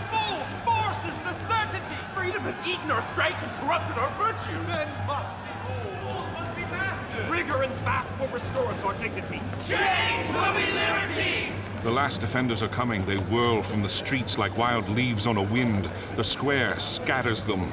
certainty. 2.42 2.58
Has 2.58 2.68
eaten 2.68 2.90
our 2.90 3.02
strength 3.12 3.42
and 3.42 3.52
corrupted 3.60 3.98
our 3.98 4.10
virtue. 4.18 4.56
Men 4.68 4.88
must 5.06 5.30
be 5.44 6.04
ruled. 6.04 6.32
must 6.32 6.56
be 6.56 6.62
mastered. 6.62 7.30
Rigor 7.30 7.62
and 7.62 7.72
fast 7.80 8.08
will 8.18 8.28
restore 8.28 8.66
us 8.66 8.82
our 8.82 8.94
dignity. 8.94 9.40
Chains 9.66 10.32
will 10.32 10.54
be 10.54 10.72
liberty. 10.72 11.52
The 11.82 11.90
last 11.90 12.20
defenders 12.20 12.62
are 12.62 12.68
coming. 12.68 13.04
They 13.06 13.16
whirl 13.16 13.62
from 13.62 13.82
the 13.82 13.88
streets 13.88 14.38
like 14.38 14.56
wild 14.56 14.88
leaves 14.90 15.26
on 15.26 15.36
a 15.36 15.42
wind. 15.42 15.88
The 16.16 16.24
square 16.24 16.78
scatters 16.78 17.44
them. 17.44 17.72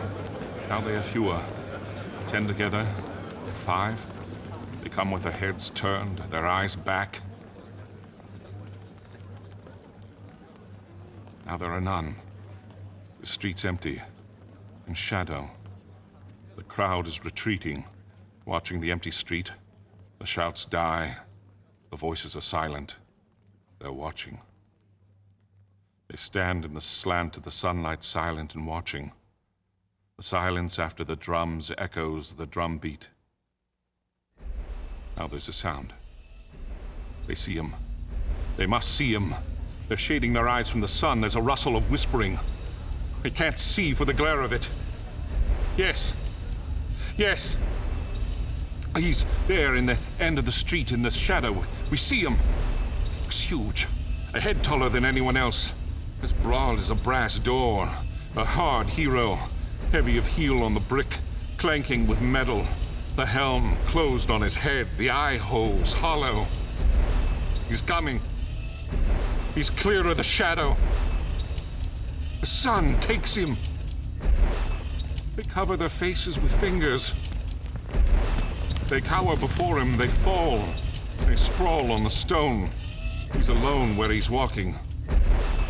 Now 0.70 0.82
they 0.82 0.96
are 0.96 1.02
fewer. 1.02 1.42
Ten 2.28 2.48
together, 2.48 2.86
five. 3.66 4.06
They 4.82 4.90
come 4.90 5.12
with 5.12 5.24
their 5.24 5.32
heads 5.32 5.70
turned, 5.70 6.20
their 6.30 6.46
eyes 6.46 6.76
back. 6.76 7.22
Now 11.46 11.58
there 11.58 11.72
are 11.72 11.82
none. 11.82 12.16
The 13.22 13.28
street's 13.28 13.64
empty, 13.64 14.02
in 14.88 14.94
shadow. 14.94 15.50
The 16.56 16.64
crowd 16.64 17.08
is 17.08 17.24
retreating, 17.24 17.86
watching 18.46 18.80
the 18.80 18.92
empty 18.92 19.12
street. 19.12 19.52
The 20.20 20.26
shouts 20.26 20.66
die. 20.66 21.18
The 21.92 21.98
voices 21.98 22.36
are 22.36 22.42
silent. 22.42 22.96
They're 23.80 23.92
watching. 23.92 24.40
They 26.10 26.18
stand 26.18 26.66
in 26.66 26.74
the 26.74 26.82
slant 26.82 27.38
of 27.38 27.44
the 27.44 27.52
sunlight, 27.52 28.04
silent 28.04 28.56
and 28.56 28.66
watching. 28.66 29.12
The 30.18 30.24
silence 30.24 30.80
after 30.80 31.04
the 31.04 31.16
drums 31.16 31.72
echoes 31.78 32.34
the 32.34 32.48
drum 32.48 32.78
beat. 32.78 33.10
Now 35.18 35.28
there's 35.28 35.48
a 35.48 35.54
sound. 35.54 35.94
They 37.28 37.36
see 37.36 37.54
him. 37.54 37.76
They 38.56 38.66
must 38.66 38.96
see 38.96 39.14
him. 39.14 39.36
They're 39.88 39.98
shading 39.98 40.34
their 40.34 40.48
eyes 40.48 40.70
from 40.70 40.82
the 40.82 40.88
sun. 40.88 41.22
There's 41.22 41.36
a 41.36 41.42
rustle 41.42 41.76
of 41.76 41.92
whispering. 41.92 42.40
They 43.28 43.32
can't 43.32 43.60
see 43.60 43.94
for 43.94 44.06
the 44.06 44.14
glare 44.14 44.40
of 44.40 44.54
it. 44.54 44.70
Yes. 45.76 46.14
Yes. 47.18 47.58
He's 48.96 49.26
there 49.50 49.76
in 49.76 49.86
the 49.86 49.98
end 50.18 50.40
of 50.40 50.46
the 50.46 50.52
street 50.54 50.94
in 50.94 51.02
the 51.02 51.12
shadow. 51.12 51.66
We 51.92 51.98
see 51.98 52.22
him. 52.22 52.38
Looks 53.24 53.42
huge. 53.42 53.86
A 54.34 54.40
head 54.40 54.64
taller 54.64 54.88
than 54.88 55.04
anyone 55.04 55.36
else. 55.36 55.74
As 56.24 56.32
broad 56.32 56.80
as 56.80 56.90
a 56.90 56.96
brass 56.96 57.38
door. 57.38 57.92
A 58.38 58.46
hard 58.46 58.88
hero. 58.88 59.38
Heavy 59.92 60.18
of 60.18 60.26
heel 60.26 60.64
on 60.64 60.74
the 60.74 60.80
brick. 60.80 61.18
Clanking 61.58 62.08
with 62.08 62.22
metal. 62.22 62.66
The 63.18 63.26
helm 63.26 63.76
closed 63.88 64.32
on 64.32 64.42
his 64.42 64.56
head. 64.56 64.88
The 64.98 65.10
eye 65.10 65.36
holes 65.36 65.92
hollow. 65.92 66.46
He's 67.68 67.82
coming. 67.82 68.22
He's 69.54 69.70
clear 69.70 70.08
of 70.08 70.16
the 70.16 70.24
shadow. 70.24 70.78
The 72.40 72.46
sun 72.46 73.00
takes 73.00 73.36
him. 73.36 73.56
They 75.36 75.44
cover 75.44 75.78
their 75.78 75.90
faces 75.90 76.40
with 76.40 76.54
fingers. 76.60 77.14
They 78.90 79.02
cower 79.02 79.36
before 79.36 79.80
him, 79.80 79.98
they 79.98 80.08
fall. 80.08 80.64
They 81.26 81.36
sprawl 81.36 81.92
on 81.92 82.04
the 82.04 82.10
stone. 82.10 82.70
He's 83.34 83.50
alone 83.50 83.98
where 83.98 84.12
he's 84.12 84.30
walking. 84.30 84.76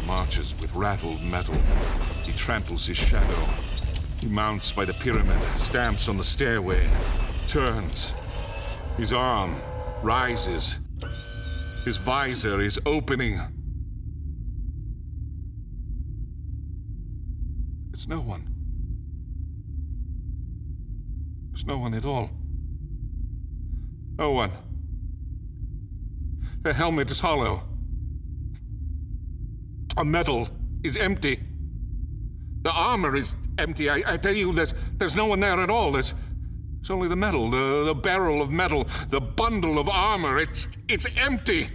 Marches 0.05 0.53
with 0.61 0.73
rattled 0.75 1.21
metal. 1.21 1.57
He 2.25 2.31
tramples 2.31 2.85
his 2.85 2.97
shadow. 2.97 3.47
He 4.21 4.27
mounts 4.27 4.71
by 4.71 4.85
the 4.85 4.93
pyramid, 4.93 5.41
stamps 5.57 6.07
on 6.07 6.17
the 6.17 6.23
stairway, 6.23 6.89
turns. 7.47 8.13
His 8.97 9.13
arm 9.13 9.55
rises. 10.01 10.79
His 11.85 11.97
visor 11.97 12.61
is 12.61 12.79
opening. 12.85 13.39
No 18.07 18.19
one. 18.21 18.47
There's 21.51 21.65
no 21.65 21.77
one 21.77 21.93
at 21.93 22.05
all. 22.05 22.29
No 24.17 24.31
one. 24.31 24.51
The 26.61 26.73
helmet 26.73 27.11
is 27.11 27.19
hollow. 27.19 27.63
A 29.97 30.05
medal 30.05 30.47
is 30.83 30.95
empty. 30.95 31.39
The 32.61 32.71
armor 32.71 33.15
is 33.15 33.35
empty. 33.57 33.89
I, 33.89 34.03
I 34.05 34.17
tell 34.17 34.33
you, 34.33 34.53
there's, 34.53 34.73
there's 34.93 35.15
no 35.15 35.25
one 35.25 35.39
there 35.39 35.59
at 35.59 35.69
all. 35.69 35.91
There's, 35.91 36.13
there's 36.75 36.89
only 36.89 37.07
the 37.07 37.15
metal, 37.15 37.49
the, 37.49 37.83
the 37.85 37.95
barrel 37.95 38.41
of 38.41 38.51
metal, 38.51 38.87
the 39.09 39.19
bundle 39.19 39.79
of 39.79 39.89
armor. 39.89 40.37
It's, 40.37 40.67
it's 40.87 41.07
empty. 41.17 41.69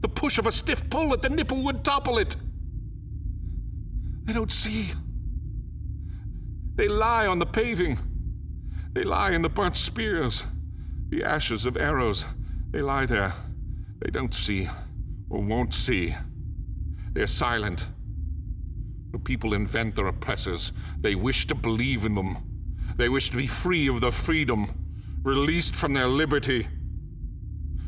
The 0.00 0.08
push 0.08 0.38
of 0.38 0.46
a 0.46 0.52
stiff 0.52 0.88
pull 0.90 1.12
at 1.14 1.22
the 1.22 1.30
nipple 1.30 1.62
would 1.62 1.84
topple 1.84 2.18
it. 2.18 2.36
I 4.28 4.32
don't 4.32 4.52
see. 4.52 4.90
They 6.76 6.88
lie 6.88 7.26
on 7.26 7.38
the 7.38 7.46
paving. 7.46 7.98
They 8.92 9.02
lie 9.02 9.32
in 9.32 9.42
the 9.42 9.48
burnt 9.48 9.76
spears, 9.76 10.44
the 11.08 11.24
ashes 11.24 11.64
of 11.64 11.76
arrows. 11.76 12.24
They 12.70 12.82
lie 12.82 13.06
there. 13.06 13.32
They 13.98 14.10
don't 14.10 14.34
see, 14.34 14.68
or 15.30 15.42
won't 15.42 15.74
see. 15.74 16.14
They're 17.12 17.26
silent. 17.26 17.86
The 19.12 19.18
people 19.18 19.54
invent 19.54 19.96
their 19.96 20.06
oppressors. 20.06 20.72
They 21.00 21.14
wish 21.14 21.46
to 21.46 21.54
believe 21.54 22.04
in 22.04 22.14
them. 22.14 22.36
They 22.96 23.08
wish 23.08 23.30
to 23.30 23.36
be 23.36 23.46
free 23.46 23.88
of 23.88 24.02
their 24.02 24.12
freedom, 24.12 24.86
released 25.22 25.74
from 25.74 25.94
their 25.94 26.08
liberty. 26.08 26.68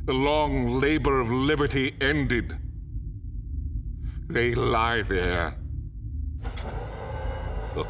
The 0.04 0.14
long 0.14 0.80
labor 0.80 1.20
of 1.20 1.30
liberty 1.30 1.94
ended. 2.00 2.56
They 4.28 4.54
lie 4.54 5.02
there. 5.02 5.54
Look, 7.76 7.88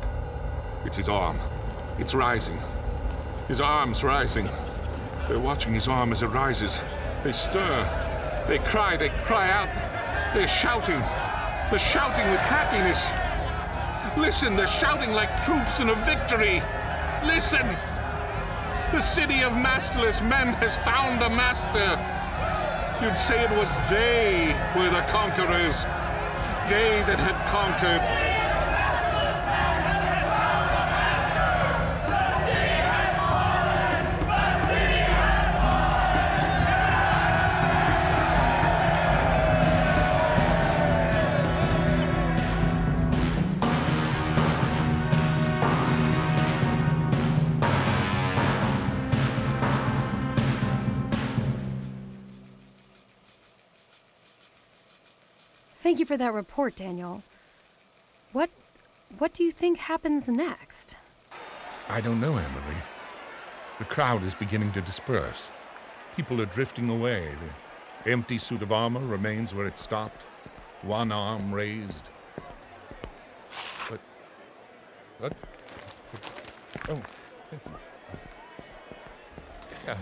it's 0.85 0.97
his 0.97 1.09
arm. 1.09 1.39
It's 1.99 2.15
rising. 2.15 2.59
His 3.49 3.61
arm's 3.61 4.05
rising. 4.05 4.49
They're 5.29 5.39
watching 5.39 5.75
his 5.75 5.89
arm 5.89 6.13
as 6.13 6.23
it 6.23 6.29
rises. 6.29 6.81
They 7.25 7.33
stir. 7.33 8.45
They 8.49 8.59
cry. 8.59 8.97
They 8.97 9.11
cry 9.25 9.51
out. 9.51 9.69
They're 10.35 10.49
shouting. 10.49 11.01
They're 11.71 11.79
shouting 11.79 12.31
with 12.31 12.41
happiness. 12.41 13.11
Listen, 14.17 14.57
they're 14.57 14.67
shouting 14.67 15.13
like 15.13 15.45
troops 15.45 15.81
in 15.81 15.91
a 15.91 15.95
victory. 16.07 16.63
Listen! 17.25 17.67
The 18.93 19.01
city 19.01 19.43
of 19.43 19.53
masterless 19.53 20.23
men 20.23 20.55
has 20.55 20.77
found 20.79 21.23
a 21.23 21.29
master. 21.29 21.99
You'd 23.05 23.19
say 23.19 23.45
it 23.45 23.51
was 23.51 23.71
they 23.91 24.57
were 24.77 24.89
the 24.89 25.03
conquerors. 25.13 25.83
They 26.71 27.05
that 27.07 27.21
had 27.21 27.37
conquered. 27.51 28.38
For 56.09 56.17
that 56.17 56.33
report, 56.33 56.75
Daniel. 56.75 57.23
What 58.33 58.49
what 59.19 59.35
do 59.35 59.45
you 59.45 59.51
think 59.51 59.77
happens 59.77 60.27
next? 60.27 60.97
I 61.87 62.01
don't 62.01 62.19
know, 62.19 62.39
Emily. 62.39 62.81
The 63.79 63.85
crowd 63.85 64.25
is 64.25 64.35
beginning 64.35 64.73
to 64.73 64.81
disperse. 64.81 65.51
People 66.17 66.41
are 66.41 66.47
drifting 66.47 66.89
away. 66.89 67.29
The 68.05 68.11
empty 68.11 68.39
suit 68.39 68.63
of 68.63 68.73
armor 68.73 69.05
remains 69.07 69.55
where 69.55 69.67
it 69.67 69.79
stopped, 69.79 70.23
one 70.81 71.13
arm 71.13 71.53
raised. 71.53 72.11
But. 73.91 74.01
What? 75.19 75.33
Oh. 76.89 77.03
Yeah, 79.87 79.99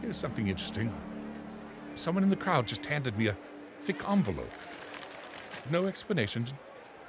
here's 0.00 0.16
something 0.16 0.48
interesting. 0.48 0.90
Someone 1.96 2.24
in 2.24 2.30
the 2.30 2.36
crowd 2.36 2.66
just 2.66 2.86
handed 2.86 3.18
me 3.18 3.26
a 3.26 3.36
thick 3.82 4.08
envelope. 4.08 4.50
No 5.70 5.86
explanation, 5.86 6.46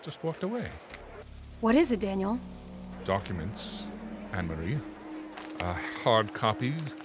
just 0.02 0.24
walked 0.24 0.44
away. 0.44 0.68
What 1.62 1.76
is 1.76 1.92
it, 1.92 2.00
Daniel? 2.00 2.40
Documents, 3.04 3.88
Anne 4.34 4.48
Marie. 4.48 4.80
Uh, 5.60 5.74
hard 6.04 6.34
copies, 6.34 6.96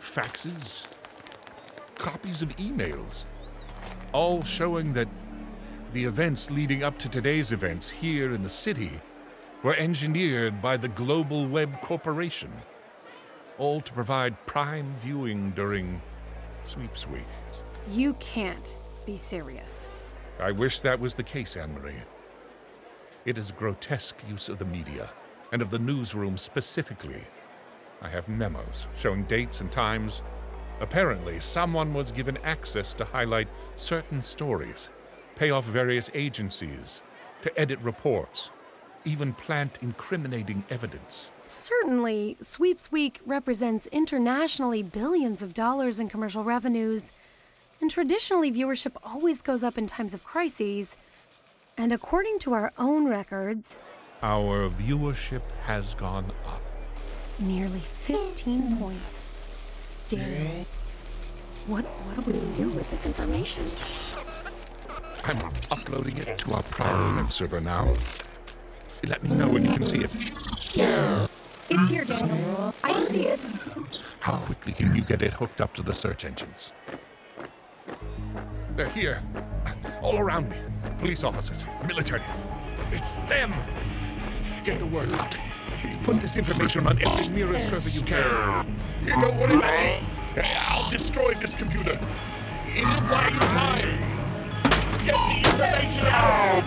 faxes, 0.00 0.86
copies 1.96 2.42
of 2.42 2.54
emails, 2.56 3.26
all 4.12 4.42
showing 4.42 4.92
that 4.94 5.08
the 5.92 6.04
events 6.04 6.50
leading 6.50 6.82
up 6.82 6.98
to 6.98 7.08
today's 7.08 7.52
events 7.52 7.88
here 7.88 8.32
in 8.32 8.42
the 8.42 8.48
city 8.48 8.90
were 9.62 9.74
engineered 9.74 10.60
by 10.62 10.76
the 10.76 10.88
Global 10.88 11.46
Web 11.46 11.80
Corporation, 11.80 12.52
all 13.58 13.80
to 13.80 13.92
provide 13.92 14.46
prime 14.46 14.94
viewing 15.00 15.50
during 15.52 16.00
sweeps 16.64 17.06
weeks. 17.08 17.64
You 17.90 18.14
can't 18.14 18.76
be 19.06 19.16
serious. 19.16 19.88
I 20.40 20.52
wish 20.52 20.80
that 20.80 21.00
was 21.00 21.14
the 21.14 21.22
case, 21.22 21.56
Anne 21.56 21.74
Marie. 21.74 22.02
It 23.24 23.36
is 23.36 23.50
grotesque 23.50 24.16
use 24.30 24.48
of 24.48 24.58
the 24.58 24.64
media, 24.64 25.10
and 25.52 25.60
of 25.60 25.70
the 25.70 25.78
newsroom 25.78 26.36
specifically. 26.36 27.20
I 28.00 28.08
have 28.08 28.28
memos 28.28 28.86
showing 28.96 29.24
dates 29.24 29.60
and 29.60 29.72
times. 29.72 30.22
Apparently, 30.80 31.40
someone 31.40 31.92
was 31.92 32.12
given 32.12 32.38
access 32.44 32.94
to 32.94 33.04
highlight 33.04 33.48
certain 33.74 34.22
stories, 34.22 34.90
pay 35.34 35.50
off 35.50 35.64
various 35.64 36.08
agencies, 36.14 37.02
to 37.42 37.60
edit 37.60 37.80
reports, 37.80 38.50
even 39.04 39.32
plant 39.32 39.78
incriminating 39.82 40.64
evidence. 40.70 41.32
Certainly, 41.46 42.36
Sweeps 42.40 42.92
Week 42.92 43.20
represents 43.26 43.86
internationally 43.88 44.82
billions 44.84 45.42
of 45.42 45.54
dollars 45.54 45.98
in 45.98 46.08
commercial 46.08 46.44
revenues, 46.44 47.12
and 47.80 47.90
traditionally 47.90 48.50
viewership 48.52 48.92
always 49.04 49.42
goes 49.42 49.62
up 49.62 49.78
in 49.78 49.86
times 49.86 50.14
of 50.14 50.24
crises. 50.24 50.96
And 51.76 51.92
according 51.92 52.38
to 52.40 52.52
our 52.54 52.72
own 52.78 53.06
records, 53.08 53.80
Our 54.22 54.68
viewership 54.70 55.42
has 55.62 55.94
gone 55.94 56.32
up. 56.46 56.60
nearly 57.38 57.78
15 57.78 58.78
points. 58.78 59.22
Daniel, 60.08 60.64
what, 61.66 61.84
what 61.84 62.24
do 62.24 62.30
we 62.32 62.54
do 62.54 62.68
with 62.70 62.90
this 62.90 63.06
information? 63.06 63.64
I'm 65.24 65.38
uploading 65.70 66.16
it 66.18 66.38
to 66.38 66.54
our 66.54 66.62
private 66.64 67.16
web 67.22 67.32
server 67.32 67.60
now. 67.60 67.94
Let 69.06 69.22
me 69.22 69.36
know 69.36 69.48
when 69.48 69.64
you 69.64 69.72
can 69.74 69.84
see 69.84 69.98
it. 69.98 71.28
It's 71.70 71.88
here, 71.90 72.04
Daniel. 72.04 72.74
I 72.82 72.92
can 72.92 73.06
see 73.08 73.26
it. 73.26 73.46
How 74.20 74.36
quickly 74.38 74.72
can 74.72 74.96
you 74.96 75.02
get 75.02 75.22
it 75.22 75.34
hooked 75.34 75.60
up 75.60 75.74
to 75.74 75.82
the 75.82 75.94
search 75.94 76.24
engines? 76.24 76.72
They're 78.78 78.88
here. 78.90 79.20
All 80.02 80.20
around 80.20 80.50
me. 80.50 80.56
Police 80.98 81.24
officers, 81.24 81.66
military. 81.88 82.22
It's 82.92 83.16
them! 83.28 83.52
Get 84.64 84.78
the 84.78 84.86
word 84.86 85.10
out. 85.14 85.36
Put 86.04 86.20
this 86.20 86.36
information 86.36 86.86
on 86.86 86.96
every 87.04 87.26
mirror 87.26 87.58
server 87.58 87.88
you 87.88 88.02
can. 88.02 88.76
You 89.02 89.20
don't 89.20 89.36
worry 89.36 89.56
about. 89.56 90.00
I'll 90.68 90.88
destroy 90.90 91.32
this 91.32 91.58
computer. 91.58 91.98
It'll 92.72 93.00
buy 93.10 93.30
you 93.32 93.40
time. 93.40 93.98
Get 95.04 95.16
the 95.26 95.38
information 95.50 96.06
out! 96.06 96.62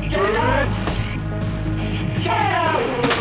Get 0.00 0.20
it! 0.22 0.68
Get 2.22 2.28
out! 2.28 3.11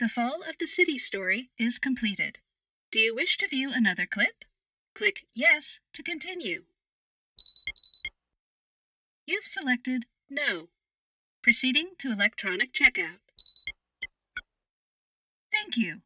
The 0.00 0.08
Fall 0.08 0.42
of 0.48 0.54
the 0.60 0.66
City 0.68 0.96
story 0.96 1.50
is 1.58 1.80
completed. 1.80 2.38
Do 2.92 3.00
you 3.00 3.16
wish 3.16 3.36
to 3.38 3.48
view 3.48 3.72
another 3.72 4.06
clip? 4.06 4.44
Click 4.94 5.26
Yes 5.34 5.80
to 5.92 6.04
continue. 6.04 6.62
You've 9.26 9.46
selected 9.46 10.04
No. 10.30 10.68
Proceeding 11.42 11.94
to 11.98 12.12
electronic 12.12 12.72
checkout. 12.72 13.18
Thank 15.52 15.76
you. 15.76 16.02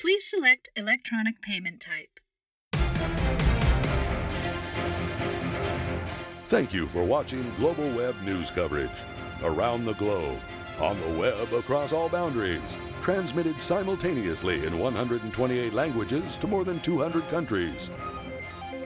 Please 0.00 0.26
select 0.26 0.70
electronic 0.74 1.42
payment 1.42 1.82
type. 1.82 2.13
Thank 6.46 6.74
you 6.74 6.86
for 6.86 7.02
watching 7.04 7.42
Global 7.56 7.88
Web 7.92 8.14
News 8.22 8.50
coverage. 8.50 8.90
Around 9.42 9.86
the 9.86 9.94
globe, 9.94 10.38
on 10.78 11.00
the 11.00 11.18
web 11.18 11.50
across 11.54 11.90
all 11.90 12.10
boundaries, 12.10 12.60
transmitted 13.00 13.58
simultaneously 13.58 14.66
in 14.66 14.78
128 14.78 15.72
languages 15.72 16.36
to 16.36 16.46
more 16.46 16.62
than 16.62 16.80
200 16.80 17.26
countries. 17.28 17.90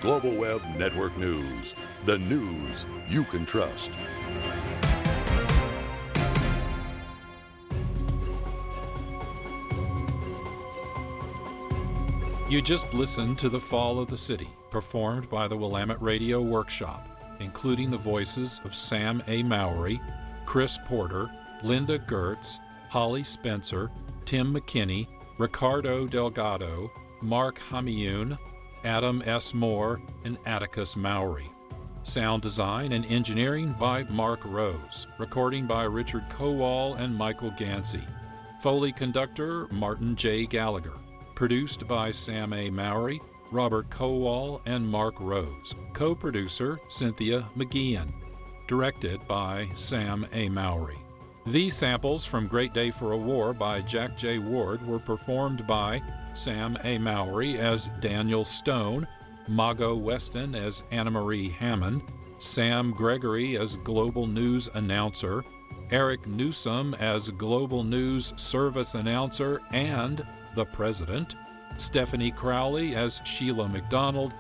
Global 0.01 0.37
Web 0.37 0.63
Network 0.77 1.17
News, 1.19 1.75
the 2.07 2.19
news 2.19 2.87
you 3.09 3.25
can 3.25 3.45
trust. 3.45 3.91
You 12.49 12.63
just 12.63 12.95
listened 12.95 13.37
to 13.41 13.49
The 13.49 13.61
Fall 13.61 13.99
of 13.99 14.09
the 14.09 14.17
City, 14.17 14.49
performed 14.71 15.29
by 15.29 15.49
the 15.49 15.57
Willamette 15.57 16.01
Radio 16.01 16.41
Workshop, 16.41 17.18
including 17.41 17.91
the 17.91 17.97
voices 17.97 18.61
of 18.65 18.75
Sam 18.75 19.23
A. 19.29 19.43
Mowry, 19.43 20.01
Chris 20.45 20.79
Porter, 20.87 21.31
Linda 21.63 21.99
Gertz, 21.99 22.59
Holly 22.89 23.25
Spencer, 23.25 23.91
Tim 24.25 24.55
McKinney, 24.55 25.07
Ricardo 25.39 26.07
Delgado, 26.07 26.91
Mark 27.23 27.61
Hamioun, 27.71 28.39
Adam 28.85 29.23
S. 29.27 29.55
Moore, 29.55 30.01
and 30.25 30.39
Atticus 30.47 30.97
Mowry. 30.97 31.47
Sound 32.03 32.43
design 32.43 32.93
and 32.93 33.05
engineering 33.07 33.75
by 33.79 34.05
Mark 34.05 34.41
Rose. 34.45 35.07
Recording 35.19 35.67
by 35.67 35.85
Richard 35.85 36.25
Kowal 36.31 36.99
and 36.99 37.15
Michael 37.15 37.51
Gansey. 37.51 38.03
Foley 38.63 38.93
conductor 38.93 39.67
Martin 39.69 40.17
J. 40.17 40.47
Gallagher. 40.47 40.95
Produced 41.35 41.87
by 41.87 42.11
Sam 42.11 42.53
A. 42.53 42.71
Mowry, 42.71 43.21
Robert 43.51 43.89
Kowal, 43.91 44.61
and 44.67 44.87
Mark 44.87 45.15
Rose. 45.21 45.75
Co 45.93 46.15
producer 46.15 46.79
Cynthia 46.89 47.45
McGeehan. 47.57 48.09
Directed 48.67 49.27
by 49.27 49.69
Sam 49.75 50.27
A. 50.33 50.49
Mowry. 50.49 50.99
These 51.47 51.77
samples 51.77 52.27
from 52.27 52.47
Great 52.47 52.75
Day 52.75 52.91
for 52.91 53.13
a 53.13 53.17
War 53.17 53.55
by 53.55 53.81
Jack 53.81 54.19
J. 54.19 54.39
Ward 54.39 54.87
were 54.87 54.99
performed 54.99 55.67
by 55.67 56.03
Sam 56.35 56.77
A. 56.85 56.99
Mowry 56.99 57.57
as 57.59 57.89
Daniel 58.01 58.45
Stone, 58.45 59.09
Mago 59.49 59.97
Weston 59.97 60.55
as 60.55 60.83
Anna 60.91 61.11
Marie 61.11 61.49
Hammond, 61.49 62.03
Sam 62.39 62.91
Gregory 62.91 63.57
as 63.57 63.77
Global 63.77 64.27
News 64.27 64.69
Announcer, 64.75 65.43
Eric 65.91 66.27
Newsom 66.27 66.95
as 67.01 67.31
Global 67.31 67.83
News 67.83 68.35
Service 68.37 68.95
Announcer 68.95 69.61
and 69.73 70.25
the 70.55 70.67
President, 70.67 71.35
Stephanie 71.79 72.33
Crowley 72.33 72.95
as 72.95 73.21
Sheila 73.25 73.69
McDonald, 73.69 74.35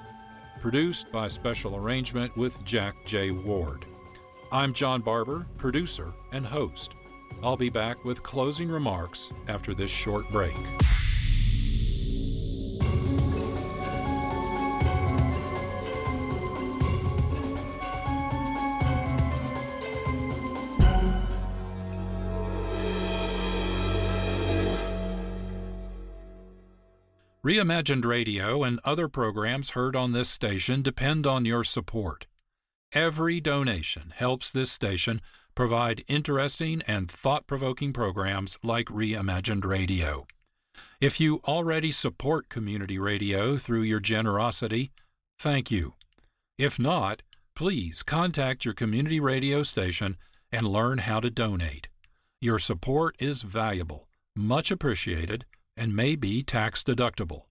produced 0.60 1.10
by 1.12 1.28
special 1.28 1.76
arrangement 1.76 2.36
with 2.36 2.62
Jack 2.64 2.94
J. 3.06 3.30
Ward. 3.30 3.86
I'm 4.50 4.74
John 4.74 5.00
Barber, 5.00 5.46
producer 5.56 6.12
and 6.32 6.44
host. 6.44 6.94
I'll 7.42 7.56
be 7.56 7.70
back 7.70 8.04
with 8.04 8.22
closing 8.22 8.68
remarks 8.68 9.30
after 9.46 9.72
this 9.72 9.90
short 9.90 10.28
break. 10.30 10.56
Reimagined 27.48 28.04
Radio 28.04 28.62
and 28.62 28.78
other 28.84 29.08
programs 29.08 29.70
heard 29.70 29.96
on 29.96 30.12
this 30.12 30.28
station 30.28 30.82
depend 30.82 31.26
on 31.26 31.46
your 31.46 31.64
support. 31.64 32.26
Every 32.92 33.40
donation 33.40 34.12
helps 34.14 34.50
this 34.50 34.70
station 34.70 35.22
provide 35.54 36.04
interesting 36.08 36.82
and 36.86 37.10
thought 37.10 37.46
provoking 37.46 37.94
programs 37.94 38.58
like 38.62 38.88
Reimagined 38.88 39.64
Radio. 39.64 40.26
If 41.00 41.20
you 41.20 41.40
already 41.48 41.90
support 41.90 42.50
community 42.50 42.98
radio 42.98 43.56
through 43.56 43.80
your 43.80 44.00
generosity, 44.00 44.92
thank 45.38 45.70
you. 45.70 45.94
If 46.58 46.78
not, 46.78 47.22
please 47.56 48.02
contact 48.02 48.66
your 48.66 48.74
community 48.74 49.20
radio 49.20 49.62
station 49.62 50.18
and 50.52 50.66
learn 50.66 50.98
how 50.98 51.20
to 51.20 51.30
donate. 51.30 51.88
Your 52.42 52.58
support 52.58 53.16
is 53.18 53.40
valuable, 53.40 54.06
much 54.36 54.70
appreciated, 54.70 55.46
and 55.78 55.94
may 55.94 56.16
be 56.16 56.42
tax 56.42 56.82
deductible. 56.82 57.42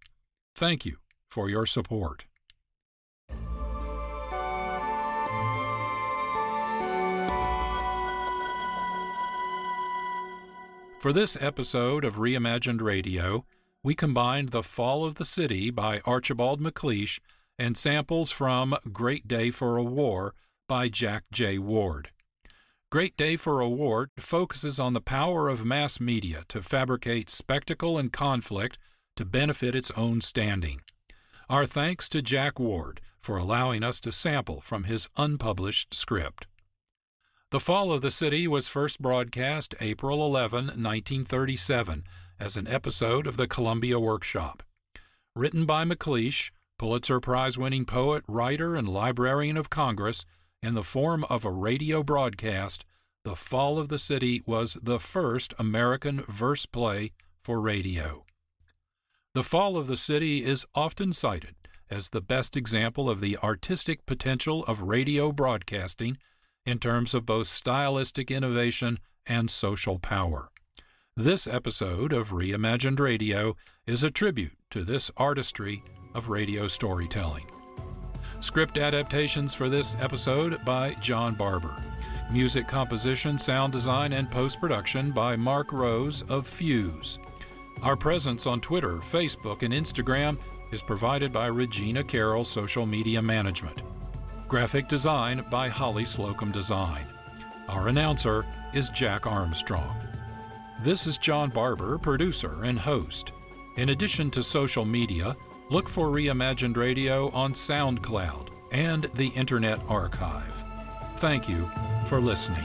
Thank 0.55 0.85
you 0.85 0.97
for 1.31 1.49
your 1.49 1.65
support. 1.65 2.25
For 10.99 11.13
this 11.13 11.37
episode 11.39 12.03
of 12.03 12.15
Reimagined 12.15 12.81
Radio, 12.81 13.45
we 13.83 13.95
combined 13.95 14.49
The 14.49 14.63
Fall 14.63 15.05
of 15.05 15.15
the 15.15 15.25
City 15.25 15.69
by 15.69 16.01
Archibald 16.05 16.59
MacLeish 16.59 17.19
and 17.57 17.77
samples 17.77 18.31
from 18.31 18.75
Great 18.91 19.27
Day 19.27 19.51
for 19.51 19.77
a 19.77 19.83
War 19.83 20.33
by 20.67 20.89
Jack 20.89 21.25
J. 21.31 21.59
Ward. 21.59 22.09
Great 22.89 23.17
Day 23.17 23.35
for 23.35 23.59
a 23.59 23.67
War 23.67 24.11
focuses 24.17 24.79
on 24.79 24.93
the 24.93 25.01
power 25.01 25.49
of 25.49 25.65
mass 25.65 25.99
media 25.99 26.45
to 26.47 26.61
fabricate 26.61 27.29
spectacle 27.29 27.97
and 27.97 28.13
conflict 28.13 28.77
to 29.17 29.25
benefit 29.25 29.75
its 29.75 29.91
own 29.97 30.21
standing. 30.21 30.79
Our 31.49 31.65
thanks 31.65 32.07
to 32.07 32.21
Jack 32.21 32.59
Ward 32.59 33.01
for 33.19 33.35
allowing 33.35 33.83
us 33.83 33.99
to 34.01 34.13
sample 34.13 34.61
from 34.61 34.85
his 34.85 35.09
unpublished 35.17 35.93
script. 35.93 36.47
The 37.51 37.59
Fall 37.59 37.91
of 37.91 38.01
the 38.01 38.09
City 38.09 38.47
was 38.47 38.69
first 38.69 39.01
broadcast 39.01 39.75
April 39.81 40.25
11, 40.25 40.67
1937, 40.67 42.05
as 42.39 42.55
an 42.55 42.67
episode 42.67 43.27
of 43.27 43.35
the 43.35 43.49
Columbia 43.49 43.99
Workshop. 43.99 44.63
Written 45.35 45.65
by 45.65 45.83
MacLeish, 45.83 46.51
Pulitzer 46.79 47.19
Prize 47.19 47.57
winning 47.57 47.83
poet, 47.83 48.23
writer, 48.29 48.77
and 48.77 48.87
librarian 48.87 49.57
of 49.57 49.69
Congress, 49.69 50.23
in 50.67 50.73
the 50.73 50.83
form 50.83 51.23
of 51.29 51.45
a 51.45 51.49
radio 51.49 52.03
broadcast, 52.03 52.83
The 53.23 53.37
Fall 53.37 53.79
of 53.79 53.87
the 53.87 53.97
City 53.97 54.43
was 54.45 54.77
the 54.83 54.99
first 54.99 55.53
American 55.57 56.25
verse 56.27 56.65
play 56.65 57.13
for 57.41 57.61
radio. 57.61 58.25
The 59.33 59.45
Fall 59.45 59.77
of 59.77 59.87
the 59.87 59.95
City 59.95 60.43
is 60.43 60.65
often 60.75 61.13
cited 61.13 61.55
as 61.89 62.09
the 62.09 62.19
best 62.19 62.57
example 62.57 63.09
of 63.09 63.21
the 63.21 63.37
artistic 63.37 64.05
potential 64.05 64.65
of 64.65 64.81
radio 64.81 65.31
broadcasting 65.31 66.17
in 66.65 66.79
terms 66.79 67.13
of 67.13 67.25
both 67.25 67.47
stylistic 67.47 68.29
innovation 68.29 68.99
and 69.25 69.49
social 69.49 69.99
power. 69.99 70.49
This 71.15 71.47
episode 71.47 72.11
of 72.11 72.31
Reimagined 72.31 72.99
Radio 72.99 73.55
is 73.85 74.03
a 74.03 74.11
tribute 74.11 74.57
to 74.71 74.83
this 74.83 75.11
artistry 75.15 75.81
of 76.13 76.27
radio 76.27 76.67
storytelling. 76.67 77.45
Script 78.39 78.77
adaptations 78.77 79.55
for 79.55 79.67
this 79.67 79.95
episode 79.99 80.63
by 80.63 80.93
John 81.01 81.33
Barber. 81.33 81.75
Music 82.31 82.67
composition, 82.67 83.37
sound 83.37 83.73
design, 83.73 84.13
and 84.13 84.29
post 84.29 84.59
production 84.59 85.11
by 85.11 85.35
Mark 85.35 85.71
Rose 85.71 86.21
of 86.23 86.45
Fuse. 86.45 87.17
Our 87.81 87.95
presence 87.95 88.45
on 88.45 88.61
Twitter, 88.61 88.97
Facebook, 88.97 89.63
and 89.63 89.73
Instagram 89.73 90.37
is 90.71 90.83
provided 90.83 91.33
by 91.33 91.47
Regina 91.47 92.03
Carroll 92.03 92.45
Social 92.45 92.85
Media 92.85 93.21
Management. 93.21 93.81
Graphic 94.47 94.87
design 94.87 95.43
by 95.49 95.67
Holly 95.67 96.05
Slocum 96.05 96.51
Design. 96.51 97.05
Our 97.67 97.87
announcer 97.87 98.45
is 98.73 98.89
Jack 98.89 99.25
Armstrong. 99.25 99.97
This 100.83 101.07
is 101.07 101.17
John 101.17 101.49
Barber, 101.49 101.97
producer 101.97 102.63
and 102.63 102.77
host. 102.77 103.31
In 103.77 103.89
addition 103.89 104.29
to 104.31 104.43
social 104.43 104.85
media, 104.85 105.35
look 105.69 105.89
for 105.89 106.07
Reimagined 106.07 106.77
Radio 106.77 107.29
on 107.31 107.53
SoundCloud 107.53 108.47
and 108.71 109.03
the 109.15 109.27
Internet 109.29 109.79
Archive. 109.89 110.53
Thank 111.17 111.49
you 111.49 111.69
for 112.07 112.21
listening. 112.21 112.63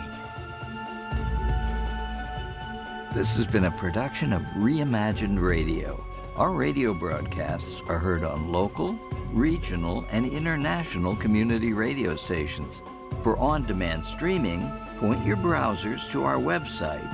This 3.13 3.37
has 3.37 3.47
been 3.47 3.65
a 3.65 3.71
production 3.73 4.33
of 4.33 4.43
Reimagined 4.57 5.41
Radio. 5.41 6.03
Our 6.37 6.53
radio 6.53 6.95
broadcasts 6.95 7.83
are 7.89 7.99
heard 7.99 8.23
on 8.23 8.53
local, 8.53 8.93
regional, 9.33 10.07
and 10.13 10.25
international 10.25 11.17
community 11.17 11.73
radio 11.73 12.15
stations. 12.15 12.83
For 13.23 13.37
on 13.39 13.67
demand 13.67 14.05
streaming, 14.05 14.67
point 14.99 15.27
your 15.27 15.37
browsers 15.37 16.11
to 16.13 16.25
our 16.25 16.39
website, 16.39 17.07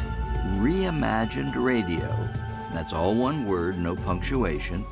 Reimagined 0.58 1.56
Radio. 1.56 2.14
That's 2.72 2.92
all 2.92 3.14
one 3.14 3.44
word, 3.44 3.78
no 3.78 3.96
punctuation, 3.96 4.84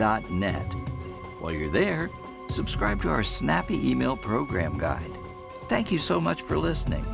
While 0.00 1.52
you're 1.52 1.68
there, 1.68 2.08
subscribe 2.48 3.02
to 3.02 3.10
our 3.10 3.22
snappy 3.22 3.86
email 3.86 4.16
program 4.16 4.78
guide. 4.78 5.12
Thank 5.64 5.92
you 5.92 5.98
so 5.98 6.18
much 6.18 6.40
for 6.40 6.56
listening, 6.56 7.04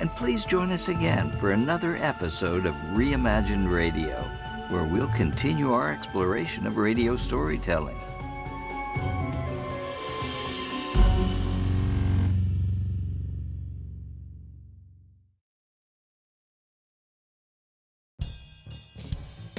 and 0.00 0.08
please 0.10 0.44
join 0.44 0.70
us 0.70 0.88
again 0.88 1.32
for 1.32 1.50
another 1.50 1.96
episode 1.96 2.64
of 2.64 2.74
Reimagined 2.94 3.68
Radio, 3.68 4.20
where 4.68 4.84
we'll 4.84 5.08
continue 5.08 5.72
our 5.72 5.92
exploration 5.92 6.68
of 6.68 6.76
radio 6.76 7.16
storytelling. 7.16 7.98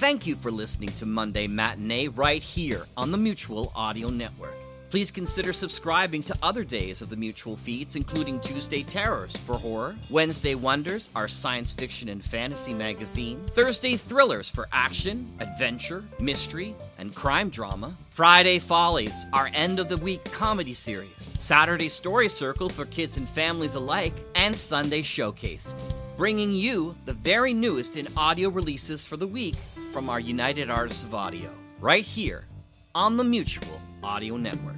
Thank 0.08 0.26
you 0.26 0.38
for 0.38 0.52
listening 0.52 0.88
to 0.92 1.06
Monday 1.06 1.48
Matinee 1.48 2.08
right 2.08 2.42
here 2.42 2.86
on 2.96 3.12
the 3.12 3.18
Mutual 3.18 3.74
Audio 3.76 4.08
Network. 4.08 4.56
Please 4.90 5.12
consider 5.12 5.52
subscribing 5.52 6.24
to 6.24 6.38
other 6.42 6.64
days 6.64 7.02
of 7.02 7.10
the 7.10 7.18
Mutual 7.18 7.58
feeds, 7.58 7.98
including 7.98 8.40
Tuesday 8.40 8.84
Terrors 8.84 9.36
for 9.36 9.58
horror, 9.58 9.98
Wednesday 10.10 10.56
Wonders, 10.56 11.10
our 11.14 11.28
science 11.28 11.74
fiction 11.74 12.08
and 12.08 12.24
fantasy 12.24 12.74
magazine, 12.74 13.46
Thursday 13.48 13.98
Thrillers 13.98 14.50
for 14.50 14.70
action, 14.72 15.30
adventure, 15.42 16.06
mystery, 16.22 16.74
and 16.98 17.14
crime 17.14 17.50
drama, 17.50 17.94
Friday 18.10 18.60
Follies, 18.60 19.26
our 19.34 19.50
end 19.54 19.78
of 19.78 19.90
the 19.90 19.98
week 19.98 20.24
comedy 20.32 20.74
series, 20.74 21.30
Saturday 21.38 21.90
Story 21.90 22.30
Circle 22.30 22.70
for 22.70 22.86
kids 22.86 23.18
and 23.18 23.28
families 23.28 23.76
alike, 23.76 24.14
and 24.36 24.56
Sunday 24.56 25.02
Showcase, 25.02 25.76
bringing 26.16 26.54
you 26.54 26.96
the 27.04 27.12
very 27.12 27.54
newest 27.54 27.98
in 27.98 28.08
audio 28.16 28.48
releases 28.48 29.04
for 29.04 29.18
the 29.18 29.28
week 29.28 29.56
from 29.98 30.12
our 30.12 30.20
United 30.20 30.70
Artists 30.70 31.04
of 31.04 31.16
Audio, 31.16 31.50
right 31.80 32.06
here 32.06 32.46
on 32.94 33.18
the 33.18 33.24
Mutual 33.24 33.82
Audio 34.04 34.38
Network. 34.38 34.76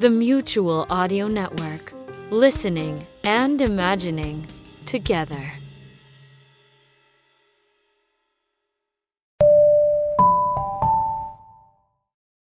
The 0.00 0.08
Mutual 0.08 0.86
Audio 0.88 1.28
Network. 1.28 1.92
Listening 2.30 3.06
and 3.24 3.60
imagining 3.60 4.46
together. 4.86 5.55